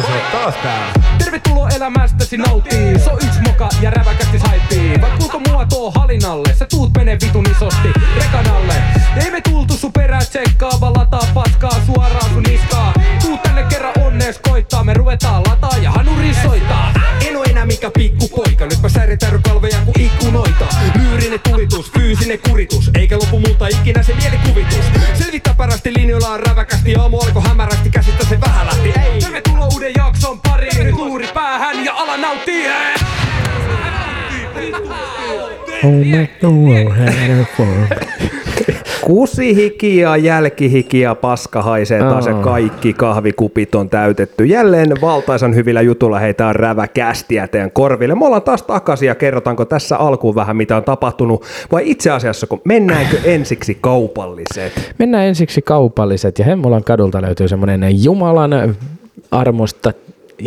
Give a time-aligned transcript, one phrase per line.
[0.00, 0.92] Se on taas täällä.
[1.18, 2.98] Tervetuloa elämästäsi nauttii.
[2.98, 5.00] So yks moka ja räväkästi haittii.
[5.00, 6.54] Vai kuulko mua tuo halinalle?
[6.54, 8.74] Sä tuut menee vitun isosti rekanalle.
[9.24, 12.92] Ei me tultu sun perään tsekkaa, vaan lataa paskaa suoraan sun niskaa.
[13.22, 16.92] Tuu tänne kerran onnees koittaa, me ruvetaan lataa ja hanuri soittaa.
[17.28, 20.66] En oo enää mikä pikku poika, nyt mä säritän kalveja kuin ikkunoita.
[20.94, 24.84] Lyyrinen tulitus, fyysinen kuritus, eikä lopu multa ikinä se mielikuvitus.
[25.18, 28.53] Selvittää parasti linjoillaan räväkästi, aamu alkoi hämärästi, käsistä se vähän
[29.84, 32.64] uuden jakson pariin, nyt luuri päähän ja ala nauttii.
[39.02, 44.44] Kusi hiki ja jälkihiki ja paska haisee taas ja kaikki kahvikupit on täytetty.
[44.44, 48.14] Jälleen valtaisan hyvillä jutulla heitä on rävä kästiä teidän korville.
[48.14, 52.46] Me ollaan taas takaisin ja kerrotaanko tässä alkuun vähän mitä on tapahtunut vai itse asiassa
[52.46, 54.94] kun mennäänkö ensiksi kaupalliset?
[54.98, 58.52] Mennään ensiksi kaupalliset ja Hemmolan kadulta löytyy semmoinen Jumalan
[59.34, 59.92] armosta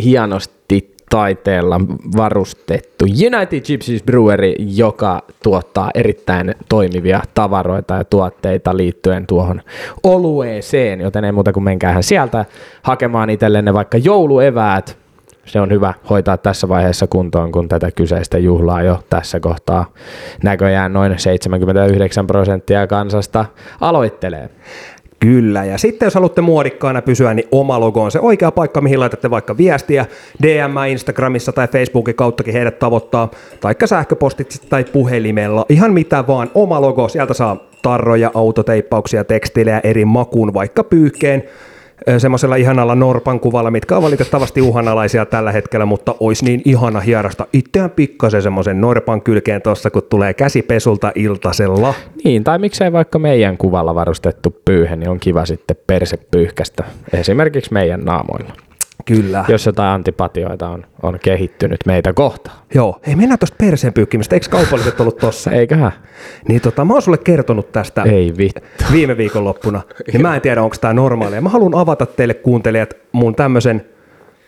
[0.04, 1.80] hienosti taiteella
[2.16, 9.62] varustettu United Gypsies Brewery, joka tuottaa erittäin toimivia tavaroita ja tuotteita liittyen tuohon
[10.02, 12.44] olueeseen, joten ei muuta kuin menkäähän sieltä
[12.82, 14.98] hakemaan itsellenne vaikka joulueväät.
[15.44, 19.92] Se on hyvä hoitaa tässä vaiheessa kuntoon, kun tätä kyseistä juhlaa jo tässä kohtaa
[20.42, 23.44] näköjään noin 79 prosenttia kansasta
[23.80, 24.50] aloittelee.
[25.20, 29.00] Kyllä, ja sitten jos haluatte muodikkaana pysyä, niin oma logo on se oikea paikka, mihin
[29.00, 30.06] laitatte vaikka viestiä.
[30.42, 36.80] DM, Instagramissa tai Facebookin kauttakin heidät tavoittaa, taikka sähköpostitse tai puhelimella, ihan mitä vaan, oma
[36.80, 41.42] logo, sieltä saa tarroja, autoteippauksia, tekstiilejä eri makuun, vaikka pyyhkeen,
[42.18, 47.46] semmoisella ihanalla norpan kuvalla, mitkä on valitettavasti uhanalaisia tällä hetkellä, mutta olisi niin ihana hierasta
[47.52, 51.94] itseään pikkasen semmoisen norpan kylkeen tuossa, kun tulee käsipesulta iltasella.
[52.24, 58.00] Niin, tai miksei vaikka meidän kuvalla varustettu pyyhe, niin on kiva sitten persepyyhkästä, esimerkiksi meidän
[58.00, 58.67] naamoilla.
[59.08, 59.44] Kyllä.
[59.48, 62.56] Jos jotain antipatioita on, on kehittynyt meitä kohtaan.
[62.74, 65.50] Joo, ei mennään tuosta perseen pyykkimistä, eikö kaupalliset ollut tossa?
[65.50, 65.92] Eiköhän?
[66.48, 68.60] Niin tota, mä oon sulle kertonut tästä Ei vittu.
[68.92, 69.80] viime viikonloppuna,
[70.12, 71.40] niin mä en tiedä, onko tämä normaalia.
[71.40, 73.84] Mä haluan avata teille kuuntelijat mun tämmöisen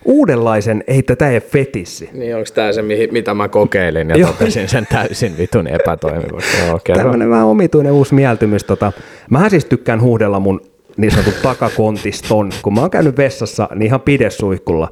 [0.05, 2.09] uudenlaisen, ei tätä ei fetissi.
[2.13, 6.57] Niin onko tämä se, mihin, mitä mä kokeilin ja totesin sen täysin vitun epätoimivaksi?
[6.83, 7.01] Kerro.
[7.01, 8.63] Tämmöinen vähän omituinen uusi mieltymys.
[8.63, 8.91] Tota,
[9.29, 10.61] mä siis tykkään huudella mun
[10.97, 12.51] niin sanotun takakontiston.
[12.61, 14.89] Kun mä oon käynyt vessassa, niin ihan pidesuihkulla.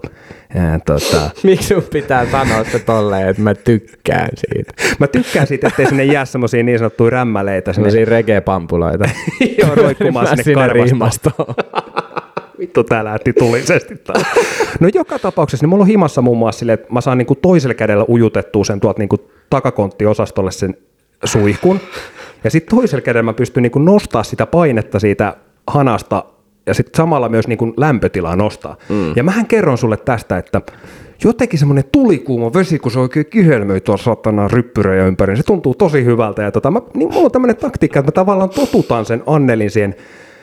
[0.55, 4.73] Ja, tota, Miksi sun pitää sanoa se tolleen, että mä tykkään siitä?
[4.99, 9.09] mä tykkään siitä, ettei sinne jää semmosia niin sanottuja rämmäleitä sinne Sellaisia reggae-pampuloita.
[9.61, 11.55] Joo, roikkumaan Mä sinne karvastoon.
[12.59, 14.23] Vittu, tää lähti tulisesti taas.
[14.79, 17.73] No joka tapauksessa, niin mulla on himassa muun muassa silleen, että mä saan niinku toisella
[17.73, 20.77] kädellä ujutettua sen tuolta niinku takakonttiosastolle sen
[21.23, 21.79] suihkun.
[22.43, 25.35] Ja sitten toisella kädellä mä pystyn niinku nostaa sitä painetta siitä
[25.69, 26.23] hanasta
[26.65, 28.77] ja sitten samalla myös niinku lämpötilaa nostaa.
[28.89, 29.13] Mm.
[29.15, 30.61] Ja mähän kerron sulle tästä, että
[31.23, 35.75] jotenkin semmoinen tulikuuma vesi, kun se oikein kihelmöi tuossa satana ryppyröjä ympäri, niin se tuntuu
[35.75, 36.41] tosi hyvältä.
[36.41, 39.95] Ja tota, mä, niin mulla on tämmöinen taktiikka, että mä tavallaan totutan sen Annelin siihen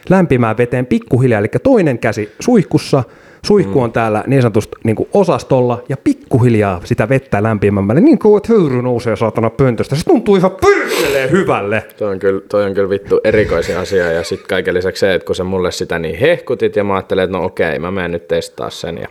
[0.09, 3.05] lämpimään veteen pikkuhiljaa, eli toinen käsi suihkussa,
[3.45, 8.37] suihku on täällä niin sanotusti niin kuin osastolla, ja pikkuhiljaa sitä vettä lämpimämmälle, niin kuin
[8.37, 9.97] että höyry nousee saatana pöntöstä.
[9.97, 11.85] Se tuntuu ihan pyrkeleen hyvälle.
[11.99, 15.27] Toi on, kyllä, toi on kyllä vittu erikoisin asia ja sitten kaiken lisäksi se, että
[15.27, 18.29] kun sä mulle sitä niin hehkutit ja mä ajattelin, että no okei, mä menen nyt
[18.29, 19.09] testaa sen ja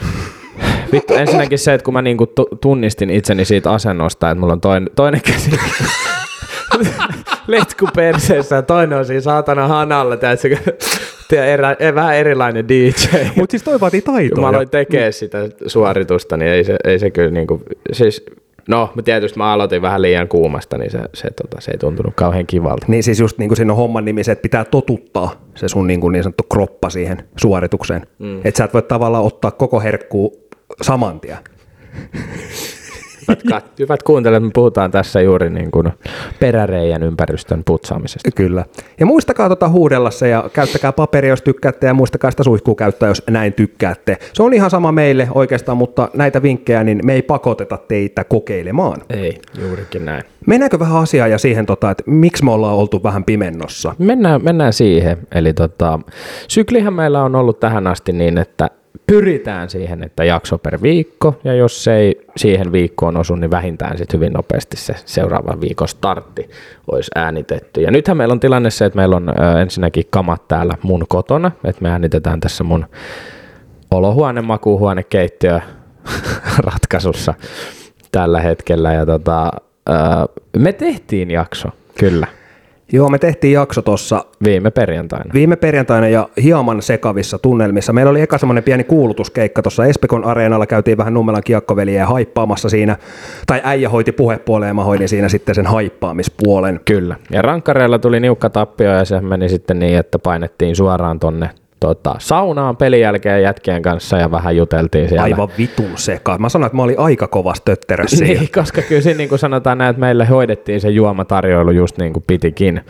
[0.92, 4.60] Vittu, ensinnäkin se, että kun mä niinku tu- tunnistin itseni siitä asennosta, että mulla on
[4.60, 5.50] toinen, toinen käsi
[7.46, 10.56] letku perseessä ja toinen on siinä saatana hanalla, tiedätkö,
[11.28, 12.90] tiedä, erä, e- vähän erilainen DJ.
[13.36, 14.40] Mutta siis toi vaatii taitoa.
[14.40, 18.26] mä aloin ja- tekemään sitä suoritusta, niin ei se, ei se kyllä niinku, siis,
[18.68, 22.46] no tietysti mä aloitin vähän liian kuumasta, niin se, se, tota, se ei tuntunut kauhean
[22.46, 22.86] kivalta.
[22.88, 25.86] Niin siis just niin kuin siinä on homman nimi se, että pitää totuttaa se sun
[25.86, 28.06] niin, kuin niin sanottu kroppa siihen suoritukseen.
[28.18, 28.38] Mm.
[28.44, 30.48] Että sä et voi tavallaan ottaa koko herkkuu
[30.82, 31.38] saman tien.
[33.28, 35.92] Hyvät, kat- hyvät kuuntelijat, me puhutaan tässä juuri niin kuin
[36.40, 38.30] peräreijän ympäristön putsaamisesta.
[38.30, 38.64] Kyllä.
[39.00, 43.08] Ja muistakaa tota huudella se ja käyttäkää paperia, jos tykkäätte ja muistakaa sitä suihkua käyttää,
[43.08, 44.16] jos näin tykkäätte.
[44.32, 49.00] Se on ihan sama meille oikeastaan, mutta näitä vinkkejä, niin me ei pakoteta teitä kokeilemaan.
[49.10, 50.24] Ei, juurikin näin.
[50.46, 53.94] Mennäänkö vähän asiaa ja siihen, tota, että miksi me ollaan oltu vähän pimennossa?
[53.98, 55.18] Mennään, mennään siihen.
[55.34, 56.00] Eli tota,
[56.48, 58.70] syklihän meillä on ollut tähän asti niin, että
[59.06, 63.98] pyritään siihen, että jakso per viikko, ja jos se ei siihen viikkoon osu, niin vähintään
[63.98, 66.50] sitten hyvin nopeasti se seuraavan viikon startti
[66.92, 67.80] olisi äänitetty.
[67.80, 71.82] Ja nythän meillä on tilanne se, että meillä on ensinnäkin kamat täällä mun kotona, että
[71.82, 72.86] me äänitetään tässä mun
[73.90, 75.60] olohuone, makuuhuone, keittiö
[76.66, 77.34] ratkaisussa
[78.12, 78.92] tällä hetkellä.
[78.92, 79.50] Ja tota,
[80.58, 81.68] me tehtiin jakso,
[81.98, 82.26] kyllä.
[82.92, 85.30] Joo, me tehtiin jakso tuossa Viime perjantaina.
[85.34, 87.92] viime perjantaina ja hieman sekavissa tunnelmissa.
[87.92, 92.96] Meillä oli eka semmoinen pieni kuulutuskeikka tuossa Espekon areenalla, käytiin vähän Nummelan kiekkoveliä haippaamassa siinä,
[93.46, 96.80] tai äijä hoiti puhepuoleen ja mä hoidin siinä sitten sen haippaamispuolen.
[96.84, 97.16] Kyllä.
[97.30, 102.14] Ja rankkareilla tuli niukka tappio ja se meni sitten niin, että painettiin suoraan tonne tota,
[102.18, 105.22] saunaan pelin jälkeen jätkien kanssa ja vähän juteltiin siellä.
[105.22, 106.38] Aivan vitun seka.
[106.38, 108.40] Mä sanoin, että mä olin aika kovas tötterä siinä.
[108.40, 112.12] Niin, koska kyllä siinä niin kuin sanotaan näin, että meille hoidettiin se juomatarjoilu just niin
[112.12, 112.80] kuin pitikin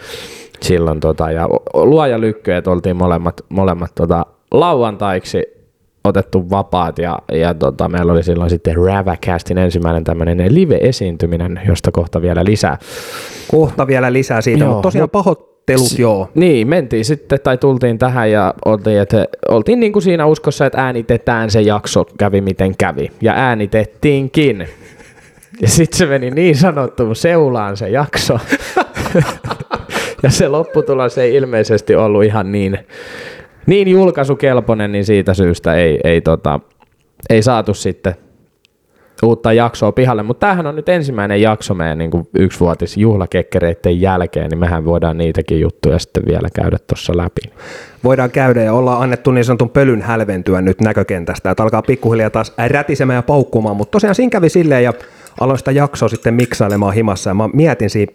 [0.61, 1.01] silloin.
[1.01, 5.43] Tota, ja luoja lykky, että oltiin molemmat, molemmat tota, lauantaiksi
[6.05, 12.23] otettu vapaat ja, ja tota, meillä oli silloin sitten Ravacastin ensimmäinen tämmöinen live-esiintyminen, josta kohta
[12.23, 12.79] vielä lisää.
[13.51, 15.11] Kohta vielä lisää siitä, Joo, mutta tosiaan
[15.73, 16.31] mut- pahoittelut joo.
[16.35, 20.85] Niin, mentiin sitten tai tultiin tähän ja oltiin, että oltiin niin kuin siinä uskossa, että
[20.85, 23.11] äänitetään se jakso, kävi miten kävi.
[23.23, 24.69] Ja äänitettiinkin.
[25.61, 28.39] Ja sitten se meni niin sanottuun seulaan se jakso.
[30.23, 32.79] ja se lopputulos ei ilmeisesti ollut ihan niin,
[33.67, 36.61] niin julkaisukelpoinen, niin siitä syystä ei, ei, tota,
[37.31, 38.15] ei saatu sitten
[39.25, 42.11] uutta jaksoa pihalle, mutta tämähän on nyt ensimmäinen jakso meidän niin
[42.97, 47.41] juhlakekkereiden jälkeen, niin mehän voidaan niitäkin juttuja sitten vielä käydä tuossa läpi.
[48.05, 52.53] Voidaan käydä ja ollaan annettu niin sanotun pölyn hälventyä nyt näkökentästä, että alkaa pikkuhiljaa taas
[52.69, 54.93] rätisemään ja paukkumaan, mutta tosiaan siinä kävi silleen ja
[55.41, 58.13] aloin sitä jaksoa sitten miksailemaan himassa ja mä mietin siinä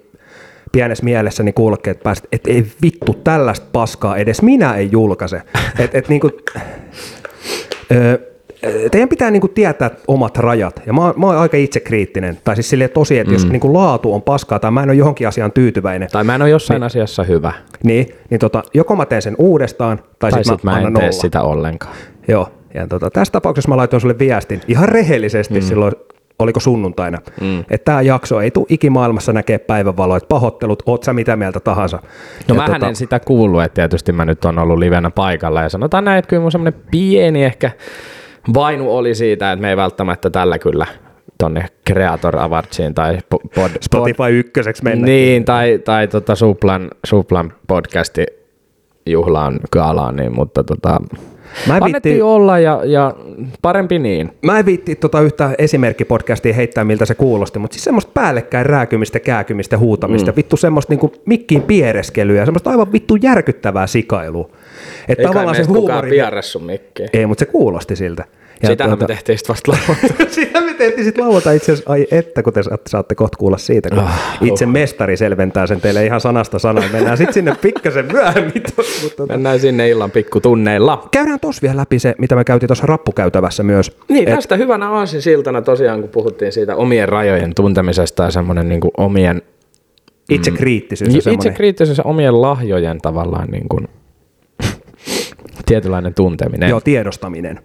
[0.71, 5.41] pienessä mielessäni kuulokkeet päästä, että ei vittu tällaista paskaa edes minä ei julkaise.
[5.79, 6.31] Et, et niinku,
[7.91, 8.28] ö,
[8.91, 10.81] teidän pitää niinku tietää omat rajat.
[10.85, 12.37] Ja mä, oon- mä oon aika itsekriittinen.
[12.43, 15.27] Tai siis silleen tosi, että jos niinku laatu on paskaa tai mä en ole johonkin
[15.27, 17.53] asiaan tyytyväinen, Tai mä en ole jossain asiassa hyvä,
[17.83, 20.93] niin, niin tota, joko mä teen sen uudestaan, tai, tai sitten sitten mä, mä en
[20.93, 21.11] tee olla.
[21.11, 21.95] sitä ollenkaan.
[22.27, 25.61] Joo, ja tota, tässä tapauksessa mä laitoin sulle viestin ihan rehellisesti mm.
[25.61, 25.93] silloin,
[26.39, 27.59] oliko sunnuntaina, mm.
[27.59, 31.99] että tämä jakso ei tule ikimaailmassa näkee päivänvaloa, että pahoittelut, oot sä mitä mieltä tahansa.
[32.47, 35.69] No ja mähän en sitä kuullut, että tietysti mä nyt on ollut livenä paikalla ja
[35.69, 37.71] sanotaan näin, että kyllä mun semmoinen pieni ehkä
[38.53, 40.85] vainu oli siitä, että me ei välttämättä tällä kyllä
[41.37, 45.05] tonne Creator Awardsiin tai po- pod, pod, Spotify ykköseksi mennä.
[45.05, 48.25] niin, tai, tai tota Suplan, Suplan podcasti
[49.05, 50.99] juhlaan kaalaan, niin, mutta tota,
[51.67, 53.15] Mä en annettiin viitti- olla ja, ja
[53.61, 54.31] parempi niin.
[54.41, 59.19] Mä en viitti tota yhtä esimerkkipodcastia heittää, miltä se kuulosti, mutta siis semmoista päällekkäin rääkymistä,
[59.19, 60.35] kääkymistä, huutamista, mm.
[60.35, 64.49] vittu semmoista niinku mikkiin piereskelyä, semmoista aivan vittu järkyttävää sikailua.
[65.09, 66.11] Että tavallaan se huumori...
[66.41, 67.09] sun mikkiin.
[67.13, 68.23] Ei, mutta se kuulosti siltä.
[68.63, 70.31] Ja Sitähän tuota- me tehtiin sitten vasta lauantaina.
[70.35, 73.89] Sitä me tehtiin sitten lauantai itse asiassa, ai että, kun te saatte, kohta kuulla siitä,
[73.89, 74.03] kun
[74.47, 76.91] itse mestari selventää sen teille ihan sanasta sanaan.
[76.91, 78.63] Mennään sitten sinne pikkasen myöhemmin.
[78.81, 79.33] tos- Mutta tota.
[79.33, 81.07] Mennään sinne illan pikkutunneilla.
[81.11, 83.97] Käydään tos vielä läpi se, mitä me käytiin tuossa rappukäytävässä myös.
[84.09, 88.81] Niin, tästä hyvänä aasin siltana tosiaan, kun puhuttiin siitä omien rajojen tuntemisesta ja semmoinen niin
[88.97, 89.41] omien
[90.29, 91.53] Itse kriittisyys ja itse semmoinen.
[91.53, 93.87] kriittisyys ja omien lahjojen tavallaan niin kuin,
[95.69, 96.69] tietynlainen tunteminen.
[96.69, 97.59] Joo, tiedostaminen.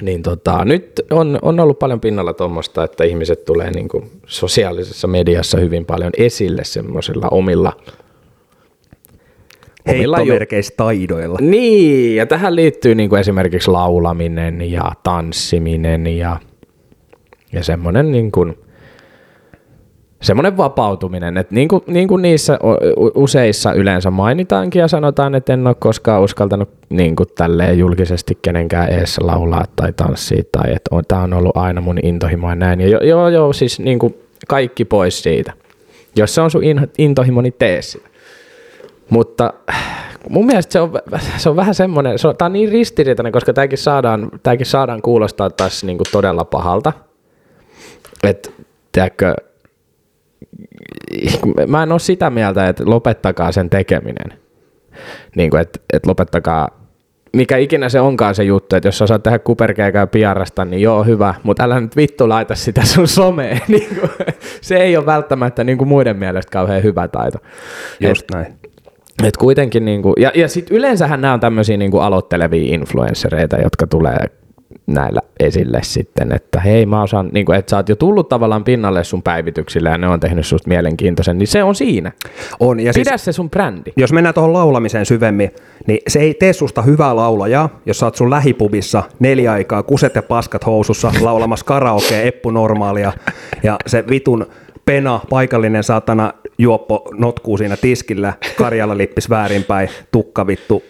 [0.00, 5.08] Niin tota, nyt on, on ollut paljon pinnalla tuommoista, että ihmiset tulee niin kuin sosiaalisessa
[5.08, 7.72] mediassa hyvin paljon esille semmoisilla omilla,
[9.86, 11.38] Heittomerkeistaidoilla.
[11.40, 16.36] Niin, ja tähän liittyy niin kuin esimerkiksi laulaminen ja tanssiminen ja,
[17.52, 18.58] ja semmoinen niin kuin,
[20.22, 22.58] semmoinen vapautuminen, että niin kuin, niin kuin niissä
[23.14, 28.92] useissa yleensä mainitaankin ja sanotaan, että en ole koskaan uskaltanut niin kuin tälleen julkisesti kenenkään
[28.92, 32.80] eessä laulaa tai tanssia tai että on, tämä on ollut aina mun intohimo ja näin.
[32.80, 34.14] Ja jo- joo, joo, siis niin kuin
[34.48, 35.52] kaikki pois siitä.
[36.16, 38.08] Jos se on sun in- intohimo, niin tee sitä.
[39.10, 39.52] Mutta
[40.28, 40.92] mun mielestä se on,
[41.36, 45.02] se on vähän semmoinen, se on, tää on niin ristiriitainen, koska tämäkin saadaan, tämäkin saadaan
[45.02, 46.92] kuulostaa taas niinku todella pahalta.
[48.22, 48.50] Että,
[48.92, 49.34] tiedätkö,
[51.66, 54.38] mä en ole sitä mieltä, että lopettakaa sen tekeminen.
[55.36, 56.68] Niin kuin, että, että lopettakaa,
[57.32, 60.82] mikä ikinä se onkaan se juttu, että jos sä saat tehdä kuperkeikää ja piarasta, niin
[60.82, 63.60] joo, hyvä, mutta älä nyt vittu laita sitä sun someen.
[63.68, 64.10] Niin kuin,
[64.60, 67.38] se ei ole välttämättä niin kuin muiden mielestä kauhean hyvä taito.
[68.00, 68.54] Just näin.
[69.24, 74.16] Et kuitenkin niinku, ja, ja sitten yleensähän nämä on tämmöisiä niinku aloittelevia influenssereita, jotka tulee
[74.86, 79.04] näillä esille sitten, että hei mä osaan, niinku, että sä oot jo tullut tavallaan pinnalle
[79.04, 82.12] sun päivityksille ja ne on tehnyt susta mielenkiintoisen, niin se on siinä.
[82.60, 83.92] On, ja Pidä siis, se sun brändi.
[83.96, 85.50] jos mennään tuohon laulamiseen syvemmin,
[85.86, 90.14] niin se ei tee susta hyvää laulajaa, jos sä oot sun lähipubissa neljä aikaa kuset
[90.14, 93.12] ja paskat housussa laulamassa karaokea Eppu Normaalia
[93.62, 94.46] ja se vitun
[94.84, 100.82] pena, paikallinen saatana juoppo notkuu siinä tiskillä, Karjala lippis väärinpäin, tukka vittu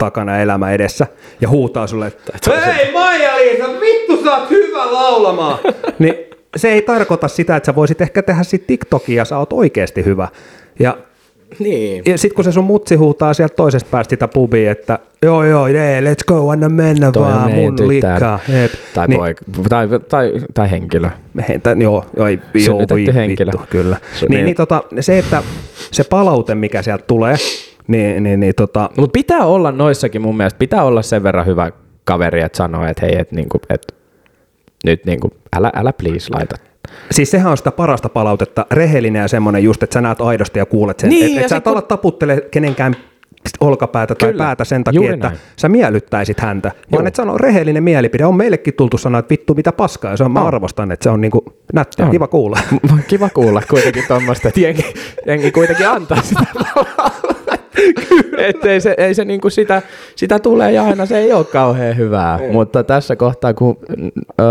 [0.00, 1.06] takana elämä edessä
[1.40, 2.32] ja huutaa sulle, että
[2.66, 5.58] hei Maija-Liisa, vittu sä oot hyvä laulamaan.
[5.98, 6.14] niin
[6.56, 10.04] se ei tarkoita sitä, että sä voisit ehkä tehdä sit TikTokia ja sä oot oikeasti
[10.04, 10.28] hyvä.
[10.78, 10.96] Ja
[11.58, 12.02] Niin.
[12.06, 15.68] Ja sit kun se sun mutsi huutaa sieltä toisesta päästä sitä pubia, että joo joo,
[15.68, 18.40] yeah, let's go, anna mennä Toi vaan, mun likkaa.
[18.94, 21.10] Tai, Niin, poika, tai, tai, tai henkilö.
[21.48, 23.52] Heitä, joo, joo, ei, joo voi henkilö.
[23.52, 23.96] vittu, kyllä.
[24.20, 24.44] Se- niin, niin.
[24.44, 25.42] niin, tota, se, että
[25.92, 27.36] se palaute, mikä sieltä tulee,
[27.90, 31.70] niin, niin, niin tota, Mutta pitää olla noissakin mun mielestä, pitää olla sen verran hyvä
[32.04, 33.94] kaveri, että sanoo, että hei, että niinku, et,
[34.84, 36.56] nyt niinku, älä, älä please laita.
[37.10, 40.66] Siis sehän on sitä parasta palautetta, rehellinen ja semmoinen just, että sä näet aidosti ja
[40.66, 41.10] kuulet sen.
[41.10, 42.96] Niin, että et sä et kun- ala taputtele kenenkään
[43.60, 45.38] olkapäätä tai Kyllä, päätä sen takia, juuri että näin.
[45.56, 46.84] sä miellyttäisit häntä, Joo.
[46.92, 48.24] vaan että sano rehellinen mielipide.
[48.26, 51.10] On meillekin tultu sanoa, että vittu mitä paskaa, ja se on, mä arvostan, että se
[51.10, 52.10] on niinku nättiä, On.
[52.10, 52.58] kiva kuulla.
[53.08, 54.94] Kiva kuulla kuitenkin tuommoista, että jengi,
[55.26, 56.40] jengi kuitenkin antaa sitä
[58.38, 59.82] Että ei se, ei se niinku sitä,
[60.16, 63.78] sitä tulee ja aina se ei ole kauhean hyvää, mutta tässä kohtaa kun...
[64.40, 64.46] Öö,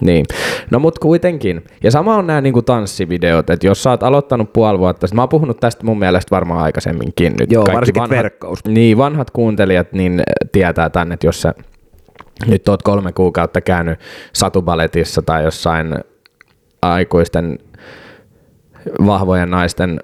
[0.00, 0.26] niin,
[0.70, 1.64] no mut kuitenkin.
[1.82, 5.22] Ja sama on nämä niinku tanssivideot, että jos sä oot aloittanut puoli vuotta, sit mä
[5.22, 7.52] oon puhunut tästä mun mielestä varmaan aikaisemminkin nyt.
[7.52, 8.64] Joo, varsinkin verkkaus.
[8.64, 11.54] Niin, vanhat kuuntelijat niin tietää tän, että jos sä
[12.46, 13.98] nyt oot kolme kuukautta käynyt
[14.32, 15.94] satubaletissa tai jossain
[16.82, 17.58] aikuisten
[19.06, 20.00] vahvojen naisten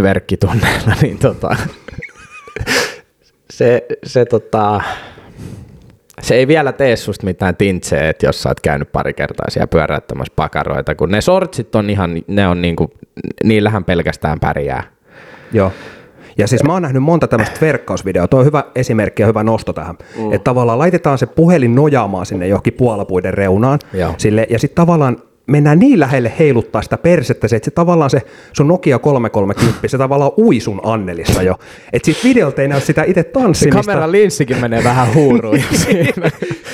[0.00, 1.56] tverkkitunneilla, niin tota,
[3.50, 4.80] se, se, tota,
[6.20, 9.66] se ei vielä tee susta mitään tintseä, että jos sä oot käynyt pari kertaa siellä
[9.66, 12.90] pyöräyttämässä pakaroita, kun ne sortsit on ihan, ne on niinku,
[13.44, 14.82] niillähän pelkästään pärjää.
[15.52, 15.72] Joo.
[16.38, 18.28] Ja siis mä oon nähnyt monta tämmöistä verkkausvideoa.
[18.28, 19.94] Tuo on hyvä esimerkki ja hyvä nosto tähän.
[20.18, 20.32] Mm.
[20.32, 23.78] Että tavallaan laitetaan se puhelin nojaamaan sinne johonkin puolapuiden reunaan.
[23.92, 24.14] Joo.
[24.18, 28.22] Sille, ja sitten tavallaan mennään niin lähelle heiluttaa sitä persettä, se, että se tavallaan se
[28.52, 31.54] sun Nokia 330, se tavallaan ui sun Annelissa jo.
[31.92, 33.82] Että siitä videolta ei näy sitä itse Se tanssimista.
[33.82, 35.58] kameran linssikin menee vähän huuruun.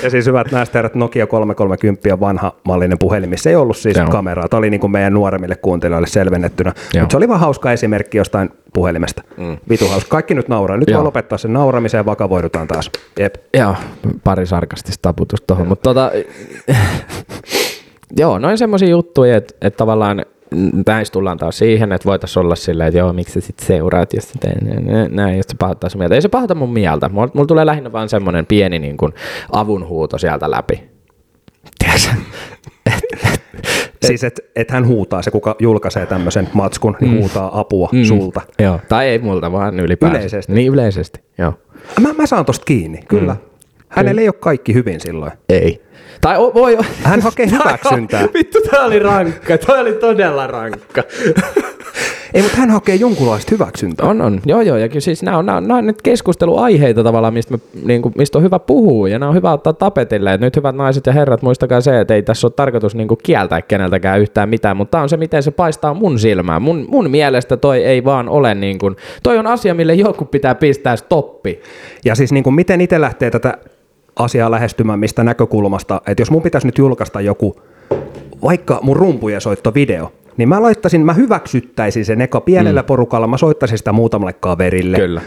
[0.02, 3.94] Ja siis hyvät näistä herrat, Nokia 330 on vanha mallinen puhelin, missä ei ollut siis
[3.94, 4.10] Se on.
[4.10, 4.48] kameraa.
[4.48, 6.72] Tämä oli niin kuin meidän nuoremmille kuuntelijoille selvennettynä.
[6.94, 7.02] Joo.
[7.02, 9.22] Mutta se oli vaan hauska esimerkki jostain puhelimesta.
[9.36, 9.56] Mm.
[9.68, 10.08] Vitu hauska.
[10.10, 10.76] Kaikki nyt nauraa.
[10.76, 10.98] Nyt Joo.
[10.98, 12.90] voi lopettaa sen nauramiseen ja vakavoidutaan taas.
[13.18, 13.34] Jep.
[13.56, 13.74] Joo,
[14.24, 16.10] pari sarkastista taputusta tuohon, mutta tota,
[18.16, 20.24] joo, noin semmoisia juttuja, että, että tavallaan
[20.86, 24.28] näistä tullaan taas siihen, että voitaisiin olla silleen, että joo, miksi sä sit seuraat, jos
[24.28, 24.48] sitä
[25.10, 26.14] näin, jos se pahoittaa sun mieltä.
[26.14, 27.08] Ei se pahota mun mieltä.
[27.08, 29.12] Mulla, mulla tulee lähinnä vaan semmoinen pieni niin kuin
[29.52, 30.90] avunhuuto sieltä läpi.
[31.78, 32.10] Tiedätkö?
[34.06, 38.04] Siis, että et hän huutaa, se kuka julkaisee tämmöisen matskun, niin huutaa apua mm.
[38.04, 38.40] sulta.
[38.58, 40.18] Joo, tai ei multa, vaan ylipäänsä.
[40.18, 40.52] Yleisesti.
[40.52, 41.54] Niin yleisesti, joo.
[42.00, 43.32] Mä, mä saan tosta kiinni, kyllä.
[43.32, 43.40] Mm.
[43.88, 45.32] Hänellä ei ole kaikki hyvin silloin.
[45.48, 45.82] Ei.
[46.20, 48.22] Tai o, voi Hän hakee hyväksyntää.
[48.34, 49.58] Vittu, tää oli rankka.
[49.58, 51.02] Toi oli todella rankka.
[52.34, 54.08] Ei, mutta hän hakee jonkunlaista hyväksyntää.
[54.08, 54.40] On, on.
[54.46, 54.76] Joo, joo.
[54.76, 58.02] Ja kyllä siis nämä on, nämä on, nämä on nyt keskusteluaiheita tavallaan, mistä, me, niin
[58.02, 59.08] kuin, mistä on hyvä puhua.
[59.08, 60.34] Ja nämä on hyvä ottaa tapetille.
[60.34, 63.18] Et nyt hyvät naiset ja herrat, muistakaa se, että ei tässä ole tarkoitus niin kuin
[63.22, 64.76] kieltää keneltäkään yhtään mitään.
[64.76, 66.62] Mutta tämä on se, miten se paistaa mun silmään.
[66.62, 70.54] Mun, mun mielestä toi ei vaan ole niin kuin, toi on asia, mille joku pitää
[70.54, 71.60] pistää stoppi.
[72.04, 73.58] Ja siis niin kuin miten itse lähtee tätä
[74.24, 77.60] asiaa lähestymään mistä näkökulmasta, että jos mun pitäisi nyt julkaista joku,
[78.42, 82.86] vaikka mun rumpujen soittovideo, niin mä laittaisin, mä hyväksyttäisin sen eka pienellä mm.
[82.86, 84.96] porukalla, mä soittaisin sitä muutamalle kaverille.
[84.96, 85.20] Kyllä.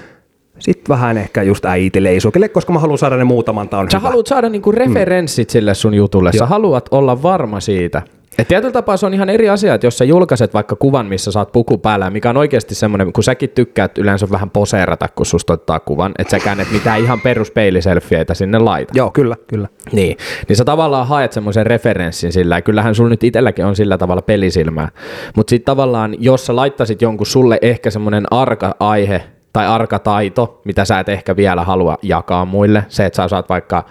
[0.60, 4.10] Sitten vähän ehkä just äitille, isukille, koska mä haluan saada ne muutaman taon Sä hyvä.
[4.10, 6.32] haluat saada niinku referenssit sille sun jutulle.
[6.32, 6.48] Sä Joo.
[6.48, 8.02] haluat olla varma siitä.
[8.38, 11.32] Et tietyllä tapaa se on ihan eri asia, että jos sä julkaiset vaikka kuvan, missä
[11.32, 15.54] saat puku päällä, mikä on oikeasti semmoinen, kun säkin tykkäät yleensä vähän poseerata, kun susta
[15.54, 18.94] ottaa kuvan, että säkään et mitään ihan peruspeilisselfieitä sinne laita.
[18.96, 19.68] Joo, kyllä, kyllä.
[19.92, 20.18] Niin,
[20.48, 24.22] niin sä tavallaan haet semmoisen referenssin sillä, ja kyllähän sulla nyt itselläkin on sillä tavalla
[24.22, 24.90] pelisilmää.
[25.36, 30.62] Mutta sitten tavallaan, jos sä laittasit jonkun sulle ehkä semmoinen arka aihe tai arka taito,
[30.66, 33.84] mitä sä et ehkä vielä halua jakaa muille, se, että sä osaat vaikka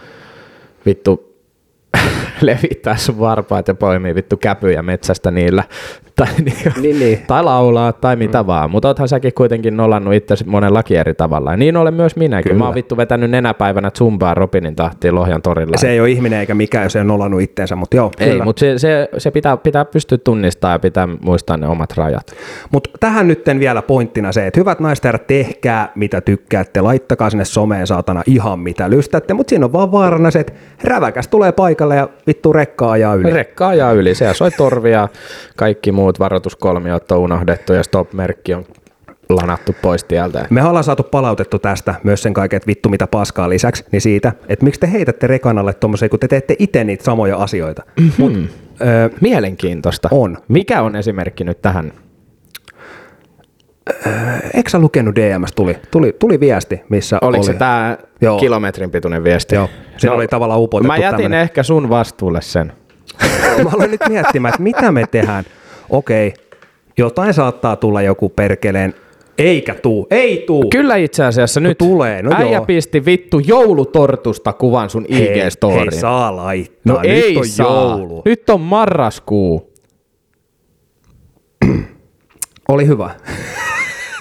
[0.86, 1.31] vittu
[2.46, 5.64] levittää sun varpaat ja poimii vittu käpyjä metsästä niillä.
[6.16, 6.26] Tai,
[6.80, 7.18] Niin, niin.
[7.26, 8.46] tai laulaa tai mitä mm.
[8.46, 8.70] vaan.
[8.70, 11.50] Mutta oothan säkin kuitenkin nolannut itse monellakin eri tavalla.
[11.50, 12.50] Ja niin olen myös minäkin.
[12.50, 12.58] Kyllä.
[12.58, 15.76] Mä oon vittu vetänyt nenäpäivänä zumbaa Robinin tahtiin Lohjan torilla.
[15.76, 18.60] Se ei ole ihminen eikä mikään, jos ei ole nollannut itteensä, mutta joo, ei, mutta
[18.60, 22.32] se, se, se pitää, pitää pystyä tunnistamaan ja pitää muistaa ne omat rajat.
[22.72, 27.86] Mutta tähän nytten vielä pointtina se, että hyvät naiset tehkää mitä tykkäätte, laittakaa sinne someen
[27.86, 30.52] saatana ihan mitä lystätte, mutta siinä on vaan vaarana se, että
[30.84, 33.30] räväkäs tulee paikalle ja vittu rekkaa ajaa yli.
[33.30, 35.08] Rekka ajaa yli, se soi torvia,
[35.56, 38.64] kaikki muut varoituskolmiot on unohdettu ja stop-merkki on
[39.28, 40.46] lanattu pois tieltä.
[40.50, 44.32] Me ollaan saatu palautettu tästä myös sen kaiken, että vittu mitä paskaa lisäksi, niin siitä,
[44.48, 47.82] että miksi te heitätte rekanalle tuommoisia, kun te teette itse niitä samoja asioita.
[48.00, 48.24] Mm-hmm.
[48.24, 50.08] Mut, ö, Mielenkiintoista.
[50.10, 50.38] On.
[50.48, 51.92] Mikä on esimerkki nyt tähän?
[54.54, 57.46] Eikö sä lukenut DMS tuli, tuli, tuli viesti, missä Oliko oli.
[57.46, 58.38] se tämä Joo.
[58.38, 59.54] kilometrin pituinen viesti?
[59.54, 61.40] Joo, siinä oli tavallaan upotettu Mä jätin tämmönen.
[61.40, 62.72] ehkä sun vastuulle sen.
[63.64, 65.44] Mä aloin nyt miettimään, että mitä me tehdään.
[65.90, 66.34] Okei,
[66.98, 68.94] Jotain saattaa tulla joku perkeleen,
[69.38, 70.70] eikä tuu, ei tuu.
[70.70, 72.64] Kyllä itse asiassa nyt tulee, no äijä joo.
[72.64, 75.78] pisti vittu joulutortusta kuvan sun IG-storiin.
[75.90, 76.94] hei, saa laittaa.
[76.94, 77.66] No Nyt ei on saa.
[77.66, 78.22] joulu.
[78.24, 79.72] Nyt on marraskuu.
[82.68, 83.10] Oli hyvä.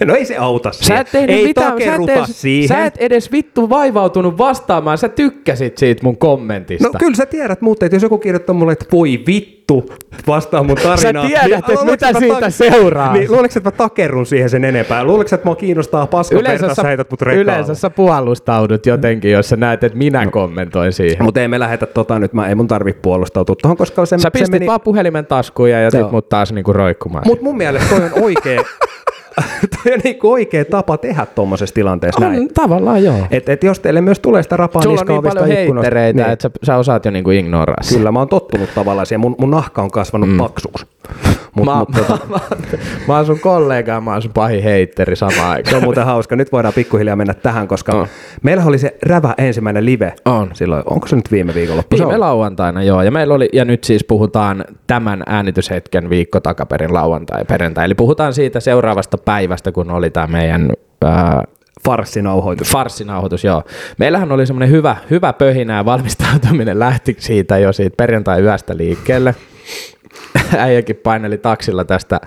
[0.07, 2.67] no ei se auta Sä et tehnyt ei mitään, sä et, edes, siihen.
[2.67, 6.87] sä et edes vittu vaivautunut vastaamaan, sä tykkäsit siitä mun kommentista.
[6.87, 9.85] No kyllä sä tiedät muuten, että jos joku kirjoittaa mulle, että voi vittu,
[10.27, 11.25] vastaa mun tarinaa.
[11.25, 13.13] tiedät, niin, että mitä siitä seuraa.
[13.13, 15.03] Niin, luuleeko, että mä takerrun siihen sen enempää?
[15.03, 17.43] Luuleeko, että mua kiinnostaa paska verta, sä heität mut rekaalle?
[17.43, 21.23] yleensä sä puolustaudut jotenkin, jos sä näet, että minä kommentoin siihen.
[21.23, 24.21] Mutta ei me lähetä tota nyt, mä ei mun tarvi puolustautua tuohon, koska se, Sä
[24.21, 24.67] se pistit meni...
[24.67, 26.11] vaan puhelimen taskuun ja jätit Joo.
[26.11, 27.23] mut taas niinku roikkumaan.
[27.27, 28.63] Mut mun mielestä toi on oikea,
[29.83, 32.41] toi on niinku oikea tapa tehdä tuommoisessa tilanteessa näin.
[32.41, 33.27] on, tavallaan joo.
[33.31, 36.43] Et, et jos teille myös tulee sitä rapaa Sulla on niin paljon ikkunasta, niin, että
[36.43, 37.75] sä, sä osaat jo niinku ignoraa.
[37.89, 39.19] Kyllä, mä oon tottunut tavallaan siihen.
[39.19, 40.37] Mun, mun nahka on kasvanut mm.
[40.37, 40.85] paksuksi.
[41.55, 42.57] Mut, Mä, mut, tota, mä, mä,
[43.07, 45.83] mä oon sun kollega, mä oon sun pahin heitteri samaan se on aikaan.
[45.83, 46.35] muuten hauska.
[46.35, 48.01] Nyt voidaan pikkuhiljaa mennä tähän, koska On.
[48.01, 48.07] oh.
[48.43, 50.13] meillä oli se rävä ensimmäinen live.
[50.25, 50.49] On.
[50.53, 51.97] Silloin, onko se nyt viime viikonloppu?
[51.97, 52.19] Viime on.
[52.19, 53.01] lauantaina, joo.
[53.01, 57.85] Ja meillä oli, ja nyt siis puhutaan tämän äänityshetken viikko takaperin lauantai perjantai.
[57.85, 60.69] Eli puhutaan siitä seuraavasta päivästä, kun oli tämä meidän
[61.05, 61.43] ää,
[61.85, 62.71] Farssinauhoitus.
[62.71, 63.63] farssinauhoitus, joo.
[63.97, 69.35] Meillähän oli semmoinen hyvä, hyvä pöhinä ja valmistautuminen lähti siitä jo siitä perjantai-yöstä liikkeelle.
[70.57, 72.19] Äijäkin paineli taksilla tästä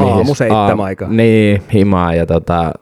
[0.00, 1.08] Aamu seitsemän Aa, aikaa.
[1.08, 2.72] Niin, himaa ja tota,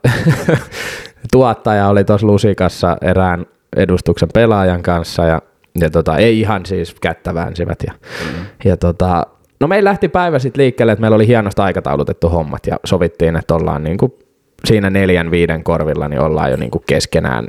[1.33, 5.43] tuottaja oli tuossa lusikassa erään edustuksen pelaajan kanssa ja,
[5.81, 7.79] ja tota, ei ihan siis kättä väänsivät.
[7.87, 8.47] Ja, mm.
[8.65, 9.27] ja tota,
[9.61, 13.55] no meillä lähti päivä sitten liikkeelle, että meillä oli hienosti aikataulutettu hommat ja sovittiin, että
[13.55, 14.19] ollaan niinku
[14.65, 17.49] siinä neljän viiden korvilla, niin ollaan jo niinku keskenään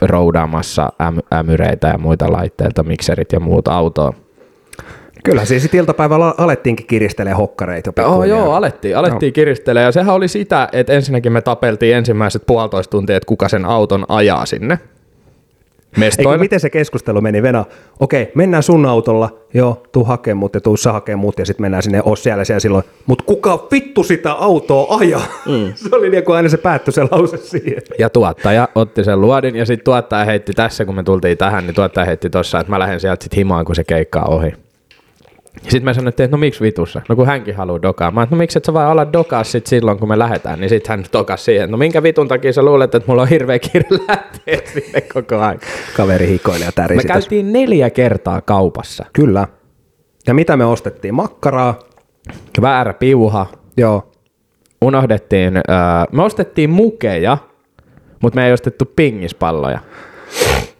[0.00, 4.12] roudaamassa äm, ämyreitä ja muita laitteita, mikserit ja muut autoa.
[5.24, 8.06] Kyllä, siis sit iltapäivällä alettiinkin kiristelee hokkareita.
[8.06, 9.34] Oh, joo, alettiin, alettiin no.
[9.34, 9.88] kiristelemään.
[9.88, 14.04] Ja sehän oli sitä, että ensinnäkin me tapeltiin ensimmäiset puolitoista tuntia, että kuka sen auton
[14.08, 14.78] ajaa sinne.
[16.02, 17.64] Eikö, miten se keskustelu meni, Vena?
[18.00, 21.64] Okei, mennään sun autolla, joo, tuu hakee mut ja tuu sä hakee mut ja sitten
[21.64, 25.22] mennään sinne, oot siellä siellä silloin, mut kuka vittu sitä autoa ajaa?
[25.46, 25.72] Mm.
[25.90, 27.82] se oli niin kuin aina se päättyi se lause siihen.
[27.98, 31.74] Ja tuottaja otti sen luodin ja sitten tuottaja heitti tässä, kun me tultiin tähän, niin
[31.74, 34.63] tuottaja heitti tossa, että mä lähden sieltä sitten himaan, kun se keikkaa ohi.
[35.68, 37.02] Sitten me sanottiin, että no miksi vitussa?
[37.08, 38.10] No kun hänkin haluaa dokaa.
[38.10, 40.60] Mä no miksi et sä vaan ala dokaa sit silloin, kun me lähdetään.
[40.60, 43.58] Niin sitten hän dokas siihen, no minkä vitun takia sä luulet, että mulla on hirveä
[43.58, 45.58] kiire lähteä sinne koko ajan.
[45.96, 47.12] Kaveri hikoili ja Me tärisi tässä.
[47.20, 49.04] käytiin neljä kertaa kaupassa.
[49.12, 49.48] Kyllä.
[50.26, 51.14] Ja mitä me ostettiin?
[51.14, 51.78] Makkaraa.
[52.62, 53.46] Väärä piuha,
[53.76, 54.10] Joo.
[54.82, 55.62] unohdettiin, öö,
[56.12, 57.38] me ostettiin mukeja,
[58.22, 59.78] mutta me ei ostettu pingispalloja.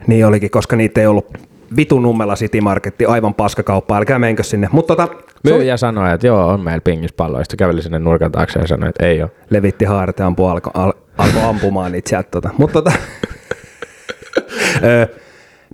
[0.06, 1.38] Niin olikin, koska niitä ei ollut
[1.76, 4.68] vitun nummella City Marketti, aivan paskakauppa, älkää menkö sinne.
[4.72, 7.44] Mutta tota, Myyjä sanoi, että joo, on meillä pingispalloja.
[7.44, 9.30] Sitten käveli sinne nurkan taakse ja sanoi, että ei ole.
[9.50, 12.28] levitti haaret ja ampui, alko, al, alkoi ampumaan niitä sieltä.
[12.30, 12.50] Tota.
[12.58, 12.92] Mutta tota,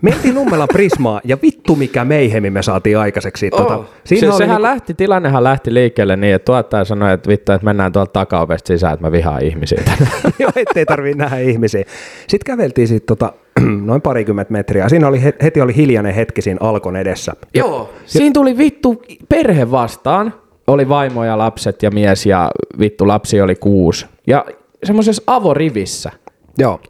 [0.03, 3.51] mentiin Nummela Prismaa ja vittu mikä meihemi me saatiin aikaiseksi.
[3.51, 7.29] Tota, Siinä se, oli sehän niinku- lähti, tilannehan lähti liikkeelle niin, että tuottaja sanoi, että
[7.29, 9.83] vittu, että mennään tuolta takaovesta sisään, että mä vihaan ihmisiä.
[10.39, 11.85] Joo, ettei tarvii nähdä ihmisiä.
[12.29, 13.33] Sitten käveltiin siitä tota,
[13.85, 14.89] noin parikymmentä metriä.
[14.89, 17.33] Siinä oli, he- heti oli hiljainen hetki siinä Alkon edessä.
[17.55, 17.91] Joo.
[18.07, 20.35] Siinä tuli vittu perhe vastaan.
[20.67, 24.07] Oli vaimo ja lapset ja mies ja vittu lapsi oli kuusi.
[24.27, 24.45] Ja
[24.85, 26.11] semmoisessa avorivissä.
[26.59, 26.81] Joo.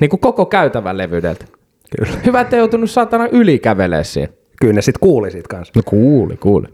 [0.00, 1.44] Niin kuin koko käytävän levyydeltä.
[1.96, 2.20] Kyllä.
[2.26, 4.32] Hyvä, että joutunut saatana ylikävelee siinä.
[4.60, 5.72] Kyllä ne sitten kuuli siitä kanssa.
[5.76, 6.66] No kuuli, kuuli.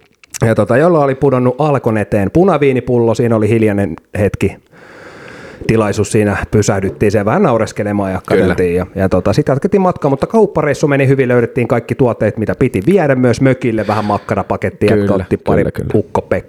[0.46, 4.56] Ja tota, jolla oli pudonnut Alkon eteen punaviinipullo, siinä oli hiljainen hetki.
[5.68, 8.74] Tilaisuus siinä pysähdyttiin se vähän naureskelemaan ja katseltiin.
[8.74, 12.82] Ja, ja tota, sitten jatkettiin matkaa, mutta kauppareissu meni hyvin, löydettiin kaikki tuotteet, mitä piti
[12.86, 15.70] viedä myös mökille, vähän makkarapakettia, Kyllä, otti pari kyllä,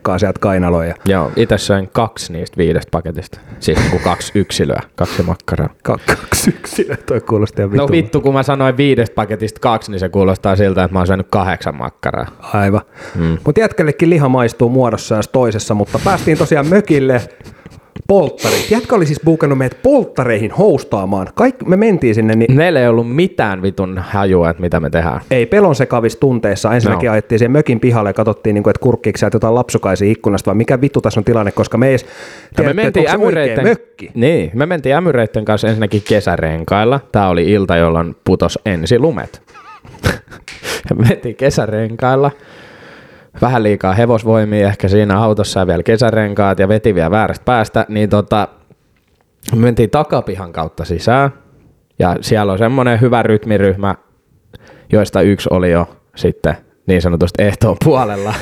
[0.04, 0.18] kyllä.
[0.20, 0.96] sieltä kainaloja.
[1.06, 3.40] Joo, itse söin kaksi niistä viidestä paketista.
[3.60, 5.70] Siis kuin kaksi yksilöä, kaksi makkaraa.
[5.84, 7.92] Ka- kaksi yksilöä, toi kuulosti ihan No vittu.
[7.92, 11.28] vittu, kun mä sanoin viidestä paketista kaksi, niin se kuulostaa siltä, että mä oon syönyt
[11.30, 12.26] kahdeksan makkaraa.
[12.54, 12.82] Aivan.
[13.16, 13.38] Mm.
[13.46, 17.22] Mutta jätkällekin liha maistuu muodossa ja toisessa, mutta päästiin tosiaan mökille
[18.08, 18.72] polttarit.
[18.72, 21.28] Jätkä oli siis buukannut meidät polttareihin houstaamaan.
[21.36, 25.22] Kaikki, me mentiin sinne, niin Meillä ei ollut mitään vitun hajua, että mitä me tehdään.
[25.32, 26.74] ei pelon sekavis tunteessa.
[26.74, 27.12] Ensinnäkin No.
[27.12, 27.14] no.
[27.14, 30.56] ajettiin siihen mökin pihalle ja katsottiin, niin kuin, että kurkkiiko sieltä jotain lapsukaisia ikkunasta, vai
[30.56, 32.06] mikä vittu tässä on tilanne, koska me ei edes
[32.58, 34.12] Ja me tiedetty, että mentiin ämyreitten, mökki.
[34.14, 37.00] niin, me mentiin ämyreitten kanssa ensinnäkin kesärenkailla.
[37.12, 39.42] Tämä oli ilta, jolloin putos ensi lumet.
[41.00, 42.32] me mentiin kesärenkailla.
[43.42, 48.10] Vähän liikaa hevosvoimia ehkä siinä autossa ja vielä kesärenkaat ja veti vielä väärästä päästä, niin
[48.10, 48.48] tota,
[49.56, 51.30] me mentiin takapihan kautta sisään.
[52.00, 53.96] Ja siellä on semmoinen hyvä rytmiryhmä,
[54.92, 58.34] joista yksi oli jo sitten niin sanotusti ehtoon puolella.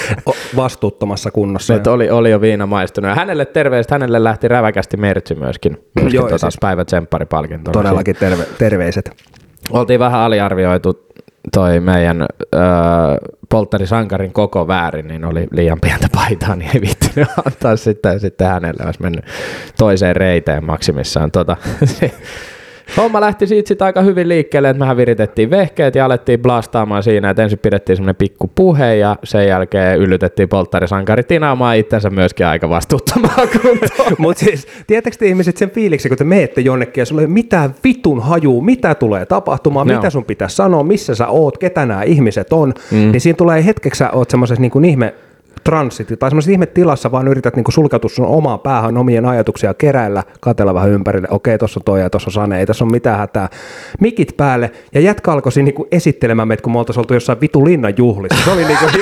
[0.56, 1.74] Vastuuttomassa kunnossa.
[1.74, 3.08] Että oli, oli jo viina maistunut.
[3.08, 5.78] Ja hänelle terveistä, hänelle lähti räväkästi mertsi myöskin.
[6.00, 7.70] myöskin Joo, tota, siis- päivä tsemparipalkinto.
[7.70, 9.10] Todellakin terve, terveiset.
[9.70, 11.05] Oltiin vähän aliarvioitu
[11.52, 12.60] toi meidän öö,
[13.48, 18.84] polttarisankarin koko väärin, niin oli liian pientä paitaa, niin ei viittinyt antaa sitten, sitten hänelle,
[18.86, 19.24] olisi mennyt
[19.78, 21.30] toiseen reiteen maksimissaan.
[21.30, 22.12] Tota, se,
[22.96, 27.30] homma lähti siitä sitten aika hyvin liikkeelle, että mehän viritettiin vehkeet ja alettiin blastaamaan siinä,
[27.30, 32.68] että ensin pidettiin semmoinen pikku puhe ja sen jälkeen yllytettiin polttarisankari tinaamaan itsensä myöskin aika
[32.68, 34.12] vastuuttomaan kuntoon.
[34.18, 37.32] Mutta siis, tiedättekö te ihmiset sen fiiliksi, kun te meette jonnekin ja sulla ei ole
[37.32, 39.98] mitään vitun hajuu, mitä tulee tapahtumaan, Joo.
[39.98, 42.96] mitä sun pitäisi sanoa, missä sä oot, ketä nämä ihmiset on, mm.
[43.12, 45.14] niin siinä tulee hetkeksi sä oot semmoisessa niin ihme
[45.66, 49.74] transit, tai semmoisessa ihme tilassa, vaan yrität niin kuin sulkeutua sun omaan päähän omien ajatuksia
[49.74, 53.18] keräillä, katella vähän ympärille, okei, tuossa on toi ja tuossa Sane, ei tässä ole mitään
[53.18, 53.48] hätää.
[54.00, 57.64] Mikit päälle, ja jätkä alkoi niin kuin esittelemään meitä, kun me oltaisiin oltu jossain vitu
[57.64, 58.44] linnan juhlissa.
[58.44, 58.92] Se oli niin kuin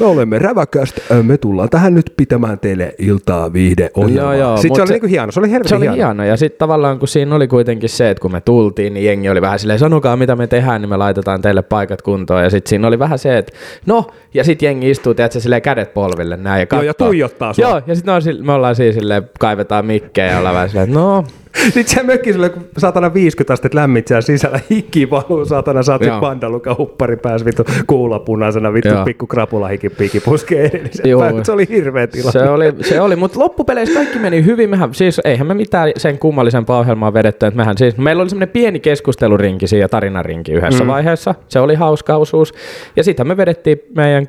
[0.00, 4.82] Me olemme räväkästä, me tullaan tähän nyt pitämään teille iltaa viihde Joo, joo, Sitten se
[4.82, 5.96] oli se- niinku hieno, se oli helvetin Se oli hieno.
[5.96, 6.24] hieno.
[6.24, 9.40] Ja sitten tavallaan kun siinä oli kuitenkin se, että kun me tultiin, niin jengi oli
[9.40, 12.42] vähän silleen, sanokaa mitä me tehdään, niin me laitetaan teille paikat kuntoon.
[12.44, 13.52] Ja sitten siinä oli vähän se, että
[13.86, 17.68] no, ja sitten jengi istuu, tiedätkö, silleen kädet polville näin ja Joo, ja tuijottaa sua.
[17.68, 21.24] Joo, ja sitten sille- me ollaan siis silleen, kaivetaan mikkejä ja ollaan vähän silleen, no,
[21.74, 26.20] Sitten se mökki sulle, kun saatana 50 astetta lämmitsää sisällä, hikki valuu, saatana saat Joo.
[26.20, 29.04] pandaluka huppari pääs vittu kuulapunaisena, vittu Joo.
[29.04, 31.20] pikku krapula hiki piiki puskee edellisen Joo.
[31.20, 31.44] päivän.
[31.44, 32.32] Se oli hirveä tilanne.
[32.32, 34.70] Se oli, se oli mutta loppupeleissä kaikki meni hyvin.
[34.70, 37.46] Mehän, siis eihän me mitään sen kummallisempaa ohjelmaa vedetty.
[37.46, 40.88] Että mehän siis, meillä oli semmoinen pieni keskustelurinki ja tarinarinki yhdessä mm.
[40.88, 41.34] vaiheessa.
[41.48, 42.54] Se oli hauska osuus.
[42.96, 44.26] Ja sitten me vedettiin meidän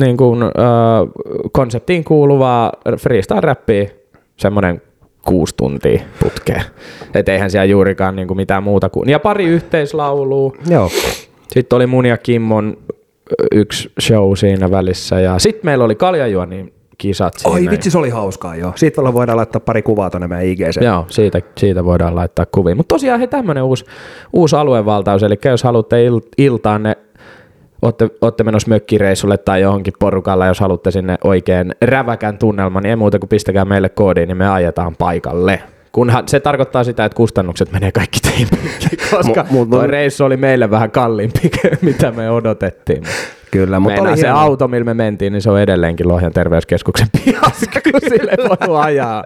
[0.00, 0.50] niin kuin, äh,
[1.52, 3.90] konseptiin kuuluvaa freestyle-räppiä,
[4.36, 4.82] semmoinen
[5.26, 6.62] kuusi tuntia putkeen.
[7.14, 9.08] Että eihän siellä juurikaan niin kuin mitään muuta kuin...
[9.08, 10.52] Ja pari yhteislaulua.
[10.68, 10.90] Joo.
[11.48, 12.76] Sitten oli mun ja Kimmon
[13.52, 17.54] yksi show siinä välissä ja sitten meillä oli kaljajuonin kisat siinä.
[17.54, 18.72] Oi vitsi, se oli hauskaa joo.
[18.74, 20.82] Siitä voidaan laittaa pari kuvaa tonne meidän IGC.
[20.82, 22.74] Joo, siitä, siitä voidaan laittaa kuvia.
[22.74, 23.84] Mutta tosiaan he tämmöinen uusi,
[24.32, 26.96] uusi aluevaltaus, eli jos haluatte il, iltaan ne,
[27.82, 32.96] ootte, ootte menossa mökkireissulle tai johonkin porukalla, jos haluatte sinne oikein räväkän tunnelman, niin ei
[32.96, 35.62] muuta kuin pistäkää meille koodiin, niin me ajetaan paikalle.
[35.92, 38.70] Kunhan se tarkoittaa sitä, että kustannukset menee kaikki teille,
[39.16, 41.50] koska Mu- mu- tuo reissu oli meille vähän kalliimpi,
[41.82, 43.02] mitä me odotettiin.
[43.50, 44.38] Kyllä, mutta oli se hieno.
[44.38, 49.24] auto, millä me mentiin, niin se on edelleenkin Lohjan terveyskeskuksen pihassa, kun sille voi ajaa.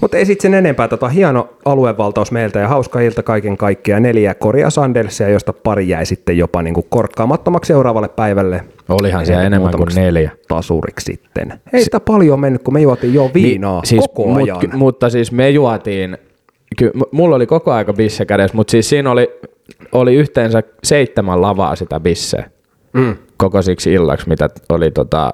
[0.00, 0.88] Mutta ei sitten sen enempää.
[0.88, 4.02] Tota, hieno aluevaltaus meiltä ja hauska ilta kaiken kaikkiaan.
[4.02, 8.64] Neljä koria sandelsia, josta pari jäi sitten jopa niinku korkkaamattomaksi seuraavalle päivälle.
[8.88, 10.30] Olihan siellä enemmän kuin neljä.
[10.48, 11.60] Tasuriksi sitten.
[11.72, 14.58] Ei sitä paljon mennyt, kun me juotiin jo viinaa Niin, siis, koko mut, ajan.
[14.58, 16.18] ky- mutta siis me juotiin,
[16.78, 19.30] ky, mulla oli koko aika bisse kädessä, mutta siis siinä oli,
[19.92, 22.50] oli yhteensä seitsemän lavaa sitä bisseä
[22.92, 23.16] Mm.
[23.36, 25.30] koko siksi illaksi, mitä oli tota,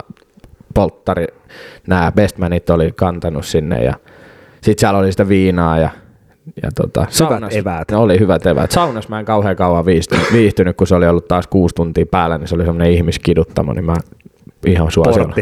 [0.75, 1.27] polttari,
[1.87, 3.95] nämä bestmanit oli kantanut sinne ja
[4.63, 5.91] sitten siellä oli sitä viinaa ja
[6.63, 7.91] ja tota, saunas, eväät.
[7.91, 8.71] Ne oli hyvät eväät.
[8.71, 12.39] Saunas mä en kauhean kauan viihtynyt, viihtynyt, kun se oli ollut taas kuusi tuntia päällä,
[12.39, 13.97] niin se oli semmoinen ihmiskiduttamo, niin mä
[14.67, 15.35] ihan suosin.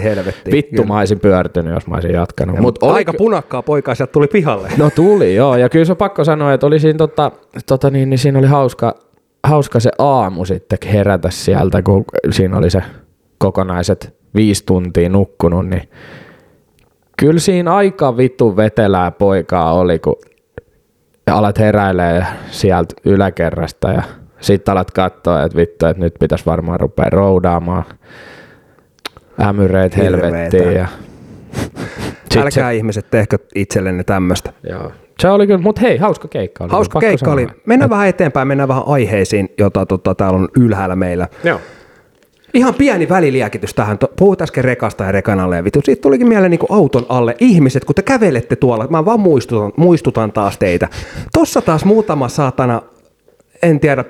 [0.53, 0.87] Vittu Kyllä.
[0.87, 2.57] mä olisin pyörtynyt, jos mä olisin jatkanut.
[2.57, 4.69] Mut Mutta oli aika punakkaa poikaa sieltä tuli pihalle.
[4.77, 5.57] No tuli, joo.
[5.57, 7.33] Ja kyllä se on pakko sanoa, että oli siinä, tota,
[7.67, 8.95] tota niin, niin siinä oli hauska,
[9.45, 12.83] hauska se aamu sitten herätä sieltä, kun siinä oli se
[13.39, 15.89] kokonaiset viisi tuntia nukkunut, niin
[17.19, 20.17] kyllä siinä aika vittu vetelää poikaa oli, kun
[21.31, 24.03] alat heräilee sieltä yläkerrasta ja
[24.41, 27.85] sitten alat katsoa, että vittu, että nyt pitäisi varmaan rupea roudaamaan
[29.43, 30.89] ämyreet helvettiin ja
[32.43, 34.53] Älkää ihmiset tehkö itsellenne tämmöistä.
[34.71, 34.93] Joo.
[35.21, 36.71] Se oli kyllä, mutta hei, hauska keikka oli.
[36.71, 37.35] Hauska keikka sanoa.
[37.35, 37.47] oli.
[37.67, 41.29] Mennään vähän eteenpäin, mennään vähän aiheisiin, jota tota, täällä on ylhäällä meillä.
[41.45, 41.61] Joo.
[42.55, 43.99] Ihan pieni väliliäkitys tähän.
[44.17, 45.81] Puhuit äsken rekasta ja rekan alle ja vitu.
[45.85, 47.37] Siitä tulikin mieleen niin auton alle.
[47.39, 50.89] Ihmiset, kun te kävelette tuolla, mä vaan muistutan, muistutan taas teitä.
[51.33, 52.83] Tossa taas muutama saatana,
[53.63, 54.05] en tiedä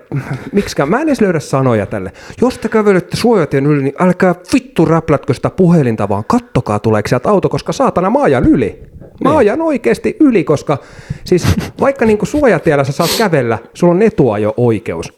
[0.52, 2.12] miksikään, mä en edes löydä sanoja tälle.
[2.40, 7.28] Jos te kävelette suojatien yli, niin älkää vittu räplätkö sitä puhelinta, vaan kattokaa tuleeko sieltä
[7.28, 8.82] auto, koska saatana mä ajan yli.
[9.24, 10.78] Mä ajan oikeasti yli, koska
[11.24, 11.46] siis
[11.80, 15.12] vaikka niinku suojatiellä sä saat kävellä, sulla on etuajo-oikeus.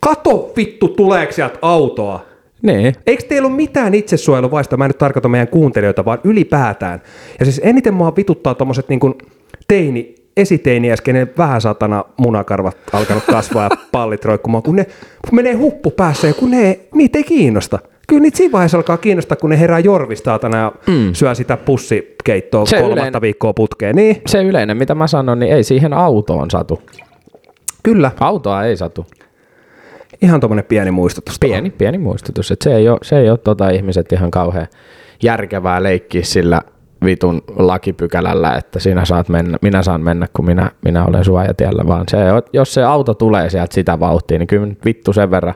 [0.00, 2.29] Kato vittu, tuleeko sieltä autoa.
[2.62, 2.94] Niin.
[3.06, 4.76] Eikö teillä ole mitään itsesuojeluvaista?
[4.76, 7.02] Mä en nyt tarkoita meidän kuuntelijoita, vaan ylipäätään.
[7.38, 9.14] Ja siis eniten mua vituttaa tommoset niin kuin
[9.68, 14.84] teini, esiteiniäs, kenen vähän satana munakarvat alkanut kasvaa ja pallit roikkumaan, kun ne
[15.28, 17.78] kun menee huppu päässä ja kun ne, niitä ei kiinnosta.
[18.08, 21.12] Kyllä niitä siinä vaiheessa alkaa kiinnostaa, kun ne herää jorvista ja mm.
[21.12, 23.96] syö sitä pussikeittoa Se kolmatta yleinen- viikkoa putkeen.
[23.96, 26.82] Niin, Se yleinen, mitä mä sanon, niin ei siihen autoon satu.
[27.82, 28.10] kyllä.
[28.20, 29.06] Autoa ei satu.
[30.22, 31.40] Ihan tuommoinen pieni muistutus.
[31.40, 31.54] tuohon.
[31.54, 34.66] Pieni, pieni muistutus, että se ei ole, se ei ole tota ihmiset ihan kauhean
[35.22, 36.60] järkevää leikkiä sillä
[37.04, 42.04] vitun lakipykälällä, että sinä saat mennä, minä saan mennä, kun minä, minä olen suojatiellä, vaan
[42.10, 42.18] se,
[42.52, 45.54] jos se auto tulee sieltä sitä vauhtia, niin kyllä vittu sen verran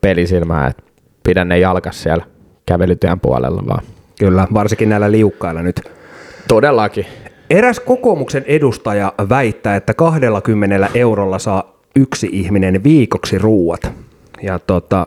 [0.00, 0.82] pelisilmää, että
[1.22, 2.24] pidän ne jalkas siellä
[2.66, 3.84] kävelytien puolella vaan.
[4.18, 5.80] Kyllä, varsinkin näillä liukkailla nyt.
[6.48, 7.06] Todellakin.
[7.50, 13.92] Eräs kokoomuksen edustaja väittää, että 20 eurolla saa yksi ihminen viikoksi ruuat.
[14.42, 15.06] Ja tota,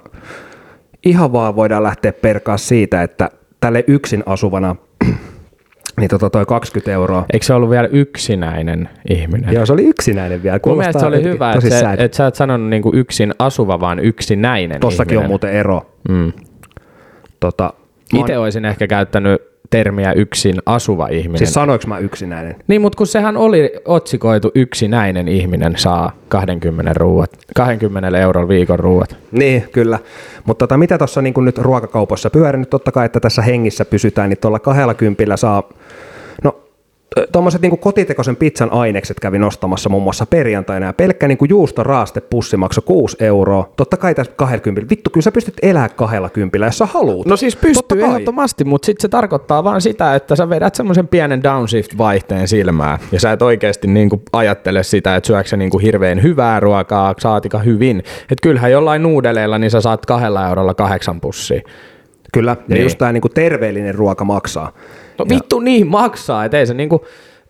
[1.06, 4.76] ihan vaan voidaan lähteä perkaa siitä, että tälle yksin asuvana,
[6.00, 7.26] niin tota toi 20 euroa.
[7.34, 9.54] Eikö se ollut vielä yksinäinen ihminen?
[9.54, 10.60] Joo, se oli yksinäinen vielä.
[10.66, 12.00] Mun mielestä se oli hyvä, että, sad.
[12.00, 15.26] että sä et sanonut niinku yksin asuva, vaan yksinäinen Tossakin ihminen.
[15.26, 15.92] on muuten ero.
[16.10, 16.34] Mm.
[17.40, 17.74] Tota,
[18.14, 21.38] Itse olisin ehkä käyttänyt termiä yksin asuva ihminen.
[21.38, 22.56] Siis sanoinko mä yksinäinen?
[22.68, 29.16] Niin, mutta kun sehän oli otsikoitu yksinäinen ihminen saa 20 ruuat, 20 euron viikon ruuat.
[29.32, 30.00] Niin, kyllä.
[30.46, 34.38] Mutta tota, mitä tuossa niin nyt ruokakaupassa pyörinyt, totta kai, että tässä hengissä pysytään, niin
[34.38, 35.64] tuolla kahdella kympillä saa,
[36.44, 36.60] no
[37.32, 42.58] tuommoiset niin kotitekoisen pizzan ainekset kävi nostamassa muun muassa perjantaina, ja pelkkä niin juustoraaste pussi
[42.58, 43.70] maksoi 6 euroa.
[43.76, 47.28] Totta kai tässä 20, vittu, kyllä sä pystyt elää kahdella kympillä, jos sä haluut.
[47.28, 51.42] No siis pystyy ehdottomasti, mutta sitten se tarkoittaa vaan sitä, että sä vedät semmoisen pienen
[51.44, 57.16] downshift-vaihteen silmään, ja sä et oikeasti niinku ajattele sitä, että syöksä niinku hirveän hyvää ruokaa,
[57.20, 58.00] saatika hyvin.
[58.00, 61.62] Että kyllähän jollain nuudeleilla, niin sä saat kahdella eurolla kahdeksan pussia.
[62.34, 62.66] Kyllä, ja Niin.
[62.68, 62.84] niin.
[62.84, 64.72] just tämä niin terveellinen ruoka maksaa.
[65.18, 67.06] No vittu niin maksaa, et ei se niinku,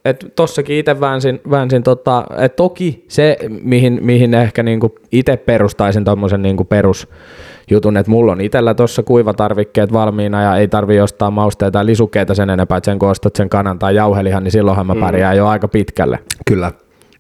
[0.06, 6.04] että tossakin itse väänsin, väänsin tota, et toki se, mihin, mihin ehkä niinku itse perustaisin
[6.04, 11.72] tommosen niinku perusjutun, että mulla on itsellä tuossa kuivatarvikkeet valmiina ja ei tarvi ostaa mausteita
[11.72, 14.96] tai lisukkeita sen enempää, että sen kun ostat sen kanan tai jauhelihan, niin silloinhan mä
[14.96, 16.20] pärjään jo aika pitkälle.
[16.46, 16.72] Kyllä.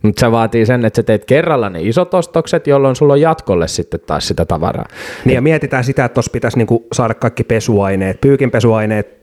[0.01, 3.67] Mutta se vaatii sen, että sä teet kerralla ne isot ostokset, jolloin sulla on jatkolle
[3.67, 4.85] sitten taas sitä tavaraa.
[5.25, 9.20] Niin ja mietitään sitä, että tuossa pitäisi niinku saada kaikki pesuaineet, pyykinpesuaineet,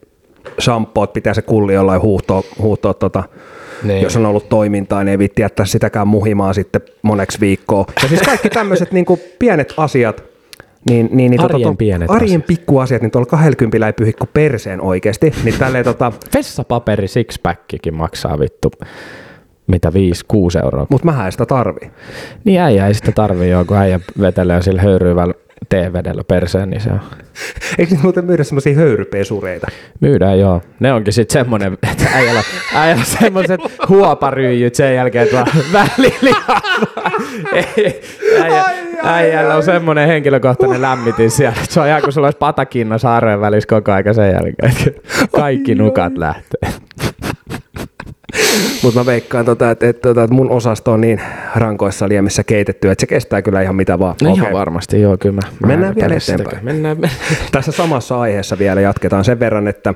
[0.61, 3.23] shampoot, pitää se kulli jollain huuhtoa, huuhtoa tota,
[3.83, 3.89] Niin.
[3.89, 4.03] niin.
[4.03, 7.85] jos on ollut toimintaa, niin ei vitti jättää sitäkään muhimaan sitten moneksi viikkoa.
[8.03, 10.25] Ja siis kaikki tämmöiset niinku pienet asiat,
[10.91, 14.81] niin, niin, niin Arjen tuon- pienet arjen pikkuasiat, niin tuolla 20 ei pyhi kuin perseen
[14.81, 15.33] oikeasti.
[15.45, 18.71] Niin tälleen tota, Vessapaperi sixpackikin maksaa vittu,
[19.67, 19.93] mitä 5-6
[20.65, 20.87] euroa.
[20.91, 21.91] mutta mä en sitä tarvii.
[22.45, 25.35] Niin äijä ei sitä tarvii joo, kun äijä vetelee sillä höyryvällä
[25.69, 27.01] teevedellä perseen, niin se on.
[27.79, 29.67] Eikö niitä muuten myydä semmoisia höyrypesureita?
[30.01, 30.63] Myydään joo.
[30.81, 32.43] Ne onkin sitten semmonen, että äijällä,
[32.75, 36.37] äijällä semmoset huoparyyjyt sen jälkeen, että välillä.
[38.43, 38.65] Äijä,
[39.03, 41.57] äijällä on semmonen henkilökohtainen lämmitin siellä.
[41.63, 44.95] että Se on ihan kuin sulla olisi patakinna saareen välissä koko aika sen jälkeen.
[45.37, 46.71] Kaikki nukat lähtee.
[48.83, 51.21] Mutta mä veikkaan, tota, että, että, että mun osasto on niin
[51.57, 54.15] rankoissa liemissä keitetty, että se kestää kyllä ihan mitä vaan.
[54.23, 54.43] No Okei.
[54.43, 55.41] ihan varmasti, joo, kyllä mä.
[55.61, 56.39] mä Mennään en vielä eteenpäin.
[56.39, 56.65] sitäkään.
[56.65, 56.97] Mennään,
[57.53, 59.95] Tässä samassa aiheessa vielä jatketaan sen verran, että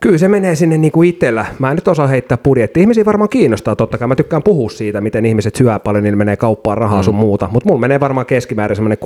[0.00, 1.46] kyllä se menee sinne niin kuin itsellä.
[1.58, 2.80] Mä en nyt osaa heittää budjetti.
[2.80, 4.08] Ihmisiä varmaan kiinnostaa totta kai.
[4.08, 7.04] Mä tykkään puhua siitä, miten ihmiset syö paljon, niin menee kauppaan rahaa mm.
[7.04, 7.48] sun muuta.
[7.52, 8.98] Mutta mulla menee varmaan keskimäärin semmoinen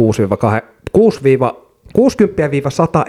[0.98, 1.02] 60-100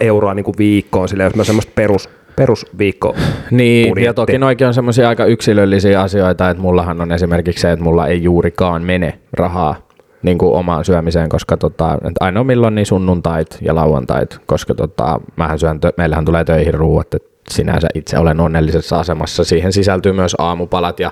[0.00, 3.16] euroa niin kuin viikkoon, sille jos mä semmoista perus, perusviikko
[3.50, 4.06] Niin, budjetti.
[4.06, 8.06] ja toki noikin on semmoisia aika yksilöllisiä asioita, että mullahan on esimerkiksi se, että mulla
[8.06, 9.76] ei juurikaan mene rahaa
[10.22, 15.58] niin kuin omaan syömiseen, koska tota, ainoa milloin niin sunnuntait ja lauantait, koska tota, mähän
[15.58, 19.44] syön, tö- meillähän tulee töihin ruuat, että sinänsä itse olen onnellisessa asemassa.
[19.44, 21.10] Siihen sisältyy myös aamupalat ja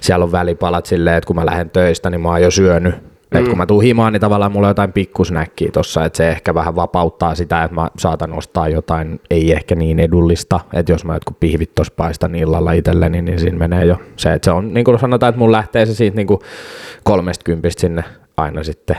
[0.00, 2.94] siellä on välipalat silleen, että kun mä lähden töistä, niin mä oon jo syönyt.
[3.32, 3.38] Mm.
[3.44, 6.54] Et kun mä tuun himaan, niin tavallaan mulla on jotain pikkusnäkkiä tossa, että se ehkä
[6.54, 11.14] vähän vapauttaa sitä, että mä saatan ostaa jotain ei ehkä niin edullista, että jos mä
[11.14, 14.84] jotkut pihvit tuossa paistan illalla itselleni, niin siinä menee jo se, että se on, niin
[14.84, 16.40] kuin sanotaan, että mun lähtee se siitä niin kuin
[17.04, 18.04] kolmestakymppistä sinne
[18.36, 18.96] aina sitten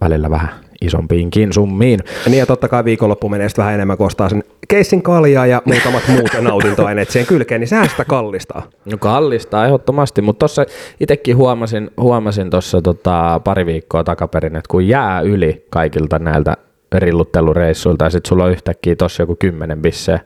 [0.00, 0.48] välillä vähän
[0.82, 2.00] isompiinkin summiin.
[2.24, 5.46] Ja niin ja totta kai viikonloppu menee sitten vähän enemmän, kun ostaa sen keissin kaljaa
[5.46, 8.62] ja muutamat muut nautintoaineet siihen kylkeen, niin sehän sitä kallistaa.
[8.84, 10.66] No kallistaa ehdottomasti, mutta tuossa
[11.00, 16.56] itsekin huomasin, huomasin tuossa tota, pari viikkoa takaperin, että kun jää yli kaikilta näiltä
[16.94, 20.20] rilluttelureissuilta ja sitten sulla on yhtäkkiä tuossa joku kymmenen bisseä,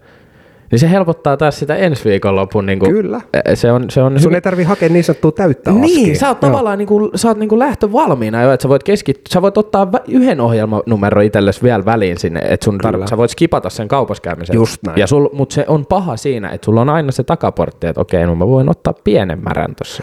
[0.71, 2.67] niin se helpottaa taas sitä ensi viikonlopun.
[2.67, 3.21] Niin kuin, Kyllä.
[3.55, 6.15] Se on, se on Sun hyvin- ei tarvi hakea niin sanottua täyttä niin, askia.
[6.15, 6.51] sä oot Joo.
[6.51, 9.89] tavallaan niinku, sä oot niinku lähtö valmiina jo, että sä voit keskittyä, sä voit ottaa
[10.09, 14.55] yhden ohjelmanumero itsellesi vielä väliin sinne, että sun tar- sä voit skipata sen kaupaskäymisen.
[14.55, 14.99] Just näin.
[14.99, 18.27] Ja sul, mut se on paha siinä, että sulla on aina se takaportti, että okei,
[18.27, 20.03] no mä voin ottaa pienen märän tossa.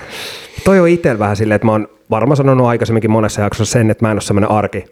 [0.65, 4.05] Toi on itsellä vähän silleen, että mä oon varmaan sanonut aikaisemminkin monessa jaksossa sen, että
[4.05, 4.85] mä en ole semmoinen arki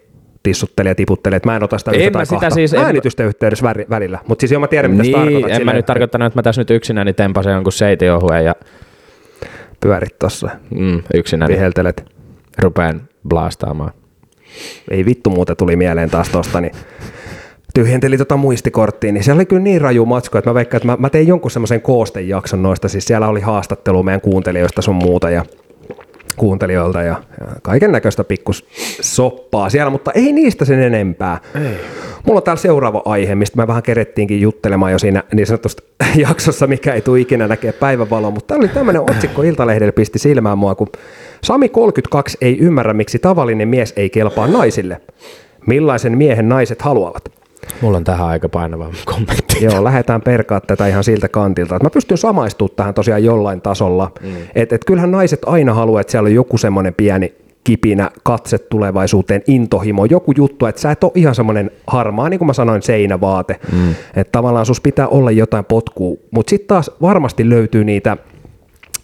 [0.50, 2.80] tissuttelija, tiputtelija, että mä en ota sitä En yhtä mä tai sitä kahta siis- en
[2.80, 4.18] mä- äänitysten yhteydessä väri- välillä.
[4.28, 5.42] Mutta siis joo, mä tiedän, mitä Niin, tarkoitat.
[5.42, 8.54] en mä silleen, nyt tarkoittanut, että mä tässä nyt yksinäni tempasen jonkun seitiohuen ja
[9.80, 12.04] Pyörit tossa, mm, yksinäni viheltelet.
[12.58, 13.90] rupeen blastaamaan.
[14.90, 16.72] ei vittu muuta tuli mieleen taas tosta, niin
[17.74, 20.96] tyhjenteli tota muistikorttia, niin siellä oli kyllä niin raju matsku, että mä veikkaan, että mä,
[21.00, 25.44] mä tein jonkun semmoisen koostejakson noista, siis siellä oli haastattelu meidän kuuntelijoista sun muuta ja
[26.36, 28.66] kuuntelijoilta ja, ja kaiken näköistä pikkus
[29.00, 31.40] soppaa siellä, mutta ei niistä sen enempää.
[31.54, 31.76] Ei.
[32.26, 35.82] Mulla on täällä seuraava aihe, mistä me vähän kerettiinkin juttelemaan jo siinä niin sanotusta
[36.28, 40.58] jaksossa, mikä ei tule ikinä näkee päivävaloa, mutta tää oli tämmöinen otsikko Iltalehdellä pisti silmään
[40.58, 40.88] mua, kun
[41.44, 45.00] Sami 32 ei ymmärrä, miksi tavallinen mies ei kelpaa naisille.
[45.66, 47.24] Millaisen miehen naiset haluavat?
[47.80, 49.45] Mulla on tähän aika painava kommentti.
[49.60, 51.76] Joo, lähdetään perkaa tätä ihan siltä kantilta.
[51.76, 54.10] Että mä pystyn samaistumaan tähän tosiaan jollain tasolla.
[54.22, 54.28] Mm.
[54.54, 59.42] Että et kyllähän naiset aina haluaa, että siellä on joku semmoinen pieni kipinä, katse tulevaisuuteen,
[59.46, 63.60] intohimo, joku juttu, että sä et ole ihan semmoinen harmaa, niin kuin mä sanoin, seinävaate.
[63.72, 63.90] Mm.
[63.90, 68.16] Että tavallaan sus pitää olla jotain potkua, mutta sitten taas varmasti löytyy niitä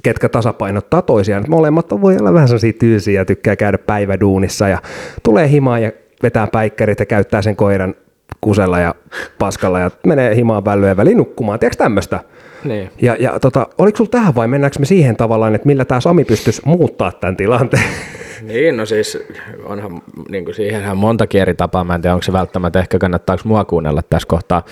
[0.03, 1.45] ketkä tasapainottaa toisiaan.
[1.49, 4.79] Molemmat voi olla vähän sellaisia tyysiä ja tykkää käydä päiväduunissa ja
[5.23, 7.95] tulee himaan ja vetää päikkärit ja käyttää sen koiran
[8.41, 8.95] kusella ja
[9.39, 11.59] paskalla ja menee himaan vällyjen väliin nukkumaan.
[11.59, 12.21] Tiedätkö tämmöistä?
[12.65, 12.91] Niin.
[13.03, 16.25] Ja, ja tota, oliko sulla tähän vai mennäänkö me siihen tavallaan, että millä tämä Sami
[16.25, 17.85] pystyisi muuttaa tämän tilanteen?
[18.43, 19.19] Niin, no siis
[19.65, 23.43] onhan niin kuin siihenhän montakin eri tapaa, mä en tiedä onko se välttämättä, ehkä kannattaako
[23.45, 24.63] mua kuunnella tässä kohtaa.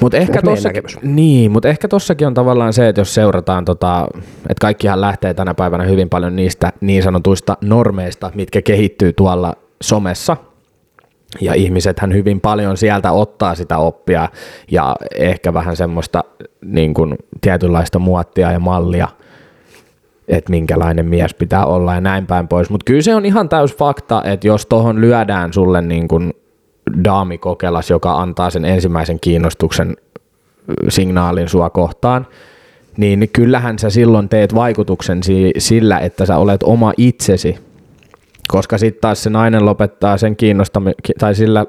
[0.00, 4.08] Mutta ehkä, tossakin, niin, mut ehkä tossakin on tavallaan se, että jos seurataan, tota,
[4.42, 10.36] että kaikkihan lähtee tänä päivänä hyvin paljon niistä niin sanotuista normeista, mitkä kehittyy tuolla somessa,
[11.40, 14.28] ja ihmisethän hyvin paljon sieltä ottaa sitä oppia
[14.70, 16.24] ja ehkä vähän semmoista
[16.64, 19.08] niin kuin tietynlaista muottia ja mallia,
[20.28, 22.70] että minkälainen mies pitää olla ja näin päin pois.
[22.70, 26.32] Mutta kyllä se on ihan täys fakta, että jos tuohon lyödään sulle niin kuin
[27.04, 29.96] daamikokelas, joka antaa sen ensimmäisen kiinnostuksen
[30.88, 32.26] signaalin sua kohtaan,
[32.96, 35.20] niin kyllähän sä silloin teet vaikutuksen
[35.58, 37.58] sillä, että sä olet oma itsesi
[38.48, 41.66] koska sitten taas se nainen lopettaa sen kiinnostamisen, tai sillä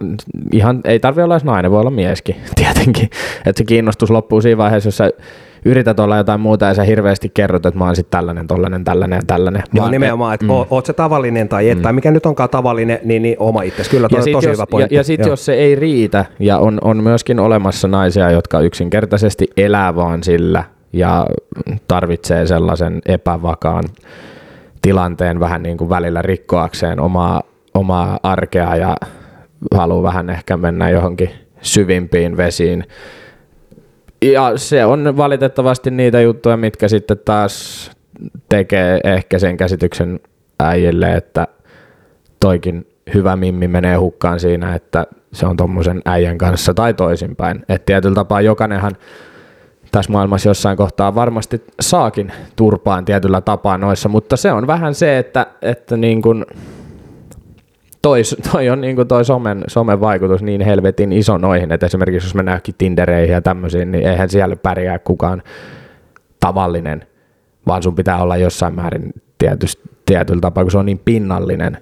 [0.51, 3.09] ihan, ei tarvi olla edes nainen, voi olla mieskin tietenkin,
[3.45, 5.09] että se kiinnostus loppuu siinä vaiheessa, jos sä
[5.65, 9.17] yrität olla jotain muuta ja sä hirveästi kerrot, että mä oon sitten tällainen, tollainen, tällainen
[9.17, 9.63] ja tällainen.
[9.73, 10.51] Joo, Vaan, nimenomaan, että mm.
[10.69, 11.81] oot se tavallinen tai et, mm.
[11.81, 13.83] tai mikä nyt onkaan tavallinen, niin, niin oma itse.
[13.89, 14.95] Kyllä toi on tosi jos, hyvä pointti.
[14.95, 19.47] Ja, ja sitten jos se ei riitä, ja on, on myöskin olemassa naisia, jotka yksinkertaisesti
[19.57, 21.25] elää vaan sillä ja
[21.88, 23.83] tarvitsee sellaisen epävakaan
[24.86, 27.41] tilanteen vähän niin kuin välillä rikkoakseen omaa,
[27.74, 28.98] omaa arkea ja
[29.76, 31.30] haluaa vähän ehkä mennä johonkin
[31.62, 32.84] syvimpiin vesiin.
[34.21, 37.91] Ja se on valitettavasti niitä juttuja, mitkä sitten taas
[38.50, 40.19] tekee ehkä sen käsityksen
[40.60, 41.48] äijille, että
[42.39, 47.65] toikin hyvä mimmi menee hukkaan siinä, että se on tuommoisen äijän kanssa tai toisinpäin.
[47.69, 48.95] Että tietyllä tapaa jokainenhan
[49.95, 55.17] tässä maailmassa jossain kohtaa varmasti saakin turpaan tietyllä tapaa noissa, mutta se on vähän se,
[55.17, 56.45] että, että niin kuin
[58.01, 62.27] toi, toi on niin kuin toi somen, somen vaikutus niin helvetin iso noihin, että esimerkiksi
[62.27, 65.43] jos mennään Tindereihin ja tämmöisiin, niin eihän siellä pärjää kukaan
[66.39, 67.05] tavallinen,
[67.67, 71.77] vaan sun pitää olla jossain määrin tietysti tietyllä tapaa, kun se on niin pinnallinen.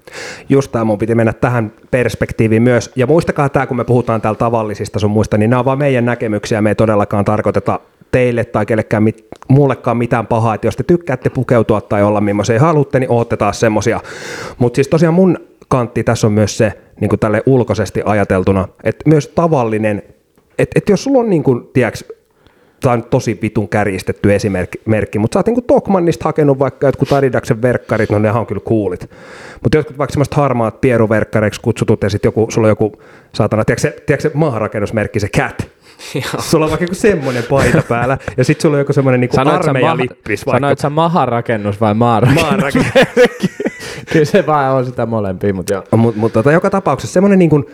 [0.50, 2.92] Just tämä mun piti mennä tähän perspektiiviin myös.
[2.96, 6.06] Ja muistakaa tämä, kun me puhutaan täällä tavallisista sun muista, niin nämä on vaan meidän
[6.06, 6.62] näkemyksiä.
[6.62, 7.80] Me ei todellakaan tarkoiteta
[8.14, 12.60] teille tai kellekään mit, muullekaan mitään pahaa, että jos te tykkäätte pukeutua tai olla millaisia
[12.60, 14.00] haluatte, niin ootte taas semmosia.
[14.58, 19.10] Mutta siis tosiaan mun kantti tässä on myös se, niin kuin tälle ulkoisesti ajateltuna, että
[19.10, 20.04] myös tavallinen,
[20.58, 22.14] että, että jos sulla on niin kuin, tiedätkö,
[22.82, 27.62] tämä on tosi vitun kärjistetty esimerkki, mutta sä oot niin Tokmannista hakenut vaikka jotkut Adidaksen
[27.62, 29.10] verkkarit, no ne on kyllä kuulit.
[29.64, 32.92] Mutta jotkut vaikka semmoiset harmaat pieruverkkareiksi kutsutut ja sitten joku, sulla on joku,
[33.34, 35.73] saatana, tiedätkö se, tiedätkö se maarakennusmerkki, se CAT,
[36.50, 40.46] Sulla on vaikka joku semmoinen paita päällä, ja sitten sulla on joku semmoinen niinku armeijalippis.
[40.46, 40.58] Vaikka.
[40.60, 42.44] Sanoit sä maharakennus vai maarakennus?
[42.44, 42.94] maarakennus.
[44.14, 45.84] Kyllä se vaan on sitä molempia, mutta joo.
[45.98, 47.66] Mutta mut, tota, joka tapauksessa semmoinen niin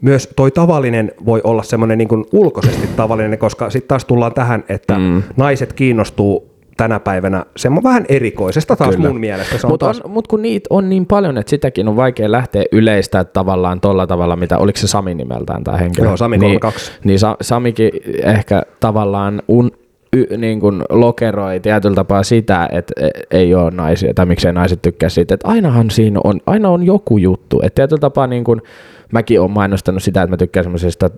[0.00, 4.98] myös toi tavallinen voi olla semmoinen niin ulkoisesti tavallinen, koska sitten taas tullaan tähän, että
[4.98, 5.22] mm.
[5.36, 6.51] naiset kiinnostuu
[6.82, 9.08] tänä päivänä se on vähän erikoisesta taas Kyllä.
[9.08, 9.68] mun mielestä.
[9.68, 10.02] Mutta taas...
[10.08, 14.36] mut kun niitä on niin paljon, että sitäkin on vaikea lähteä yleistä tavallaan tuolla tavalla,
[14.36, 16.06] mitä, oliko se Sami nimeltään tämä henkilö?
[16.06, 16.90] Joo, Sami 32.
[16.90, 17.90] Niin, niin Sa, Samikin
[18.24, 19.70] ehkä tavallaan un,
[20.16, 24.82] y, niin kuin lokeroi tietyllä tapaa sitä, että e, ei ole naisia, tai miksei naiset
[24.82, 28.62] tykkää siitä, että ainahan siinä on, aina on joku juttu, että tietyllä tapaa niin kuin,
[29.12, 31.10] mäkin olen mainostanut sitä, että mä tykkään semmoisista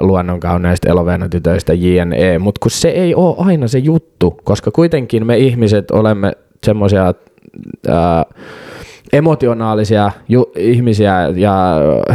[0.00, 5.90] luonnonkauneista eloveenotytöistä JNE, mutta kun se ei ole aina se juttu, koska kuitenkin me ihmiset
[5.90, 6.32] olemme
[6.64, 7.14] semmoisia
[9.12, 11.74] emotionaalisia ju- ihmisiä ja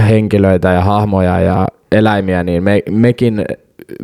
[0.10, 3.46] henkilöitä ja hahmoja ja eläimiä, niin me, mekin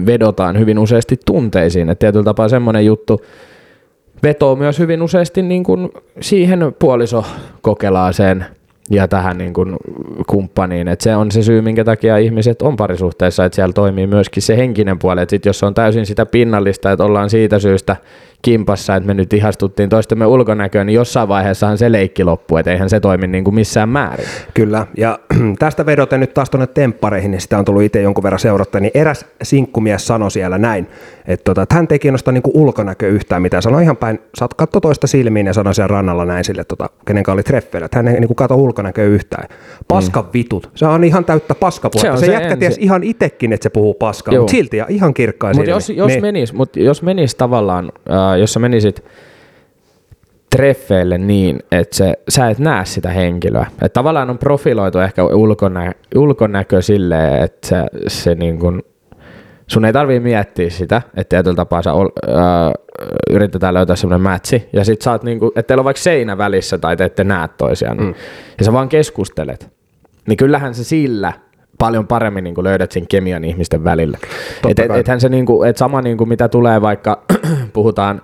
[0.05, 1.89] vedotaan hyvin useasti tunteisiin.
[1.89, 3.21] Että tietyllä tapaa semmoinen juttu
[4.23, 5.89] vetoo myös hyvin useasti niin kuin
[6.21, 8.45] siihen puolisokokelaaseen
[8.89, 9.77] ja tähän niin kuin
[10.27, 10.87] kumppaniin.
[10.87, 14.57] Et se on se syy, minkä takia ihmiset on parisuhteessa, että siellä toimii myöskin se
[14.57, 15.21] henkinen puoli.
[15.21, 17.95] Et sit jos on täysin sitä pinnallista, että ollaan siitä syystä
[18.41, 22.89] kimpassa, että me nyt ihastuttiin toistemme ulkonäköön, niin jossain vaiheessahan se leikki loppuu, että eihän
[22.89, 24.25] se toimi niin kuin missään määrin.
[24.53, 25.19] Kyllä, ja
[25.59, 28.91] tästä vedoten nyt taas tuonne temppareihin, niin sitä on tullut itse jonkun verran seurattua, niin
[28.93, 30.87] eräs sinkkumies sanoi siellä näin,
[31.27, 34.81] että, tota, että hän ei kiinnosta niin ulkonäkö yhtään mitään, sanoi ihan päin, saat katsoa
[34.81, 38.19] toista silmiin ja sanoi siellä rannalla näin sille, tota, kenen oli treffeillä, että hän ei
[38.19, 39.47] niin katso ulkonäkö yhtään.
[39.87, 40.29] Paskan mm.
[40.33, 43.69] vitut, se on ihan täyttä paskapuhetta, se, se, se jätkä ties ihan itekin, että se
[43.69, 46.21] puhuu paskaa, mutta silti ja ihan kirkkain Mutta jos, jos, niin.
[46.21, 49.03] menis, mut jos menis tavallaan, äh, jos sä menisit
[50.55, 53.65] treffeille niin, että se, sä et näe sitä henkilöä.
[53.81, 58.83] Et tavallaan on profiloitu ehkä ulkonä, ulkonäkö silleen, että se, se niin kun,
[59.67, 62.71] sun ei tarvii miettiä sitä, että tietyllä tapaa sä ol, ää,
[63.29, 66.77] yritetään löytää semmoinen matchi, ja sit sä oot niinku, että teillä on vaikka seinä välissä
[66.77, 68.13] tai te ette näe toisiaan, mm.
[68.59, 69.69] ja sä vaan keskustelet.
[70.27, 71.33] Niin kyllähän se sillä
[71.77, 74.17] paljon paremmin niin löydät sen kemian ihmisten välillä.
[74.69, 77.23] Et, et, ethän se niin kuin, et sama niin kuin mitä tulee vaikka
[77.73, 78.21] puhutaan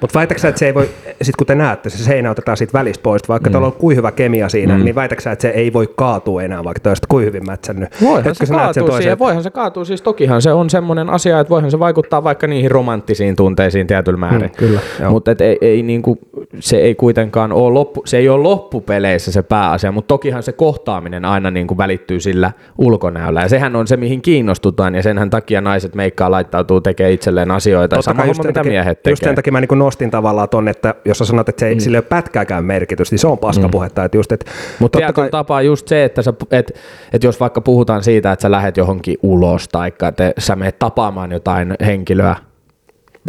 [0.00, 0.88] mutta väitäksä, että se ei voi,
[1.22, 3.52] sit kun te näette, se seinä otetaan siitä välistä pois, vaikka mm.
[3.52, 4.84] teillä on kuin hyvä kemia siinä, mm.
[4.84, 7.88] niin väitäksä, että se ei voi kaatua enää, vaikka te kuin hyvin mätsännyt.
[8.02, 11.70] Voihan se, kaatuu siihen, voihan se kaatuu, siis tokihan se on semmoinen asia, että voihan
[11.70, 14.40] se vaikuttaa vaikka niihin romanttisiin tunteisiin tietyllä määrin.
[14.40, 16.18] Mm, kyllä, Mutta ei, ei niinku,
[16.60, 21.24] se ei kuitenkaan ole, loppu, se ei ole loppupeleissä se pääasia, mutta tokihan se kohtaaminen
[21.24, 23.42] aina niinku välittyy sillä ulkonäöllä.
[23.42, 27.96] Ja sehän on se, mihin kiinnostutaan, ja senhän takia naiset meikkaa laittautuu tekemään itselleen asioita.
[27.96, 29.12] Totta Sama homma, mitä miehet tekee.
[29.12, 31.74] Just sen takia mä niin nostin tavallaan ton, että jos sä sanot, että se ei,
[31.74, 31.80] mm.
[31.80, 34.00] sille ei ole pätkääkään merkitystä, niin se on paskapuhetta.
[34.00, 34.04] Mm.
[34.06, 35.30] Että just, että Mutta tietyllä kai...
[35.30, 36.74] tapaa just se, että, sä, että,
[37.12, 41.32] että jos vaikka puhutaan siitä, että sä lähdet johonkin ulos tai että sä menet tapaamaan
[41.32, 42.36] jotain henkilöä,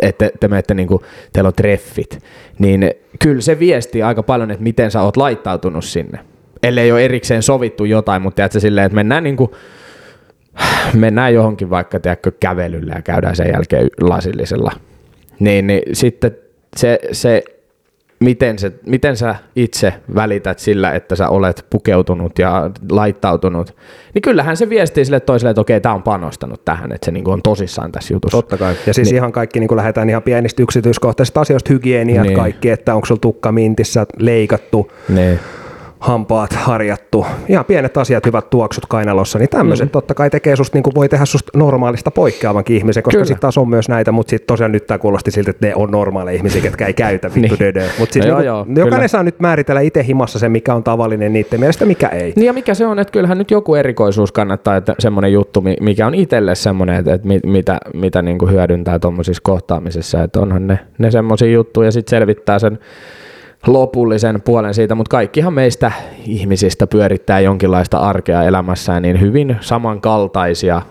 [0.02, 1.02] että te menette niin kuin,
[1.34, 2.20] teillä on treffit,
[2.60, 6.20] niin kyllä se viestii aika paljon, että miten sä oot laittautunut sinne.
[6.64, 9.52] Ellei ole erikseen sovittu jotain, mutta tiedätkö silleen, että mennään niin kuin,
[10.94, 14.72] mennään johonkin vaikka tiedätkö, kävelyllä ja käydään sen jälkeen lasillisella.
[15.40, 17.44] Niin, niin sitten se, se
[18.20, 23.76] miten, se, miten sä itse välität sillä, että sä olet pukeutunut ja laittautunut,
[24.14, 27.30] niin kyllähän se viestii sille toiselle, että okei, tämä on panostanut tähän, että se niin
[27.30, 28.38] on tosissaan tässä jutussa.
[28.38, 28.76] Totta kai.
[28.88, 29.16] Ja siis niin.
[29.16, 32.38] ihan kaikki, niin lähdetään ihan pienistä yksityiskohtaisista asioista, hygieniat niin.
[32.38, 34.92] kaikki, että onko sulla tukka mintissä leikattu.
[35.10, 35.40] Niin
[36.00, 39.92] hampaat harjattu, ihan pienet asiat, hyvät tuoksut kainalossa, niin tämmöiset mm.
[39.92, 43.58] totta kai tekee susta, niin kuin voi tehdä susta normaalista poikkeavankin ihmisen, koska sitten taas
[43.58, 46.62] on myös näitä, mutta sitten tosiaan nyt tämä kuulosti siltä, että ne on normaaleja ihmisiä,
[46.62, 47.60] ketkä ei käytä vittu niin.
[47.60, 47.84] dödö.
[48.00, 49.08] Mutta siis joo, niin, joo, jokainen kyllä.
[49.08, 52.34] saa nyt määritellä itse himassa se, mikä on tavallinen niiden mielestä, mikä ei.
[52.36, 56.08] Niin ja mikä se on, että kyllähän nyt joku erikoisuus kannattaa, että semmoinen juttu, mikä
[56.08, 60.80] on itselle semmoinen, että, että mitä, mitä niin kuin hyödyntää tuommoisissa kohtaamisissa, että onhan ne,
[60.98, 62.80] ne semmoisia juttuja ja sitten selvittää sen
[63.68, 65.92] lopullisen puolen siitä, mutta kaikkihan meistä
[66.26, 70.82] ihmisistä pyörittää jonkinlaista arkea elämässään, niin hyvin samankaltaisia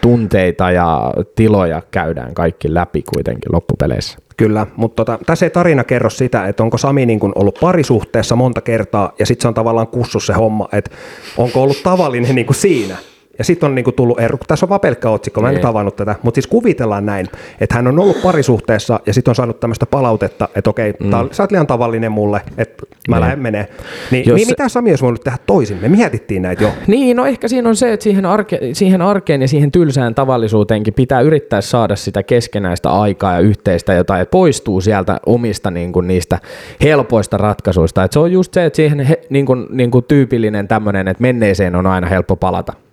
[0.00, 4.18] tunteita ja tiloja käydään kaikki läpi kuitenkin loppupeleissä.
[4.36, 8.36] Kyllä, mutta tota, tässä ei tarina kerro sitä, että onko Sami niin kuin ollut parisuhteessa
[8.36, 10.90] monta kertaa ja sitten se on tavallaan kussus se homma, että
[11.36, 12.96] onko ollut tavallinen niin kuin siinä.
[13.38, 15.62] Ja sitten on niinku tullut ero, tässä on vaan pelkkä otsikko, mä en niin.
[15.62, 17.28] tavannut tätä, mutta siis kuvitellaan näin,
[17.60, 21.10] että hän on ollut parisuhteessa ja sitten on saanut tämmöistä palautetta, että okei, mm.
[21.10, 23.20] tää, sä oot liian tavallinen mulle, että mä niin.
[23.20, 23.68] lähden menee.
[24.10, 24.36] Niin, Jos...
[24.36, 25.78] niin mitä Sami olisi voinut tehdä toisin?
[25.82, 26.70] Me mietittiin näitä jo.
[26.86, 30.94] Niin, no ehkä siinä on se, että siihen, arke, siihen arkeen ja siihen tylsään tavallisuuteenkin
[30.94, 36.06] pitää yrittää saada sitä keskenäistä aikaa ja yhteistä jotain, että poistuu sieltä omista niin kuin
[36.06, 36.38] niistä
[36.82, 38.04] helpoista ratkaisuista.
[38.04, 41.22] Että se on just se, että siihen he, niin kuin, niin kuin tyypillinen tämmöinen, että
[41.22, 42.85] menneeseen on aina helppo palata.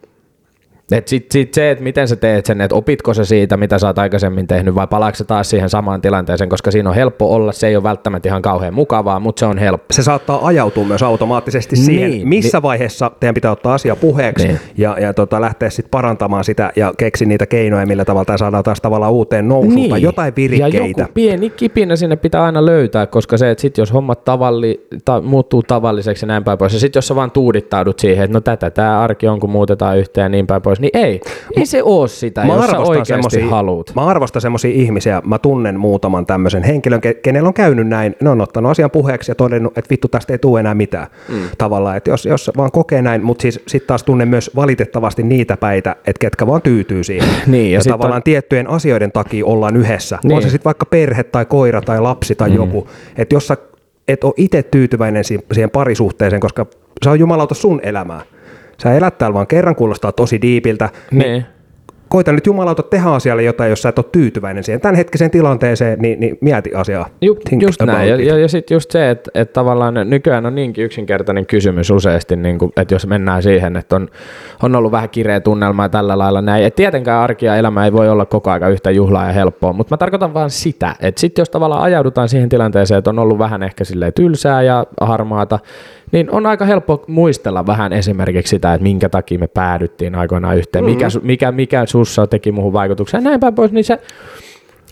[0.91, 3.87] Et sit, sit se, että miten sä teet sen, että opitko sä siitä, mitä sä
[3.87, 7.51] oot aikaisemmin tehnyt, vai palaako sä taas siihen samaan tilanteeseen, koska siinä on helppo olla,
[7.51, 9.85] se ei ole välttämättä ihan kauhean mukavaa, mutta se on helppo.
[9.91, 14.47] Se saattaa ajautua myös automaattisesti niin, siihen, missä niin, vaiheessa teidän pitää ottaa asia puheeksi
[14.47, 14.59] niin.
[14.77, 18.63] ja, ja tota, lähteä sitten parantamaan sitä ja keksi niitä keinoja, millä tavalla tämä saadaan
[18.63, 19.89] taas tavallaan uuteen nousuun niin.
[19.89, 20.77] tai jotain virikkeitä.
[20.77, 24.87] Ja joku pieni kipinä sinne pitää aina löytää, koska se, että sit jos hommat tavalli,
[25.05, 28.37] ta, muuttuu tavalliseksi ja näin päin pois, ja sitten jos sä vaan tuudittaudut siihen, että
[28.37, 31.21] no tätä tämä arki on, kun muutetaan yhteen ja niin päin pois, niin ei.
[31.57, 33.91] Ei se oo sitä, mä jos sä oikeasti haluut.
[33.95, 38.41] Mä arvostan semmoisia ihmisiä, mä tunnen muutaman tämmöisen henkilön, kenellä on käynyt näin, ne on
[38.41, 41.35] ottanut asian puheeksi ja todennut, että vittu tästä ei tule enää mitään mm.
[41.57, 45.57] tavallaan, että jos, jos vaan kokee näin, mutta siis sitten taas tunnen myös valitettavasti niitä
[45.57, 47.29] päitä, että ketkä vaan tyytyy siihen.
[47.47, 48.23] niin, ja, ja tavallaan on...
[48.23, 50.19] tiettyjen asioiden takia ollaan yhdessä.
[50.23, 50.35] Niin.
[50.35, 52.55] On se sitten vaikka perhe tai koira tai lapsi tai mm.
[52.55, 53.57] joku, että jos sä
[54.07, 56.65] et ole itse tyytyväinen siihen parisuhteeseen, koska
[57.03, 58.21] se on jumalauta sun elämää
[58.83, 59.47] sä elät täällä vaan.
[59.47, 61.45] Kerran, kuulostaa tosi diipiltä, niin, niin
[62.13, 65.99] koita nyt jumalauta tehdä asialle jotain, jos sä et ole tyytyväinen siihen tämän hetkiseen tilanteeseen,
[65.99, 67.07] niin, niin mieti asiaa.
[67.21, 68.09] Ju, just näin.
[68.09, 68.25] Ja, it.
[68.25, 72.59] ja, ja sitten just se, että, että tavallaan nykyään on niinkin yksinkertainen kysymys useasti, niin
[72.59, 74.07] kuin, että jos mennään siihen, että on,
[74.63, 76.65] on ollut vähän kireä tunnelma ja tällä lailla näin.
[76.65, 79.93] Et tietenkään arki ja elämä ei voi olla koko ajan yhtä juhlaa ja helppoa, mutta
[79.93, 83.63] mä tarkoitan vaan sitä, että sitten jos tavallaan ajaudutaan siihen tilanteeseen, että on ollut vähän
[83.63, 85.59] ehkä silleen tylsää ja harmaata,
[86.13, 90.85] niin on aika helppo muistella vähän esimerkiksi sitä, että minkä takia me päädyttiin aikoinaan yhteen,
[90.85, 93.99] mikä, su- mikä, mikä sussa teki muuhun vaikutuksen ja näin päin pois, niin se,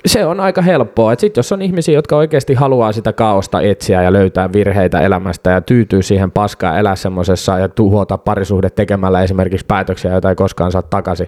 [0.05, 1.15] se on aika helppoa.
[1.17, 5.61] Sitten jos on ihmisiä, jotka oikeasti haluaa sitä kaosta etsiä ja löytää virheitä elämästä ja
[5.61, 10.81] tyytyy siihen paskaan elää semmoisessa ja tuhota parisuhde tekemällä esimerkiksi päätöksiä, joita ei koskaan saa
[10.81, 11.27] takaisin,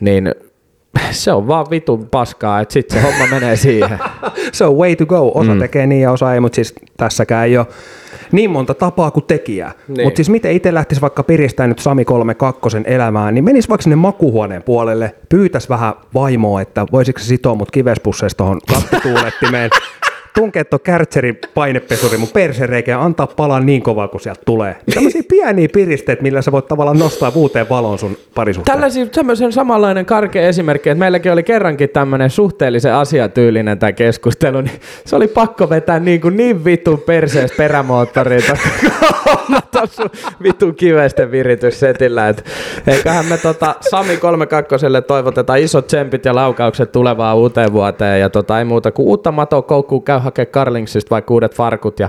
[0.00, 0.34] niin
[1.10, 3.98] se on vaan vitun paskaa, että sitten se homma menee siihen.
[4.52, 5.32] Se on way to go.
[5.34, 5.60] Osa mm.
[5.60, 7.66] tekee niin ja osa ei, mutta siis tässäkään ei ole
[8.32, 9.72] niin monta tapaa kuin tekijää.
[9.88, 10.06] Niin.
[10.06, 13.96] Mutta siis miten itse lähtisi vaikka piristämään nyt Sami 32 elämään, niin menisi vaikka sinne
[13.96, 19.70] makuhuoneen puolelle, pyytäisi vähän vaimoa, että voisiko se sitoa mut kivespusseista tuohon kattituulettimeen,
[20.34, 24.76] tunkea tuon kärtserin painepesuri mun persereikään ja antaa palaa niin kovaa kuin sieltä tulee.
[24.94, 28.74] Tämmöisiä pieniä piristeet, millä sä voit tavallaan nostaa uuteen valoon sun parisuhteen.
[28.74, 34.80] Tällaisia semmoisen samanlainen karkea esimerkki, että meilläkin oli kerrankin tämmöinen suhteellisen asiatyylinen tämä keskustelu, niin
[35.04, 38.42] se oli pakko vetää niin, kuin niin vitun perseestä perämoottoriin
[39.72, 40.10] tuossa
[40.42, 42.28] vitun kivesten virityssetillä.
[42.28, 42.44] Et
[42.86, 48.58] eiköhän me tota Sami 32 toivotetaan isot tsempit ja laukaukset tulevaan uuteen vuoteen ja tota,
[48.58, 52.08] ei muuta kuin uutta matoa koukkuu käy hakea Carlingsista vaikka uudet farkut ja,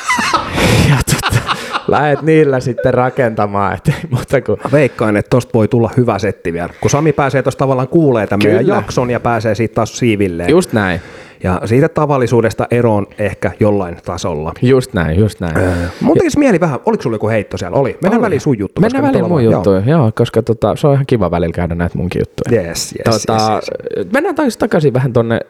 [0.90, 1.56] ja tota,
[1.88, 6.18] lähet niillä sitten rakentamaan, et ei muuta kuin Mä veikkaan, että tosta voi tulla hyvä
[6.18, 6.68] setti vielä.
[6.80, 8.76] Kun Sami pääsee tosta tavallaan kuulee tämän meidän Kyllä.
[8.76, 10.50] jakson ja pääsee siitä taas siivilleen.
[10.50, 11.00] just näin.
[11.42, 14.52] Ja siitä tavallisuudesta eroon ehkä jollain tasolla.
[14.62, 15.54] Just näin, just näin.
[16.00, 17.76] Mun tekisi mieli vähän, oliko sulla joku heitto siellä?
[17.76, 17.98] Oli.
[18.02, 18.80] Mennään väliin sun juttu.
[18.80, 19.98] Mennään väliin mun juttuja, joo.
[19.98, 22.62] joo, koska tota, se on ihan kiva välillä käydä näitä munkin juttuja.
[22.62, 24.12] Yes, yes, tota, yes, yes.
[24.12, 25.40] Mennään taas takaisin vähän tonne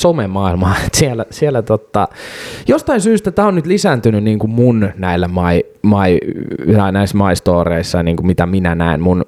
[0.00, 0.76] somemaailmaan.
[0.86, 2.08] Et Siellä, siellä tota,
[2.68, 6.18] jostain syystä tämä on nyt lisääntynyt niin kuin mun näillä my, my,
[6.92, 9.24] näissä my storeissa, niin kuin mitä minä näen mun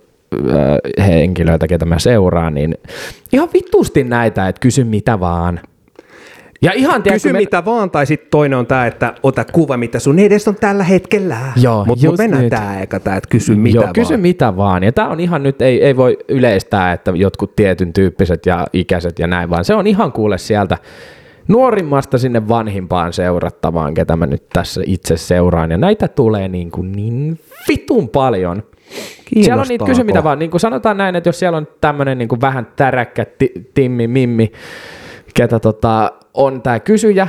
[0.98, 2.74] henkilöitä, ketä mä seuraan, niin
[3.32, 5.60] ihan vitusti näitä, että kysy mitä vaan.
[6.62, 9.76] Ja ihan tiedätkö, Kysy me- mitä vaan, tai sitten toinen on tämä, että ota kuva,
[9.76, 11.36] mitä sun edes on tällä hetkellä.
[11.56, 12.50] Joo, Mutta mut mennään nyt.
[12.50, 13.92] tää eka tää, että kysy mitä Joo, vaan.
[13.92, 14.82] kysy mitä vaan.
[14.82, 19.18] Ja tämä on ihan nyt, ei, ei voi yleistää, että jotkut tietyn tyyppiset ja ikäiset
[19.18, 20.78] ja näin, vaan se on ihan kuule sieltä
[21.48, 25.70] nuorimmasta sinne vanhimpaan seurattavaan, ketä mä nyt tässä itse seuraan.
[25.70, 27.38] Ja näitä tulee niin, kuin niin
[27.68, 28.62] vitun paljon.
[29.42, 30.38] Siellä on niitä kysy mitä vaan.
[30.38, 34.06] Niin kuin sanotaan näin, että jos siellä on tämmöinen niin kuin vähän täräkkä ti- Timmi
[34.08, 34.52] Mimmi,
[35.36, 37.28] ketä tota, on tämä kysyjä,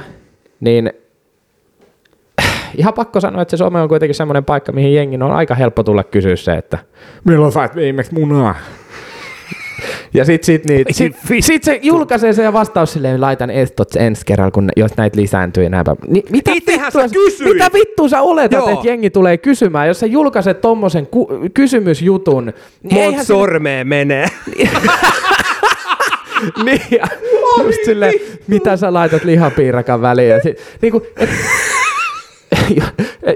[0.60, 0.91] niin
[2.78, 5.84] ihan pakko sanoa, että se some on kuitenkin semmoinen paikka, mihin jengin on aika helppo
[5.84, 6.78] tulla kysyä se, että
[7.24, 8.55] milloin sait viimeksi munaa?
[10.14, 14.22] Ja sit, sit, niitä, sit, sit, se julkaisee se ja vastaus silleen, laitan estot ensi
[14.26, 15.97] kerralla, kun, jos näitä lisääntyy ja näin päin.
[16.08, 17.53] Ni, mitä, Itsehän vittua, sä kysyit!
[17.53, 18.70] mitä vittua sä oletat, Joo.
[18.70, 19.88] että jengi tulee kysymään?
[19.88, 22.53] Jos sä julkaiset tommosen ku, kysymysjutun, niin
[22.93, 23.34] Monta eihän se
[23.84, 24.28] menee.
[26.65, 27.07] niin, ja
[27.63, 28.13] just silleen,
[28.47, 30.29] mitä sä laitat lihapiirakan väliin.
[30.29, 31.29] Ja sit, niin kuin, et,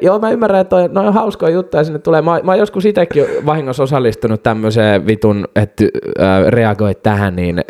[0.02, 2.22] Joo, mä ymmärrän, että toi, noi on hauskoja juttuja sinne tulee.
[2.22, 5.84] Mä, mä oon joskus itsekin vahingossa osallistunut tämmöiseen vitun, että
[6.20, 7.62] äh, reagoit tähän, niin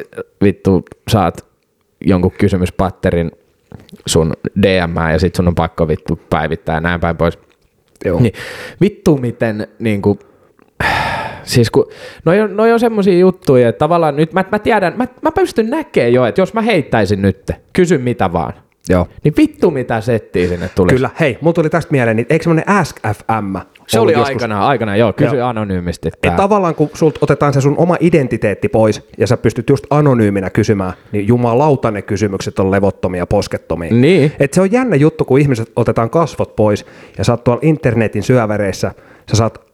[0.44, 1.46] vittu saat
[2.06, 3.32] jonkun kysymyspatterin
[4.06, 7.40] sun DM ja sit sun on pakko vittu päivittää ja näin päin pois.
[8.06, 8.20] Joo.
[8.20, 8.34] Niin,
[8.82, 10.20] vittu miten niin kuin,
[11.44, 11.88] Siis kun,
[12.26, 15.70] noi on, noi on semmosia juttuja, että tavallaan nyt mä, mä tiedän, mä, mä pystyn
[15.70, 18.54] näkemään jo, että jos mä heittäisin nyt, kysy mitä vaan,
[18.90, 19.08] Joo.
[19.24, 20.96] niin vittu mitä settiä sinne tulisi.
[20.96, 23.56] Kyllä, hei, mulla tuli tästä mieleen, niin eikö semmoinen Ask FM
[23.88, 24.30] Se oli joskus?
[24.30, 25.48] aikanaan, aikanaan, joo, kysy Joo.
[25.48, 26.10] anonyymisti.
[26.24, 30.50] Et tavallaan kun sulta otetaan se sun oma identiteetti pois ja sä pystyt just anonyyminä
[30.50, 33.94] kysymään, niin jumalauta ne kysymykset on levottomia, poskettomia.
[33.94, 34.32] Niin.
[34.40, 36.86] Et se on jännä juttu, kun ihmiset otetaan kasvot pois
[37.18, 38.92] ja sä oot tuolla internetin syöväreissä,
[39.30, 39.71] sä saat,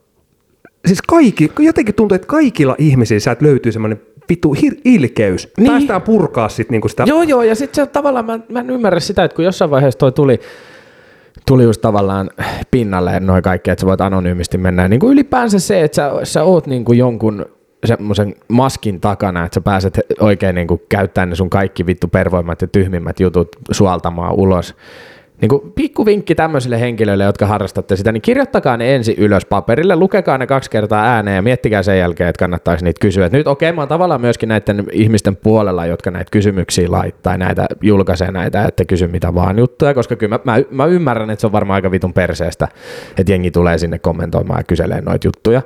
[0.87, 5.49] siis kaikki, jotenkin tuntuu, että kaikilla ihmisillä sä et löytyy semmoinen vitu hir- ilkeys.
[5.57, 5.71] Niin.
[5.71, 8.69] Päästään purkaa sit niinku sitä Joo, joo, ja sitten se on tavallaan, mä, mä en
[8.69, 10.39] ymmärrä sitä, että kun jossain vaiheessa toi tuli,
[11.47, 12.29] tuli just tavallaan
[12.71, 14.81] pinnalle noin kaikki, että sä voit anonyymisti mennä.
[14.81, 17.45] Ja niin kuin ylipäänsä se, että sä, sä oot niin kuin jonkun
[17.85, 22.61] semmoisen maskin takana, että sä pääset oikein niin kuin käyttämään ne sun kaikki vittu pervoimmat
[22.61, 24.75] ja tyhmimmät jutut suoltamaan ulos.
[25.41, 29.95] Niin kuin pikku vinkki tämmöisille henkilöille, jotka harrastatte sitä, niin kirjoittakaa ne ensin ylös paperille,
[29.95, 33.25] lukekaa ne kaksi kertaa ääneen ja miettikää sen jälkeen, että kannattaisi niitä kysyä.
[33.25, 37.37] Et nyt okei, okay, mä oon tavallaan myöskin näiden ihmisten puolella, jotka näitä kysymyksiä laittaa,
[37.37, 41.41] näitä julkaisee näitä, että kysy mitä vaan juttuja, koska kyllä mä, mä, mä ymmärrän, että
[41.41, 42.67] se on varmaan aika vitun perseestä,
[43.17, 45.61] että jengi tulee sinne kommentoimaan ja kyselee noita juttuja.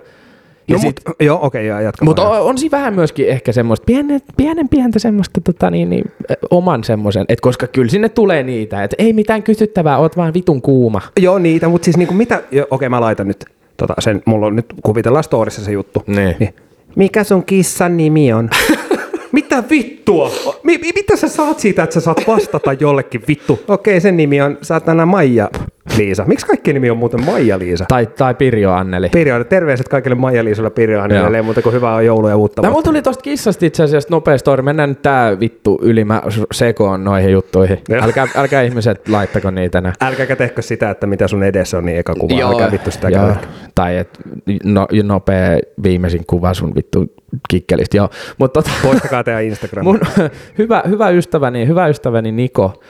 [0.71, 2.05] No, sit- mut, joo, okei, okay, jatka.
[2.05, 6.11] Mutta on, on siinä vähän myöskin ehkä semmoista pienen, pienen pientä semmoista tota, niin, niin,
[6.49, 10.61] oman semmoisen, että koska kyllä sinne tulee niitä, että ei mitään kysyttävää, oot vaan vitun
[10.61, 11.01] kuuma.
[11.19, 13.45] Joo, niitä, mutta siis niinku mitä, okei mä laitan nyt,
[13.77, 16.03] tota, sen, mulla on nyt, kuvitellaan storissa se juttu.
[16.07, 16.53] Niin.
[16.95, 18.49] Mikä sun kissan nimi on?
[19.31, 20.31] mitä vittua?
[20.63, 23.59] Mi- mi- mitä sä saat siitä, että sä saat vastata jollekin vittu?
[23.67, 25.49] Okei, sen nimi on saatana Maija
[25.97, 26.23] Liisa.
[26.25, 27.85] Miksi kaikki nimi on muuten Maija Liisa?
[27.87, 29.09] Tai, tai Pirjo Anneli.
[29.09, 31.03] Pirjo, terveiset kaikille Maija Liisalle Pirjo Joo.
[31.03, 32.89] Annelle, ei muuta kuin hyvää on joulu ja uutta No, mulla vuotta.
[32.89, 34.61] tuli tosta kissasta itse asiassa nopea story.
[34.63, 36.21] Mennään nyt tää vittu yli, mä
[36.51, 37.79] sekoon noihin juttuihin.
[37.89, 38.03] Joo.
[38.03, 39.93] Älkää, älkää ihmiset laittako niitä nää.
[40.01, 42.49] Älkääkä tehkö sitä, että mitä sun edessä on, niin eka kuva.
[42.49, 43.25] Älkää vittu sitä joo.
[43.25, 43.39] käydä.
[43.75, 44.19] Tai et
[44.63, 47.05] no, nopea viimeisin kuva sun vittu
[47.49, 47.97] kikkelistä.
[47.97, 48.09] Joo.
[48.37, 49.83] Mutta tota, Poistakaa teidän Instagram.
[49.83, 49.99] mun
[50.57, 52.81] hyvä, hyvä, ystäväni, hyvä ystäväni Niko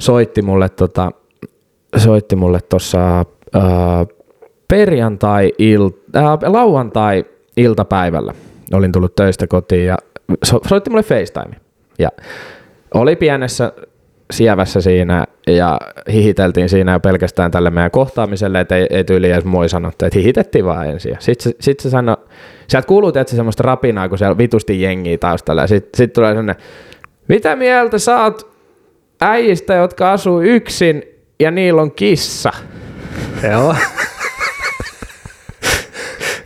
[0.00, 1.10] soitti mulle, tota,
[1.96, 3.24] soitti mulle tuossa äh,
[4.68, 7.24] perjantai il, äh, lauantai
[7.56, 8.34] iltapäivällä.
[8.72, 9.96] Olin tullut töistä kotiin ja
[10.44, 11.56] so, soitti mulle FaceTime.
[11.98, 12.08] Ja
[12.94, 13.72] oli pienessä
[14.30, 15.80] sievässä siinä ja
[16.12, 20.18] hihiteltiin siinä jo pelkästään tälle meidän kohtaamiselle, että ei, ei tyyli edes moi sanottu, että
[20.18, 21.16] hihitettiin vaan ensin.
[21.18, 22.16] Sitten se, sit se sanoi,
[22.68, 26.56] sieltä kuuluu tietysti semmoista rapinaa, kun siellä vitusti jengiä taustalla sitten sit tulee semmoinen,
[27.28, 28.50] mitä mieltä sä oot
[29.20, 31.02] äijistä, jotka asuu yksin
[31.40, 32.50] ja niillä on kissa?
[33.52, 33.74] Joo.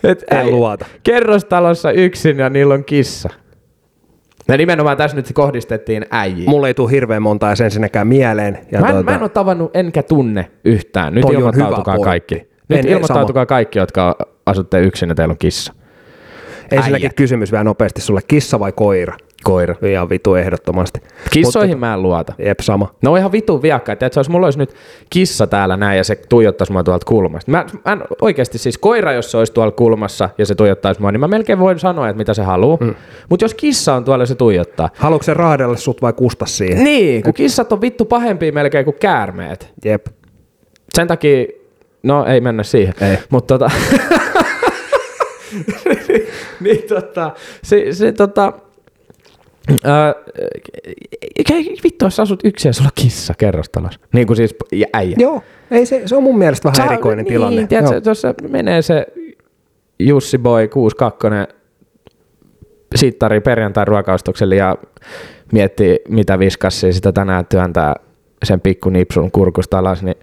[0.04, 0.86] Et En äi- luota.
[1.02, 3.28] Kerrostalossa yksin ja niillä on kissa.
[4.48, 6.50] Ja nimenomaan tässä nyt se kohdistettiin äijiin.
[6.50, 8.58] Mulle ei tule hirveän monta ja ensinnäkään mieleen.
[8.72, 11.14] Ja Mä en, tuota, mä en ole tavannut enkä tunne yhtään.
[11.14, 12.34] Nyt ilmoittautukaa kaikki.
[12.68, 14.16] Nyt En- ilmoittautukaa kaikki, jotka
[14.46, 15.72] asutte yksin ja teillä on kissa.
[16.70, 17.14] Ensinnäkin äijät.
[17.16, 19.16] kysymys vielä nopeasti sulle, kissa vai koira?
[19.44, 19.74] Koira.
[19.90, 21.00] Ihan vitu ehdottomasti.
[21.30, 22.32] Kissoihin mä en luota.
[22.38, 22.94] Jep, sama.
[23.02, 24.06] Ne on ihan vitun viakkaita.
[24.06, 24.74] Että jos mulla olisi nyt
[25.10, 27.50] kissa täällä näin ja se tuijottaisi mua tuolta kulmasta.
[27.50, 31.12] Mä, mä en, oikeasti siis koira, jos se olisi tuolla kulmassa ja se tuijottaisi mua,
[31.12, 32.78] niin mä melkein voin sanoa, että mitä se haluaa.
[32.80, 32.94] Mm.
[33.28, 34.90] Mutta jos kissa on tuolla ja se tuijottaa.
[34.94, 36.84] Haluatko se raadella sut vai kusta siihen?
[36.84, 39.72] Niin, kun kissat on vittu pahempia melkein kuin käärmeet.
[39.84, 40.06] Jep.
[40.94, 41.46] Sen takia,
[42.02, 42.94] no ei mennä siihen.
[43.00, 43.18] Ei.
[43.30, 43.74] Mutta tota,
[46.60, 47.30] niin tota,
[47.62, 48.52] se, se tota,
[51.52, 54.00] ei vittu, jos asut yksin ja sulla on kissa kerrostalossa.
[54.12, 55.16] Niin kuin siis ja äijä.
[55.18, 57.66] Joo, ei se, se on mun mielestä vähän Sä- erikoinen niin, tilanne.
[57.66, 59.06] Tiedätkö, se menee se
[59.98, 61.26] Jussi Boy 62
[62.94, 64.76] sittari perjantai ruokaustukselle ja
[65.52, 67.94] miettii, mitä viskassia sitä tänään työntää
[68.44, 70.16] sen pikku nipsun kurkusta alas, niin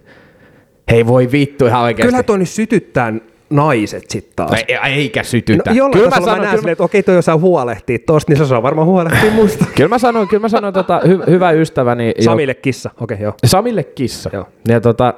[0.90, 2.10] hei voi vittu ihan oikeasti.
[2.12, 3.12] Kyllä toi nyt sytyttää
[3.52, 4.62] naiset sitten taas.
[4.68, 5.70] Ei, eikä sytytä.
[5.70, 8.30] No, jollain kyllä, mä mä sanon, näen kyllä, silleen, että okei, toi osaa huolehtia tosta,
[8.32, 9.64] niin se osaa varmaan huolehtia musta.
[9.76, 12.06] kyllä mä sanoin, kyllä mä sanoin tota, hy, hyvä ystäväni.
[12.18, 13.34] jo- Samille kissa, okei joo.
[13.46, 14.30] Samille kissa.
[14.32, 14.46] Joo.
[14.68, 15.14] Ja tota,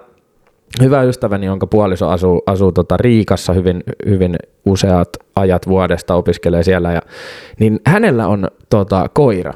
[0.83, 6.93] hyvä ystäväni, jonka puoliso asuu, asuu tota Riikassa hyvin, hyvin useat ajat vuodesta, opiskelee siellä,
[6.93, 7.01] ja,
[7.61, 9.53] niin hänellä on tota, koira.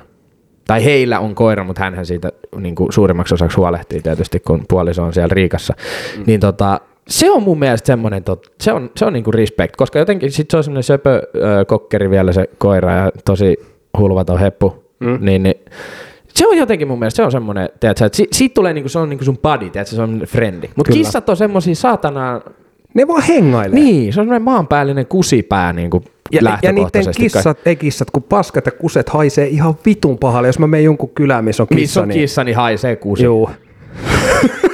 [0.67, 5.03] Tai heillä on koira, mutta hän siitä niin kuin suurimmaksi osaksi huolehtii tietysti, kun puoliso
[5.03, 5.75] on siellä Riikassa.
[6.17, 6.23] Mm.
[6.27, 9.99] Niin tota, se on mun mielestä semmoinen, tot, se on, se on niinku respect, koska
[9.99, 13.57] jotenkin sit se on semmoinen söpö ö, kokkeri vielä se koira ja tosi
[13.99, 15.19] hulvaton heppu, mm.
[15.21, 15.55] niin, niin
[16.35, 18.99] se on jotenkin mun mielestä, se on semmoinen, tiedätkö, että si, siitä tulee niinku, se
[18.99, 20.71] on niinku sun buddy, tiedätkö, se on frendi.
[20.77, 22.41] Mutta kissat on semmoisia saatanaa,
[22.95, 23.81] Ne vaan hengailee.
[23.81, 26.03] niin, se on semmoinen maanpäällinen kusipää niinku
[26.33, 30.49] Ja, ja niiden kissat, ei kissat, kun paskat ja kuset haisee ihan vitun pahalle.
[30.49, 32.21] Jos mä menen jonkun kylään, missä on kissa, Missä on niin...
[32.21, 33.25] kissa, niin haisee kusi.
[33.25, 33.51] Juu.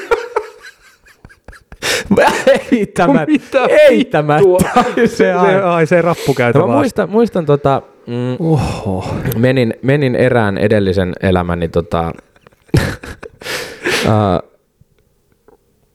[2.73, 3.27] Eittämättä.
[3.33, 4.69] Mitä Eittämättä.
[4.95, 5.63] Se, se aina.
[5.63, 9.05] haisee rappukäytä No, mä muistan, muistan tota, mm, Oho.
[9.39, 12.13] menin, menin erään edellisen elämäni tota,
[14.05, 14.55] uh,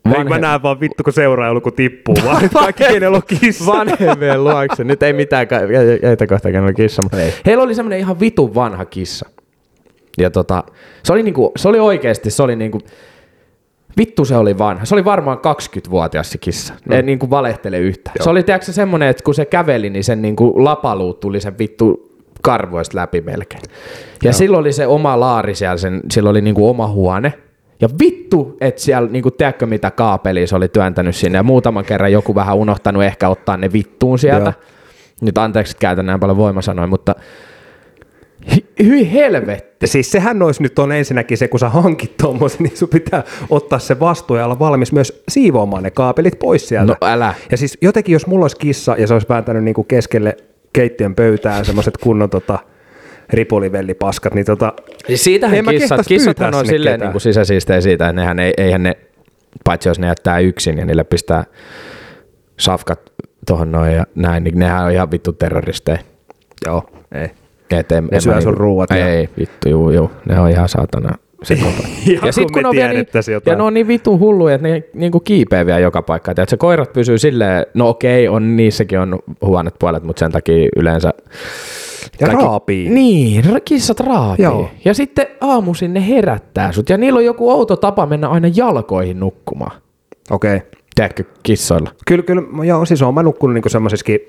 [0.09, 0.23] Vanhe...
[0.23, 2.49] Mä näen vaan vittu, kun seurailu kun tippuu vaan.
[2.53, 3.65] Kaikki, kenellä on kissa.
[3.65, 4.83] vanhemmien luokse.
[4.83, 5.47] Nyt ei mitään,
[6.03, 7.01] jäitä kohta kenellä kissa.
[7.01, 9.29] Mutta heillä oli semmoinen ihan vitun vanha kissa.
[10.17, 10.63] Ja tota,
[11.03, 12.79] se oli, niinku, se oli oikeasti, se oli niinku,
[13.99, 14.85] vittu se oli vanha.
[14.85, 16.73] Se oli varmaan 20-vuotias se kissa.
[16.85, 16.91] Mm.
[16.91, 18.13] En niinku valehtele yhtään.
[18.19, 18.23] Joo.
[18.23, 22.09] Se oli tiedätkö, semmoinen, että kun se käveli, niin sen niinku lapaluut tuli sen vittu
[22.41, 23.63] karvoista läpi melkein.
[24.23, 27.33] Ja silloin oli se oma laari siellä, sen, sillä oli niinku oma huone.
[27.81, 31.37] Ja vittu, että siellä, niinku, tiedätkö mitä kaapelia se oli työntänyt sinne.
[31.37, 34.53] Ja muutaman kerran joku vähän unohtanut ehkä ottaa ne vittuun sieltä.
[34.59, 34.69] Joo.
[35.21, 37.15] Nyt anteeksi, että käytän näin paljon voimasanoja, mutta
[38.83, 39.87] hyi helvetti.
[39.87, 43.79] Siis sehän olisi nyt on ensinnäkin se, kun sä hankit tommosen, niin sun pitää ottaa
[43.79, 46.95] se vastuu ja olla valmis myös siivoamaan ne kaapelit pois sieltä.
[47.01, 47.33] No älä.
[47.51, 50.37] Ja siis jotenkin, jos mulla olisi kissa ja se olisi vääntänyt niinku keskelle
[50.73, 52.59] keittiön pöytää semmoiset kunnon tota,
[53.29, 54.73] ripulivellipaskat, niin tota,
[55.07, 58.83] Siis siitähän En kissat, kissathan on silleen niin kuin sisäsiistejä siitä, että nehän ei, eihän
[58.83, 58.97] ne,
[59.63, 61.43] paitsi jos ne jättää yksin ja niille pistää
[62.59, 62.99] safkat
[63.47, 65.97] tuohon noin ja näin, niin nehän on ihan vittu terroristeja.
[66.65, 67.29] Joo, ei.
[67.71, 70.11] Et en, Ne en syö sun ruuat ja- Ei, vittu, juu, juu.
[70.25, 71.09] Ne on ihan saatana
[71.43, 71.93] sekopäin.
[72.07, 73.07] Ihan kun me ne on vielä niin,
[73.45, 76.31] ja ne on niin vitun hulluja, että ne niinku kiipee vielä joka paikka.
[76.31, 80.69] Että se koirat pysyy silleen, no okei, on niissäkin on huonot puolet, mutta sen takia
[80.75, 81.13] yleensä...
[82.19, 82.89] Ja raapii.
[82.89, 84.43] Niin, kissat raapii.
[84.43, 84.69] Joo.
[84.85, 86.89] Ja sitten aamuisin ne herättää sut.
[86.89, 89.81] Ja niillä on joku outo tapa mennä aina jalkoihin nukkumaan.
[90.31, 90.55] Okei.
[90.55, 90.67] Okay.
[90.95, 91.91] Tiedätkö, kissoilla.
[92.07, 94.19] Kyllä, kyllä, joo, siis on mä nukkunut niinku semmoisissakin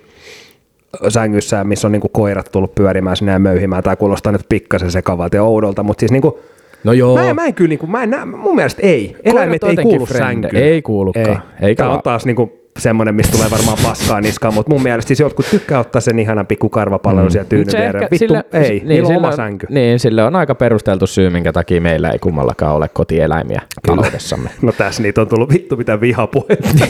[1.08, 3.82] sängyssä, missä on niinku koirat tullut pyörimään sinne ja möyhimään.
[3.82, 6.40] Tai kuulostaa nyt pikkasen sekavalta ja oudolta, mutta siis niinku,
[6.84, 7.16] No joo.
[7.16, 9.16] mä, en, mä en kyllä, niinku, mä en näe, mun mielestä ei.
[9.24, 10.62] Eläimet ei kuulu sänkyyn.
[10.62, 11.42] Ei kuulukaan.
[11.60, 15.20] Eikä Tämä on taas niinku semmoinen, mistä tulee varmaan paskaa niskaan, mutta mun mielestä siis
[15.20, 17.30] jotkut tykkää ottaa sen ihanan pikku karvapallon mm.
[17.30, 18.08] siellä tyynyn viereen.
[18.10, 19.66] Vittu, sille- ei, niin, niillä on oma sänky.
[19.70, 24.50] Niin, sille on aika perusteltu syy, minkä takia meillä ei kummallakaan ole kotieläimiä taloudessamme.
[24.62, 26.68] No tässä niitä on tullut vittu mitä vihapuhetta.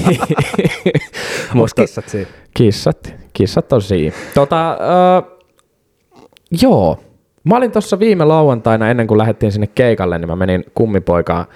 [1.54, 2.26] Mutta Mutta kissat siinä.
[2.54, 4.16] kissat, kissat on siinä.
[4.34, 5.24] Tota, äh,
[6.62, 6.98] joo.
[7.44, 11.46] Mä olin tuossa viime lauantaina, ennen kuin lähdettiin sinne keikalle, niin mä menin kummipoikaan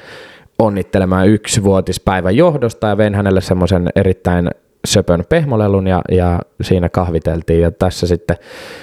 [0.59, 4.50] onnittelemaan yksivuotispäivän johdosta ja vein hänelle semmoisen erittäin
[4.84, 7.61] söpön pehmolelun ja, ja siinä kahviteltiin.
[7.61, 8.36] Ja tässä sitten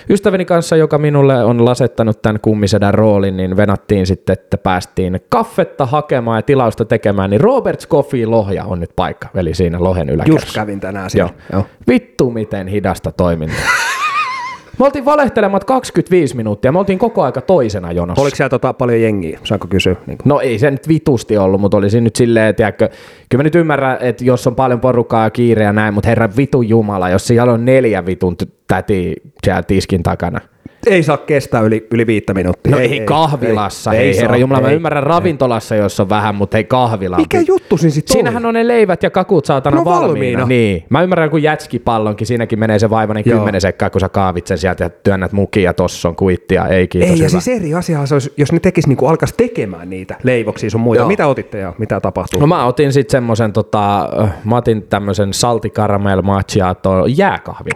[0.09, 5.85] ystäväni kanssa, joka minulle on lasettanut tämän kummisedän roolin, niin venattiin sitten, että päästiin kaffetta
[5.85, 10.47] hakemaan ja tilausta tekemään, niin Robert Coffee Lohja on nyt paikka, eli siinä Lohen yläkerrassa.
[10.47, 11.09] Just kävin tänään Joo.
[11.09, 11.33] siellä.
[11.53, 11.65] Joo.
[11.87, 13.90] Vittu miten hidasta toimintaa.
[14.81, 18.21] Me oltiin valehtelemat 25 minuuttia, me oltiin koko aika toisena jonossa.
[18.21, 19.39] Oliko siellä tota paljon jengiä?
[19.43, 19.95] Saanko kysyä?
[20.07, 22.89] Niin No ei se nyt vitusti ollut, mutta olisi nyt silleen, tiedätkö,
[23.29, 26.29] kyllä mä nyt ymmärrän, että jos on paljon porukkaa ja kiire ja näin, mutta herra
[26.37, 30.41] vitun jumala, jos siellä on neljä vitun t- täti siellä tiskin takana.
[30.87, 32.71] Ei saa kestää yli, yli viittä minuuttia.
[32.71, 34.75] No ei, ei kahvilassa, ei, hei saa, herra jumala, mä ei.
[34.75, 37.17] ymmärrän ravintolassa, jos on vähän, mutta ei kahvila.
[37.17, 40.07] Mikä juttu siinä sitten Siinähän on ne leivät ja kakut saatana No valmiina.
[40.07, 40.45] valmiina.
[40.45, 40.83] Niin.
[40.89, 43.37] Mä ymmärrän, kun jätskipallonkin, siinäkin menee se vaivainen Joo.
[43.37, 46.67] kymmenen sekkaa, kun sä kaavit sen sieltä ja työnnät mukia ja tossa on kuittia.
[46.67, 49.89] Ei kiitos, Ei, ja siis eri asia se olisi, jos ne tekis niinku alkas tekemään
[49.89, 51.01] niitä leivoksia sun muita.
[51.01, 51.07] Joo.
[51.07, 52.39] Mitä otitte ja mitä tapahtuu?
[52.41, 54.09] No mä otin sitten semmosen, tota,
[54.45, 57.73] mä otin tämmösen saltikaramel macchiato jääkahvin.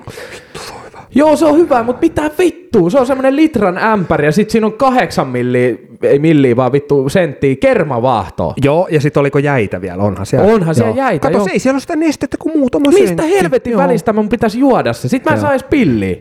[1.16, 2.90] Joo, se on hyvä, mutta mitä vittua?
[2.90, 7.10] Se on semmonen litran ämpäri ja sit siinä on kahdeksan milliä, ei milliä, vaan vittu
[7.10, 8.54] senttiä kermavaahtoa.
[8.64, 10.04] Joo, ja sitten oliko jäitä vielä?
[10.04, 10.54] Onhan siellä.
[10.54, 10.98] Onhan siellä Joo.
[10.98, 11.46] jäitä, Kato, joo.
[11.46, 13.30] se ei siellä ole sitä nestettä kuin muutama Mistä sentti.
[13.30, 13.82] helvetin Joo.
[13.82, 15.10] välistä mun pitäisi juoda se?
[15.10, 15.50] Sitten mä en Joo.
[15.50, 16.16] sais pilliä.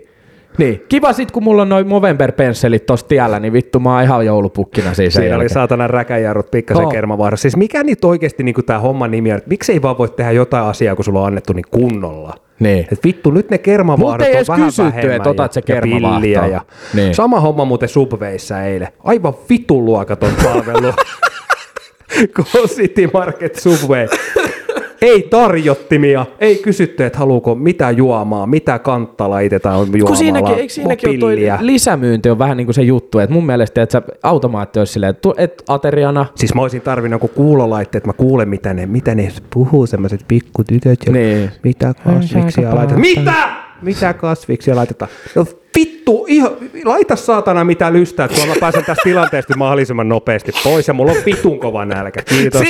[0.59, 4.27] Niin, kiva sit kun mulla on noin Movember-pensselit tossa tiellä, niin vittu mä oon ihan
[4.27, 6.93] joulupukkina siis Siinä oli saatana räkäjarrut pikkasen oh.
[6.93, 7.43] kermavaarassa.
[7.43, 9.41] Siis mikä niitä oikeasti niinku tämä homman nimi on?
[9.47, 12.35] Miksei vaan voi tehdä jotain asiaa, kun sulla on annettu niin kunnolla?
[12.61, 12.87] Niin.
[12.93, 16.21] Et vittu, nyt ne ei on vähän kysytty, että otat ja, se ja kermavaahtoa.
[16.21, 16.61] pilliä ja
[16.95, 17.15] Niin.
[17.15, 18.89] Sama homma muuten Subwayssa eilen.
[19.05, 20.93] Aivan vitun luokaton palvelu.
[22.35, 24.09] Go City Market Subway.
[25.05, 30.07] Ei tarjottimia, ei kysytty, että haluuko mitä juomaa, mitä kantta laitetaan juomalla.
[30.07, 33.47] Kun siinäkin, eikö siinäkin ole toi lisämyynti on vähän niin kuin se juttu, että mun
[33.47, 38.09] mielestä että automaatti olisi silleen, että et ateriana, Siis mä olisin tarvinnut joku kuulolaitteet, että
[38.09, 40.99] mä kuulen, mitä ne, mitä ne puhuu, semmoiset pikkutytöt.
[41.07, 41.51] Ja Niin.
[41.63, 43.01] Mitä kasviksia laitetaan.
[43.01, 43.33] Mitä?
[43.83, 45.11] Mitä kasviksia laitetaan?
[45.35, 45.47] No
[45.79, 46.51] vittu, ihan,
[46.85, 51.19] laita saatana mitä lystää, että mä pääsen tästä tilanteesta mahdollisimman nopeasti pois ja mulla on
[51.27, 52.23] vitun kova nälkä.
[52.23, 52.63] Kiitos.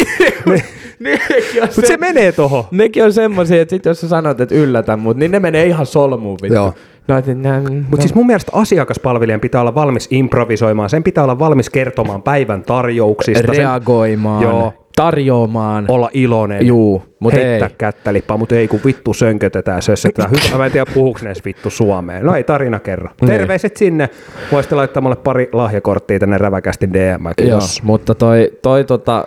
[0.98, 2.64] nekin on, Mutta se menee tohon.
[2.70, 5.86] nekin on semmoisia, että sit jos sä sanot, että yllätä mut, niin ne menee ihan
[5.86, 6.54] solmuun vittu.
[6.54, 6.74] Joo.
[7.08, 11.38] No, että nää, Mutta siis mun mielestä asiakaspalvelijan pitää olla valmis improvisoimaan, sen pitää olla
[11.38, 14.83] valmis kertomaan päivän tarjouksista, sen, reagoimaan, Joo.
[14.96, 15.84] Tarjoamaan.
[15.88, 17.74] olla iloinen, Juu, mut heittää ei.
[17.78, 20.30] kättä lippaa, mutta ei kun vittu sönkötetään, sössetään.
[20.30, 22.24] Hyvä, mä en tiedä puhuuko ne vittu Suomeen.
[22.24, 23.08] No ei tarina kerro.
[23.20, 23.28] Niin.
[23.30, 24.10] Terveiset sinne.
[24.52, 27.46] Voisitte laittaa mulle pari lahjakorttia tänne räväkästi DM.
[27.48, 29.24] Joo, mutta toi, toi tota,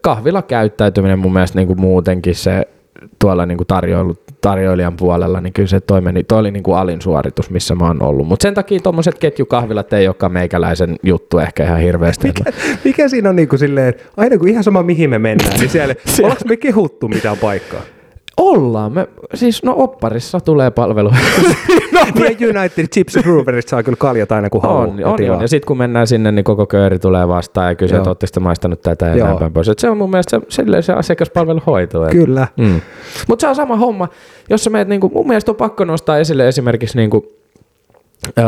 [0.00, 2.68] kahvila käyttäytyminen mun mielestä niinku muutenkin se
[3.18, 7.50] tuolla niinku tarjoilu, tarjoilijan puolella, niin kyllä se toi, meni, toi oli niinku alin suoritus,
[7.50, 8.28] missä mä oon ollut.
[8.28, 12.26] Mutta sen takia tuommoiset ketjukahvilat ei olekaan meikäläisen juttu ehkä ihan hirveästi.
[12.28, 12.44] Mikä,
[12.84, 15.94] mikä siinä on niinku silleen, että aina kun ihan sama mihin me mennään, niin siellä,
[16.22, 17.82] ollaanko me kehuttu mitään paikkaa?
[18.38, 18.92] Ollaan.
[18.92, 21.10] Me, siis no opparissa tulee palvelu.
[21.92, 24.82] No, niin United Chips Breweryt saa kyllä kaljat aina kun haluaa.
[24.82, 25.40] on, ja on, on.
[25.40, 28.40] Ja sitten kun mennään sinne, niin koko kööri tulee vastaan ja kysyy, että ootteko te
[28.40, 29.26] maistanut tätä ja Joo.
[29.26, 29.68] näin päin pois.
[29.68, 32.02] Et se on mun mielestä se, silleen se asiakaspalvelu hoituu.
[32.02, 32.46] Et- Kyllä.
[32.56, 32.80] Mm.
[33.28, 34.08] Mutta se on sama homma,
[34.50, 37.32] jos sä meet, niinku, mun mielestä on pakko nostaa esille esimerkiksi niinku,
[38.38, 38.42] ö,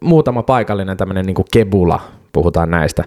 [0.00, 2.00] muutama paikallinen tämmöinen niinku kebula,
[2.32, 3.04] puhutaan näistä,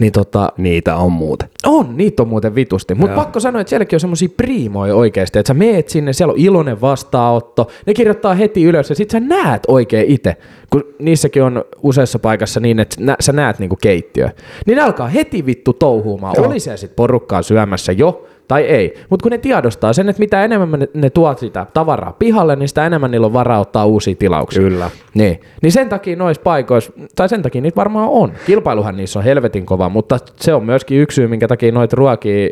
[0.00, 1.48] niin tota, Niitä on muuten.
[1.66, 2.94] on, niitä on muuten vitusti.
[2.94, 6.38] Mutta pakko sanoa, että sielläkin on semmoisia priimoja oikeasti, että sä meet sinne, siellä on
[6.38, 10.36] iloinen vastaanotto, ne kirjoittaa heti ylös ja sit sä näet oikein itse,
[10.70, 14.28] kun niissäkin on useassa paikassa niin, että nä, sä näet niinku keittiö.
[14.66, 16.46] Niin ne alkaa heti vittu touhuumaan, Joo.
[16.46, 18.94] oli siellä sit porukkaa syömässä jo tai ei.
[19.10, 22.68] Mutta kun ne tiedostaa sen, että mitä enemmän ne, ne tuot sitä tavaraa pihalle, niin
[22.68, 24.62] sitä enemmän niillä on varaa ottaa uusia tilauksia.
[24.62, 24.90] Kyllä.
[25.14, 25.40] Niin.
[25.62, 28.32] niin sen takia noissa paikoissa, tai sen takia niitä varmaan on.
[28.46, 32.48] Kilpailuhan niissä on helvetin kova, mutta se on myöskin yksi syy, minkä takia noita ruokia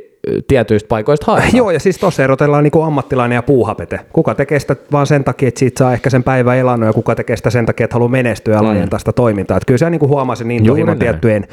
[0.49, 1.57] tietyistä paikoista haetaan.
[1.57, 4.01] Joo, ja siis tuossa erotellaan niin ammattilainen ja puuhapete.
[4.13, 7.15] Kuka tekee sitä vaan sen takia, että siitä saa ehkä sen päivän elannon, ja kuka
[7.15, 9.57] tekee sitä sen takia, että haluaa menestyä ja laajentaa sitä toimintaa.
[9.57, 11.47] Että kyllä se niin huomaa sen intohimon tiettyjen,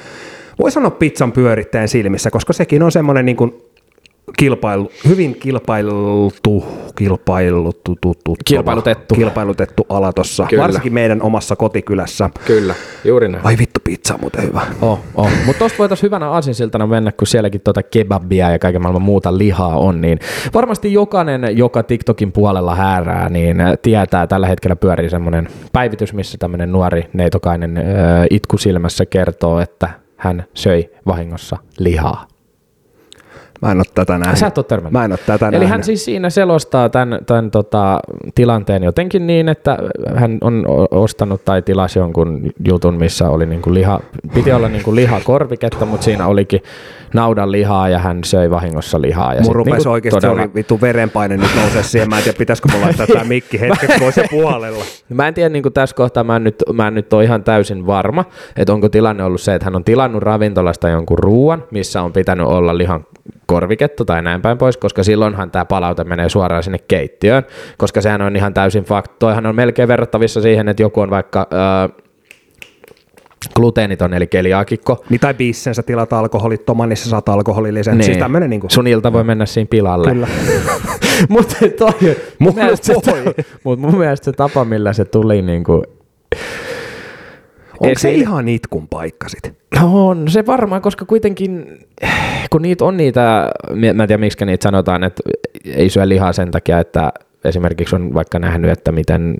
[0.59, 3.53] voi sanoa pizzan pyörittäjän silmissä, koska sekin on semmoinen niin kuin
[4.37, 6.33] kilpailu, hyvin kilpailtu,
[6.95, 9.15] kilpailutettu, tuttu- Kilpailutettu.
[9.15, 12.29] kilpailutettu ala tuossa, varsinkin meidän omassa kotikylässä.
[12.47, 13.45] Kyllä, juuri näin.
[13.45, 14.61] Ai vittu, pizza on muuten hyvä.
[14.81, 15.29] Oh, oh.
[15.45, 19.77] Mutta tosta voitaisiin hyvänä aasinsiltana mennä, kun sielläkin tuota kebabia ja kaiken maailman muuta lihaa
[19.77, 20.19] on, niin
[20.53, 26.71] varmasti jokainen, joka TikTokin puolella häärää, niin tietää, tällä hetkellä pyörii semmoinen päivitys, missä tämmöinen
[26.71, 27.83] nuori neitokainen äh,
[28.29, 32.27] itku silmässä kertoo, että hän söi vahingossa lihaa.
[33.65, 34.37] Mä en ole tätä nähnyt.
[34.37, 34.93] Sä et ole törmännyt.
[34.93, 35.69] Mä en ole tätä Eli nähnyt.
[35.69, 37.99] hän siis siinä selostaa tämän, tämän tota,
[38.35, 39.77] tilanteen jotenkin niin, että
[40.15, 43.99] hän on ostanut tai tilasi jonkun jutun, missä oli niinku liha,
[44.33, 46.61] piti olla niinku lihakorviketta, mutta siinä olikin
[47.15, 49.33] naudan lihaa ja hän söi vahingossa lihaa.
[49.33, 52.09] Ja Mun rupesi niinku oikeasti, todella- oli vittu verenpaine nyt nousee siihen.
[52.09, 54.83] Mä en tiedä, pitäisikö mulla laittaa tämä mikki hetkeksi pois ja puolella.
[55.13, 57.87] Mä en tiedä niin tässä kohtaa, mä en, nyt, mä en nyt ole ihan täysin
[57.87, 58.25] varma,
[58.57, 62.47] että onko tilanne ollut se, että hän on tilannut ravintolasta jonkun ruuan, missä on pitänyt
[62.47, 63.05] olla lihan
[63.45, 67.43] korviketta tai näin päin pois, koska silloinhan tämä palaute menee suoraan sinne keittiöön,
[67.77, 69.15] koska sehän on ihan täysin fakta.
[69.19, 72.04] Toihan on melkein verrattavissa siihen, että joku on vaikka äh,
[73.55, 77.97] gluteeniton eli keliaakikko, Niin tai bissensä tilat alkoholittoman, niin sä saat alkoholillisen.
[77.97, 78.05] Niin.
[78.05, 78.67] Siis tämmönen niinku...
[78.69, 80.11] Sun ilta voi mennä siinä pilalle.
[80.11, 80.27] Kyllä.
[81.29, 83.33] Mutta toi, mun, mielestä se, voi.
[83.63, 85.83] mut mun mielestä se tapa, millä se tuli niin kuin
[87.79, 89.53] Onko se ihan itkun paikka sit?
[89.79, 91.79] No on se varmaan, koska kuitenkin,
[92.51, 95.23] kun niitä on niitä, mä en tiedä miksi niitä sanotaan, että
[95.65, 97.11] ei syö lihaa sen takia, että
[97.43, 99.35] esimerkiksi on vaikka nähnyt, että miten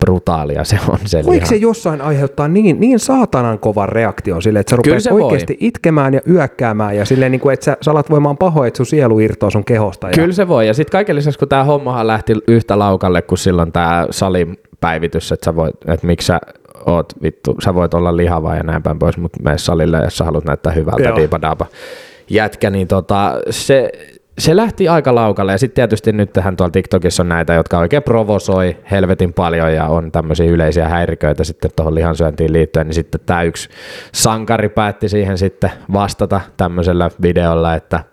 [0.00, 1.46] brutaalia se on se Voiko liha.
[1.46, 5.22] se jossain aiheuttaa niin, niin saatanan kovan reaktion sille, että sä rupeat se voi.
[5.22, 8.76] oikeasti itkemään ja yökkäämään ja silleen, niin kuin, että sä, sä alat voimaan pahoin, että
[8.76, 10.06] sun sielu irtoaa sun kehosta.
[10.06, 10.12] Ja...
[10.12, 10.66] Kyllä se voi.
[10.66, 15.44] Ja sitten kaiken lisäksi, kun tämä hommahan lähti yhtä laukalle kuin silloin tämä salipäivitys, että,
[15.44, 16.40] sä voit, että miksi sä
[16.86, 20.24] oot vittu, sä voit olla lihava ja näin päin pois, mutta mene salille, jos sä
[20.24, 21.66] haluat näyttää hyvältä, diipadaapa
[22.30, 23.92] jätkä, niin tota, se,
[24.38, 25.52] se lähti aika laukalle.
[25.52, 29.86] Ja sitten tietysti nyt tähän tuolla TikTokissa on näitä, jotka oikein provosoi helvetin paljon ja
[29.86, 33.68] on tämmöisiä yleisiä häiriköitä sitten tuohon lihansyöntiin liittyen, niin sitten tämä yksi
[34.12, 38.04] sankari päätti siihen sitten vastata tämmöisellä videolla, että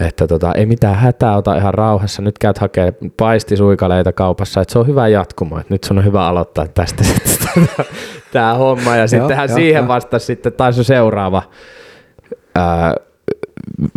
[0.00, 4.78] että tota, ei mitään hätää, ota ihan rauhassa, nyt käyt hakee paistisuikaleita kaupassa, että se
[4.78, 7.04] on hyvä jatkumo, että nyt sun on hyvä aloittaa tästä
[8.32, 11.42] tämä homma, ja sitten hän joo, siihen vastasi sitten taas se seuraava
[12.54, 12.94] ää,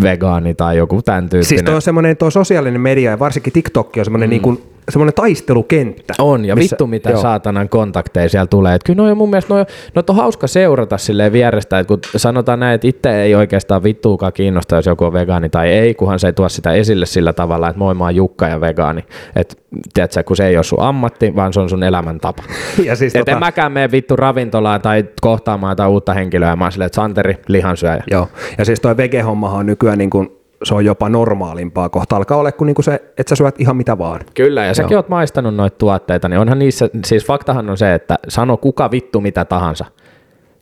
[0.02, 1.46] vegaani tai joku tämän tyyppinen.
[1.46, 4.32] Siis toi on semmoinen toi sosiaalinen media ja varsinkin TikTok on semmoinen, mm.
[4.32, 6.14] niin kuin, semmoinen taistelukenttä.
[6.20, 7.22] On, ja missä- vittu mitä joo.
[7.22, 8.76] saatanan kontakteja siellä tulee.
[8.76, 9.66] Et kyllä noi on mun mielestä, noi,
[9.96, 14.34] noi on hauska seurata silleen vierestä, että kun sanotaan näin, että itse ei oikeastaan vittuukaan
[14.34, 17.70] kiinnosta, jos joku on vegaani tai ei, kunhan se ei tuo sitä esille sillä tavalla,
[17.70, 19.06] että moi mä oon Jukka ja vegaani.
[19.36, 19.56] Että
[19.94, 22.44] tiedätkö, kun se ei ole sun ammatti, vaan se on sun elämäntapa.
[22.84, 26.66] Ja siis Et en tota, mäkään mene vittu ravintolaan tai kohtaamaan tai uutta henkilöä, mä
[26.66, 28.04] oon silleen, että Santeri, lihansyöjä.
[28.12, 30.32] Joo, ja siis toi vege-hommahan on nykyään niin kuin,
[30.64, 32.16] se on jopa normaalimpaa kohta.
[32.16, 34.22] Alkaa olla kuin, niin kuin se, että sä syöt ihan mitä vaan.
[34.34, 35.00] Kyllä, ja säkin Joo.
[35.00, 39.22] oot maistanut noita tuotteita, niin onhan niissä, siis faktahan on se, että sano kuka vittu
[39.22, 39.86] mitä tahansa.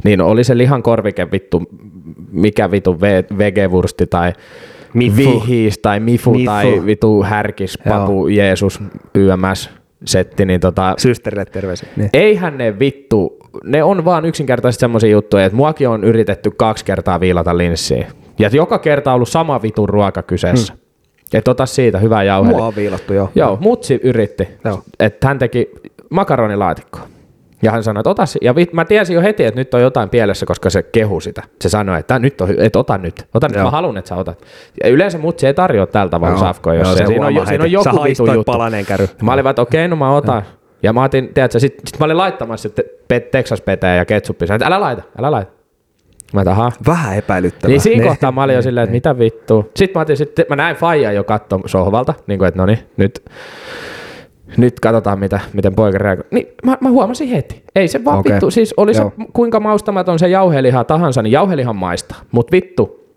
[0.04, 1.64] Niin oli se lihan korvike vittu,
[2.32, 4.34] mikä vittu ve- vegevursti tai
[4.94, 5.16] Mifu.
[5.18, 6.46] vihis tai mifu, Mifu.
[6.46, 8.80] tai vittu härkis, papu, Jeesus,
[9.16, 9.70] YMS
[10.06, 11.90] setti, niin tota, Systerille terveisiä.
[11.96, 12.10] Niin.
[12.14, 17.20] eihän ne vittu, ne on vaan yksinkertaisesti semmoisia juttuja, että muakin on yritetty kaksi kertaa
[17.20, 18.06] viilata linssiin.
[18.40, 20.74] Ja joka kerta on ollut sama vitun ruoka kyseessä.
[20.74, 20.80] Hmm.
[21.34, 22.56] Et ota siitä hyvää jauheli.
[22.56, 23.32] Mua on viilattu jo.
[23.36, 24.82] Joo, mutsi yritti, Joo.
[25.00, 25.72] että hän teki
[26.10, 27.02] makaronilaatikkoa.
[27.64, 28.40] Ja hän sanoi, että ota se.
[28.42, 31.44] Ja vit, mä tiesin jo heti, että nyt on jotain pielessä, koska se kehu sitä.
[31.62, 33.28] Se sanoi, että nyt on, että ota nyt.
[33.34, 33.64] Ota nyt, Joo.
[33.64, 34.42] mä haluan, että sä otat.
[34.84, 36.40] Ja yleensä mutsi ei tarjoa tällä tavalla Joo.
[36.40, 37.74] safkoja, jos Joo, se, siinä, on, jo- siinä on heti.
[37.74, 38.52] joku vitu juttu.
[38.52, 39.08] palaneen käry.
[39.22, 40.44] Mä olin vaan, että okei, no mä otan.
[40.84, 44.48] Ja mä otin, tiedätkö, sit, sit mä olin laittamassa sitten pe- Texas peteä ja ketsuppia.
[44.48, 45.52] Sanoin, että älä laita, älä laita.
[46.34, 46.72] Mä aha.
[46.88, 47.72] Vähän epäilyttävää.
[47.72, 49.66] Niin siinä Ne- kohtaa mä olin jo silleen, että mitä vittua.
[49.76, 52.80] Sitten mä, otin, sitten, mä näin Faija jo katto sohvalta, niin kuin, että no niin,
[52.98, 53.26] nyt,
[54.58, 56.26] nyt katsotaan, mitä, miten poika reagoi.
[56.32, 57.64] Niin mä, mä huomasin heti.
[57.76, 58.32] Ei se vaan Okei.
[58.32, 59.12] vittu, siis oli Joo.
[59.18, 62.18] se kuinka maustamaton se jauheliha tahansa, niin jauhelihan maistaa.
[62.32, 63.10] Mutta vittu,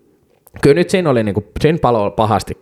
[0.61, 2.57] kyllä nyt siinä oli niinku, siinä palo pahasti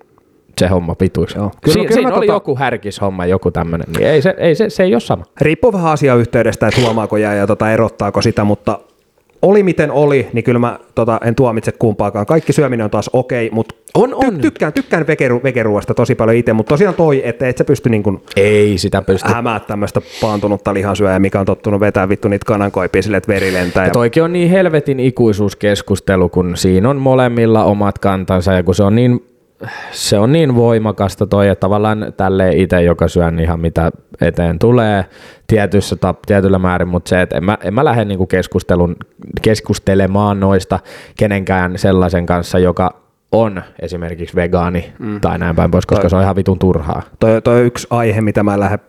[0.59, 1.37] se homma pituiksi.
[1.37, 1.51] Joo.
[1.63, 3.87] Kyllä, si- kyllä siinä oli tota- joku härkishomma, joku tämmöinen.
[3.97, 5.23] Niin ei se, ei se, se ei ole sama.
[5.41, 8.79] Riippuu vähän asiayhteydestä, että huomaako jää ja tota, erottaako sitä, mutta
[9.41, 12.25] oli miten oli, niin kyllä mä tota, en tuomitse kumpaakaan.
[12.25, 14.37] Kaikki syöminen on taas okei, mutta On, on.
[14.37, 18.03] tykkään, tykkään vegeru, vegeruosta tosi paljon itse, mutta tosiaan toi, että et sä pysty niin
[18.03, 19.33] kuin Ei sitä pysty.
[19.33, 23.83] hämää tämmöistä paantunutta lihansyöjää, mikä on tottunut vetää vittu niitä kanankoipia sille, että veri lentää.
[23.83, 23.87] Ja...
[23.87, 28.83] Ja toikin on niin helvetin ikuisuuskeskustelu, kun siinä on molemmilla omat kantansa ja kun se
[28.83, 29.25] on niin,
[29.91, 33.91] se on niin voimakasta toi, että tavallaan tälle itse, joka syön ihan mitä
[34.21, 35.05] eteen tulee
[35.47, 38.95] tietyssä, tap- tietyllä määrin, mutta se, että en mä, en mä lähde niinku keskustelun,
[39.41, 40.79] keskustelemaan noista
[41.17, 43.01] kenenkään sellaisen kanssa, joka
[43.31, 45.21] on esimerkiksi vegaani mm.
[45.21, 47.01] tai näin päin pois, koska Toi- se on ihan vitun turhaa.
[47.19, 48.79] Toi, toi on yksi aihe, mitä mä lähden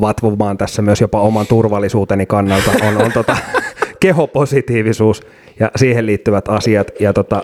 [0.00, 3.36] vatvomaan tässä myös jopa oman turvallisuuteni kannalta, on, on tota,
[4.00, 5.22] kehopositiivisuus
[5.60, 6.90] ja siihen liittyvät asiat.
[7.00, 7.42] Ja tota,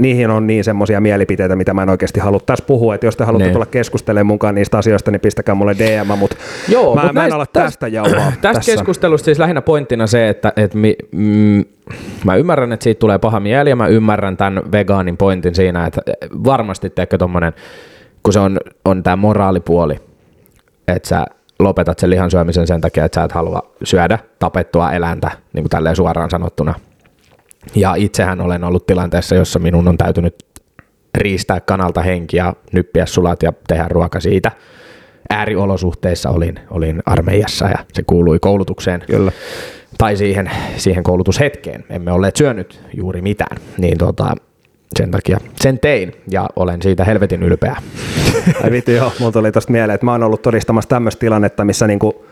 [0.00, 2.94] niihin on niin semmoisia mielipiteitä, mitä mä en oikeasti halua tässä puhua.
[2.94, 3.52] Että jos te haluatte Niin.
[3.52, 6.36] tulla keskustelemaan mukaan niistä asioista, niin pistäkää mulle DM, mutta
[6.68, 8.32] Joo, mä, mut mä en ala tästä- tästä jauhaa.
[8.40, 8.72] Tästä tässä.
[8.72, 11.64] keskustelusta siis lähinnä pointtina se, että, että mi, mm,
[12.24, 16.00] mä ymmärrän, että siitä tulee paha mieli ja mä ymmärrän tämän vegaanin pointin siinä, että
[16.44, 17.52] varmasti teekö tommonen,
[18.22, 19.96] kun se on, on tämä moraalipuoli,
[20.88, 21.26] että sä
[21.58, 25.70] lopetat sen lihan syömisen sen takia, että sä et halua syödä tapettua eläintä, niin kuin
[25.70, 26.74] tälleen suoraan sanottuna.
[27.74, 30.34] Ja itsehän olen ollut tilanteessa, jossa minun on täytynyt
[31.14, 34.52] riistää kanalta henki ja nyppiä sulat ja tehdä ruoka siitä.
[35.30, 39.02] Ääriolosuhteissa olin, olin armeijassa ja se kuului koulutukseen.
[39.06, 39.32] Kyllä.
[39.98, 41.84] Tai siihen, siihen koulutushetkeen.
[41.90, 43.56] Emme olleet syönyt juuri mitään.
[43.78, 44.34] Niin tota,
[44.98, 47.76] sen takia sen tein ja olen siitä helvetin ylpeä.
[48.64, 51.86] Ai vittu joo, mulla tuli tosta mieleen, että mä oon ollut todistamassa tämmöistä tilannetta, missä
[51.86, 52.26] niinku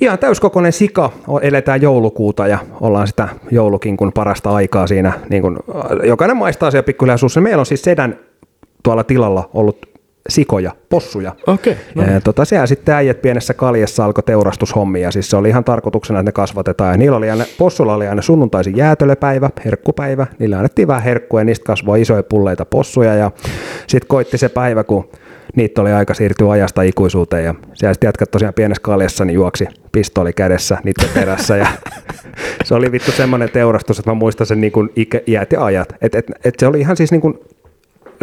[0.00, 1.10] ihan täyskokoinen sika,
[1.42, 5.58] eletään joulukuuta ja ollaan sitä joulukinkun parasta aikaa siinä, niin kun,
[6.04, 7.40] jokainen maistaa siellä pikkuhiljaa suussa.
[7.40, 8.18] Meillä on siis sedän
[8.82, 9.92] tuolla tilalla ollut
[10.28, 11.32] sikoja, possuja.
[11.46, 11.76] Okei.
[11.94, 12.02] No.
[12.02, 15.10] Ja, tota, siellä sitten äijät pienessä kaljassa alkoi teurastushommia.
[15.10, 16.90] Siis se oli ihan tarkoituksena, että ne kasvatetaan.
[16.90, 20.26] Ja niillä oli aina, possulla oli aina sunnuntaisin jäätölöpäivä, herkkupäivä.
[20.38, 23.14] Niillä annettiin vähän herkkua ja niistä kasvoi isoja pulleita possuja.
[23.14, 23.30] Ja
[23.86, 25.08] sitten koitti se päivä, kun
[25.56, 27.44] niitä oli aika siirtyä ajasta ikuisuuteen.
[27.44, 31.56] Ja siellä sitten jätkät tosiaan pienessä kaljassa niin juoksi pistooli kädessä niiden perässä.
[31.56, 31.66] Ja
[32.64, 35.94] se oli vittu semmoinen teurastus, että mä muistan sen niin kuin ikä, iät ja ajat.
[36.00, 37.38] Et, et, et se oli ihan siis niin kuin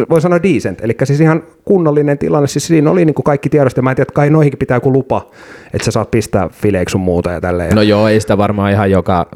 [0.10, 3.80] voi sanoa decent, eli siis ihan kunnollinen tilanne, siis siinä oli niin kuin kaikki tiedosta,
[3.80, 5.28] ja mä en tiedä, että kai noihinkin pitää joku lupa,
[5.74, 7.70] että sä saat pistää fileiksi sun muuta ja tälleen.
[7.70, 7.82] No No.
[7.82, 9.28] joo, ei sitä varmaan ihan joka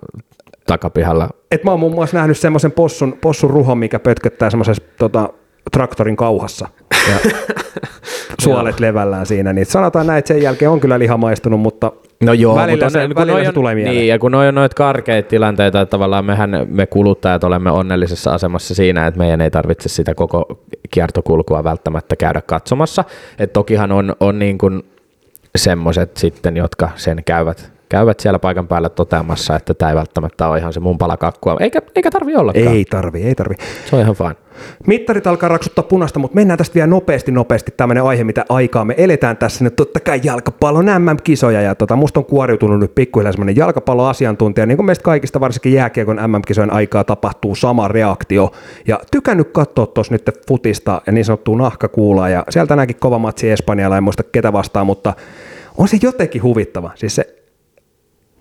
[0.67, 1.29] takapihalla.
[1.51, 5.29] Et mä oon muun muassa nähnyt semmoisen possun, possun ruhon, mikä pötköttää semmoisessa tota,
[5.72, 6.68] traktorin kauhassa,
[7.09, 7.32] ja
[8.43, 11.91] suolet levällään siinä, niin sanotaan näin, että sen jälkeen on kyllä liha maistunut, mutta
[12.24, 13.95] No joo, välillä, mutta se, kun välillä noi se tulee mieleen.
[13.95, 18.34] Niin, ja kun noi on noita karkeita tilanteita, että tavallaan mehän me kuluttajat olemme onnellisessa
[18.34, 20.59] asemassa siinä, että meidän ei tarvitse sitä koko
[20.91, 23.03] kiertokulkua välttämättä käydä katsomassa.
[23.39, 24.84] Et tokihan on, on niin kuin
[25.55, 30.57] semmoiset sitten, jotka sen käyvät, käyvät siellä paikan päällä toteamassa, että tämä ei välttämättä ole
[30.57, 32.67] ihan se mun pala kakkua, eikä, eikä tarvi ollakaan.
[32.67, 33.55] Ei tarvi, ei tarvi.
[33.89, 34.35] Se on ihan fine.
[34.87, 38.95] Mittarit alkaa raksuttaa punaista, mutta mennään tästä vielä nopeasti nopeasti tämmöinen aihe, mitä aikaa me
[38.97, 39.75] eletään tässä nyt.
[39.75, 44.85] Totta kai jalkapallon MM-kisoja ja tota, musta on kuoriutunut nyt pikkuhiljaa semmoinen jalkapalloasiantuntija, niin kuin
[44.85, 48.51] meistä kaikista varsinkin jääkiekon MM-kisojen aikaa tapahtuu sama reaktio.
[48.87, 53.51] Ja tykännyt katsoa tuossa nyt futista ja niin sanottua nahkakuulaa ja sieltä tänäänkin kova matsi
[53.51, 55.13] Espanjalla, en muista ketä vastaan, mutta
[55.77, 56.91] on se jotenkin huvittava.
[56.95, 57.42] Siis se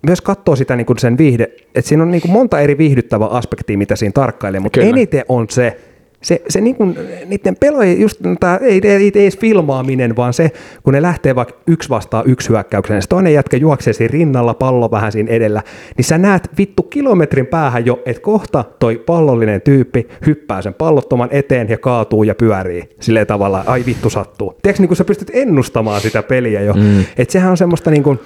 [0.07, 1.45] myös katsoo sitä niin kuin sen viihde,
[1.75, 4.91] että siinä on niin kuin monta eri viihdyttävää aspektia, mitä siinä tarkkailee, mutta Kyllä.
[4.91, 5.77] eniten on se,
[6.23, 10.33] se, se niin kuin, niiden pelaajien, just no tää, ei, ei, ei, edes filmaaminen, vaan
[10.33, 10.51] se,
[10.83, 14.55] kun ne lähtee vaikka yksi vastaan yksi hyökkäyksen, ja se toinen jätkä juoksee siinä rinnalla,
[14.55, 15.63] pallo vähän siinä edellä,
[15.97, 21.29] niin sä näet vittu kilometrin päähän jo, että kohta toi pallollinen tyyppi hyppää sen pallottoman
[21.33, 24.55] eteen ja kaatuu ja pyörii silleen tavalla, ai vittu sattuu.
[24.63, 27.01] Tiedätkö, niin kun sä pystyt ennustamaan sitä peliä jo, mm.
[27.19, 28.21] että sehän on semmoista niin kuin,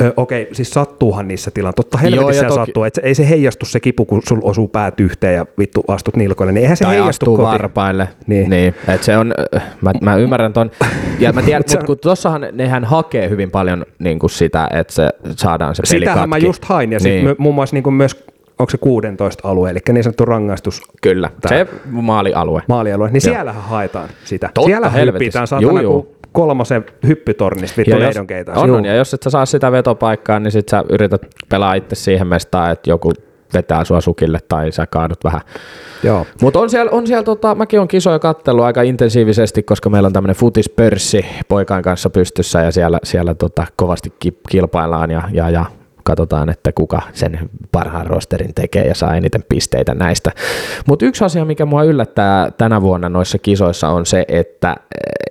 [0.00, 1.82] Ö, okei, siis sattuuhan niissä tilanteissa.
[1.82, 2.84] Totta helvetissä toki- sattuu.
[2.84, 6.16] Et se, ei se heijastu se kipu, kun sul osuu päät yhteen ja vittu astut
[6.16, 6.52] nilkoille.
[6.52, 8.08] Niin eihän se tai heijastu astuu varpaille.
[8.26, 8.50] Niin.
[8.50, 8.74] niin.
[8.88, 9.34] Et se on,
[9.80, 10.70] mä, mä ymmärrän ton.
[11.18, 15.10] Ja mä tiedän, mutta kun tossahan nehän hakee hyvin paljon niin kuin sitä, että se
[15.36, 16.92] saadaan se peli Sitähän mä just hain.
[16.92, 17.34] Ja niin.
[17.38, 18.24] muun muassa niin myös,
[18.58, 21.48] onko se 16 alue, eli niin sanottu rangaistus Kyllä, Tää.
[21.58, 22.62] se maalialue.
[22.68, 23.34] maalialue, niin Joo.
[23.34, 24.50] siellähän haetaan sitä.
[24.54, 25.40] Totta Siellä helvetissä.
[25.40, 26.02] hyppitään Juu, saatana juu.
[26.02, 28.52] kuin kolmosen hyppytornista vittu Ja jos, leidonkeita.
[28.52, 31.94] on, on, ja jos et sä saa sitä vetopaikkaa, niin sit sä yrität pelaa itse
[31.94, 33.12] siihen mestaan, että joku
[33.54, 35.40] vetää sua sukille tai sä kaadut vähän.
[36.02, 36.26] Joo.
[36.42, 40.12] Mutta on siellä, on siellä tota, mäkin on kisoja kattellut aika intensiivisesti, koska meillä on
[40.12, 45.64] tämmöinen futispörssi poikain kanssa pystyssä ja siellä, siellä tota, kovasti ki- kilpaillaan ja, ja, ja
[46.10, 47.38] katsotaan, että kuka sen
[47.72, 50.30] parhaan rosterin tekee ja saa eniten pisteitä näistä.
[50.86, 54.76] Mutta yksi asia, mikä mua yllättää tänä vuonna noissa kisoissa on se, että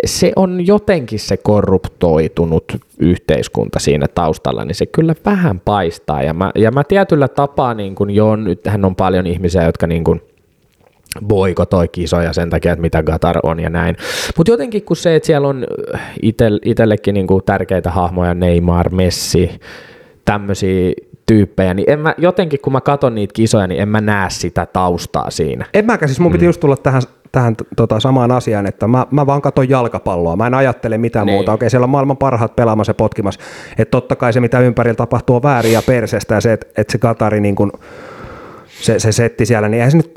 [0.05, 6.23] se on jotenkin se korruptoitunut yhteiskunta siinä taustalla, niin se kyllä vähän paistaa.
[6.23, 10.03] Ja mä, ja mä tietyllä tapaa, niin kun jo nythän on paljon ihmisiä, jotka niin
[10.03, 10.21] kun
[11.27, 13.95] boikotoi kisoja sen takia, että mitä Qatar on ja näin.
[14.37, 15.65] Mutta jotenkin kun se, että siellä on
[16.63, 19.59] itsellekin niin tärkeitä hahmoja, Neymar, Messi,
[20.31, 20.93] tämmöisiä
[21.25, 24.65] tyyppejä, niin en mä, jotenkin kun mä katson niitä kisoja, niin en mä näe sitä
[24.65, 25.65] taustaa siinä.
[25.73, 26.49] En mäkään, siis mun piti mm.
[26.49, 27.01] just tulla tähän,
[27.31, 31.35] tähän tota, samaan asiaan, että mä, mä vaan katson jalkapalloa, mä en ajattele mitään niin.
[31.35, 31.53] muuta.
[31.53, 33.39] Okei, siellä on maailman parhaat pelaamassa ja potkimassa,
[33.77, 36.91] että totta kai se mitä ympärillä tapahtuu on väärin ja persestä ja se, että, että
[36.91, 37.71] se Katari niin kun,
[38.67, 40.13] se, se setti siellä, niin eihän se nyt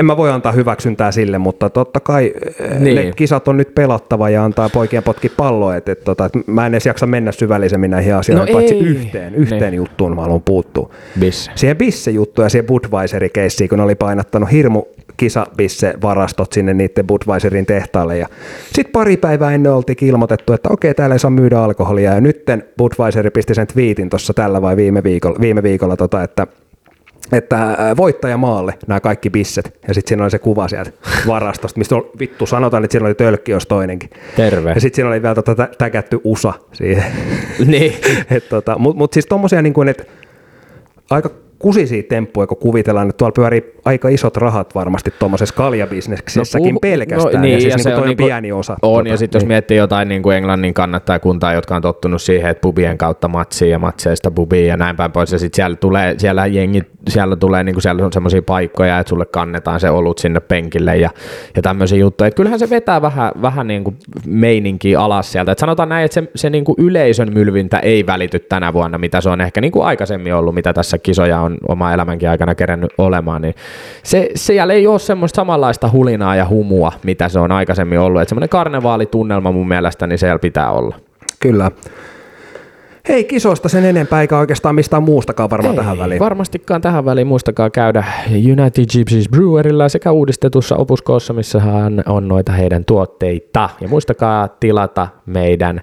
[0.00, 2.96] en mä voi antaa hyväksyntää sille, mutta totta kai eh, niin.
[2.96, 6.66] ne kisat on nyt pelattava ja antaa poikien potki palloa, että et, tota, et mä
[6.66, 8.80] en edes jaksa mennä syvällisemmin näihin asioihin, no paitsi ei.
[8.80, 9.74] yhteen, yhteen niin.
[9.74, 10.90] juttuun mä haluan puuttua.
[11.20, 11.50] Bisse.
[11.54, 14.82] Siihen Bisse-juttu ja siihen Budweiserin keissiin, kun ne oli painattanut hirmu
[15.16, 18.18] kisabisse-varastot sinne niiden Budweiserin tehtaalle.
[18.18, 18.28] Ja
[18.72, 22.14] sitten pari päivää ennen oltiin ilmoitettu, että okei, täällä ei saa myydä alkoholia.
[22.14, 26.46] Ja nytten Budweiser pisti sen twiitin tuossa tällä vai viime viikolla, viime viikolla tota, että
[27.32, 29.80] että voittaja maalle nämä kaikki bisset.
[29.88, 30.90] Ja sitten siinä oli se kuva sieltä
[31.26, 34.10] varastosta, mistä on, vittu sanotaan, että siinä oli tölkki, jos toinenkin.
[34.36, 34.70] Terve.
[34.70, 37.04] Ja sitten siinä oli vielä tota, täkätty USA siihen.
[37.66, 37.92] Niin.
[38.50, 40.04] tota, Mutta mut siis tommosia niin kuin, että
[41.10, 46.80] aika kusisia temppuja, kun kuvitellaan, että tuolla pyörii aika isot rahat varmasti tuommoisessa kaljabisneksessäkin no,
[46.80, 48.72] pelkästään, no, niin, ja siis ja niin se on niin kuin, pieni osa.
[48.72, 49.44] On, tuota, ja sitten niin.
[49.44, 50.74] jos miettii jotain niin kuin Englannin
[51.22, 55.12] kuntaa, jotka on tottunut siihen, että pubien kautta matsiin ja matseista pubiin ja näin päin
[55.12, 58.98] pois, ja sitten siellä tulee, siellä jengi, siellä tulee, niin kuin siellä on semmoisia paikkoja,
[58.98, 61.10] että sulle kannetaan se olut sinne penkille ja,
[61.56, 65.60] ja tämmöisiä juttuja, että kyllähän se vetää vähän, vähän niin kuin meininkiä alas sieltä, että
[65.60, 69.30] sanotaan näin, että se, se niin kuin yleisön mylvintä ei välity tänä vuonna, mitä se
[69.30, 73.42] on ehkä niin kuin aikaisemmin ollut, mitä tässä kisoja on oma elämänkin aikana kerännyt olemaan,
[73.42, 73.54] niin
[74.02, 78.22] se, siellä ei ole semmoista samanlaista hulinaa ja humua, mitä se on aikaisemmin ollut.
[78.22, 80.96] Että semmoinen karnevaalitunnelma mun mielestä, niin siellä pitää olla.
[81.40, 81.70] Kyllä.
[83.08, 86.20] Hei, kisoista sen enempää, eikä oikeastaan mistään muustakaan varmaan Ei, tähän väliin.
[86.20, 87.26] varmastikaan tähän väliin.
[87.26, 91.62] Muistakaa käydä United Gypsies Brewerilla sekä uudistetussa opuskoossa, missä
[92.06, 93.70] on noita heidän tuotteita.
[93.80, 95.80] Ja muistakaa tilata meidän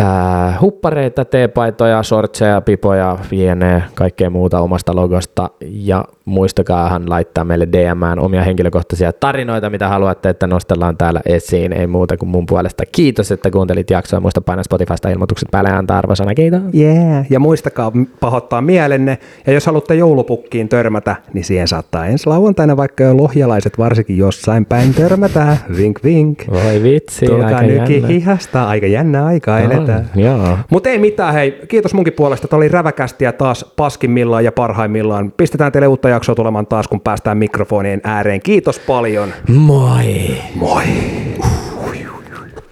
[0.00, 5.50] äh, huppareita, teepaitoja, sortseja, pipoja, vienee, kaikkea muuta omasta logosta.
[5.60, 11.72] Ja muistakaa hän laittaa meille DMään omia henkilökohtaisia tarinoita, mitä haluatte, että nostellaan täällä esiin.
[11.72, 12.84] Ei muuta kuin mun puolesta.
[12.92, 14.20] Kiitos, että kuuntelit jaksoa.
[14.20, 16.34] Muista painaa Spotifysta ilmoitukset päälle ja antaa arvosana.
[16.34, 16.60] Kiitos.
[16.74, 17.26] Yeah.
[17.30, 19.18] Ja muistakaa pahoittaa mielenne.
[19.46, 24.66] Ja jos haluatte joulupukkiin törmätä, niin siihen saattaa ensi lauantaina vaikka jo lohjalaiset varsinkin jossain
[24.66, 25.56] päin törmätä.
[25.76, 26.38] Vink vink.
[26.50, 28.08] Voi vitsi, Tulkaa aika nyki jännä.
[28.08, 28.68] hihasta.
[28.68, 30.10] Aika jännä aikaa no, eletään.
[30.70, 31.60] Mutta ei mitään, hei.
[31.68, 32.48] Kiitos munkin puolesta.
[32.48, 35.32] Tämä oli räväkästiä taas paskimmillaan ja parhaimmillaan.
[35.36, 38.40] Pistetään teille uutta jaksoa tulemaan taas, kun päästään mikrofonien ääreen.
[38.40, 39.28] Kiitos paljon.
[39.48, 40.04] Moi.
[40.54, 40.82] Moi.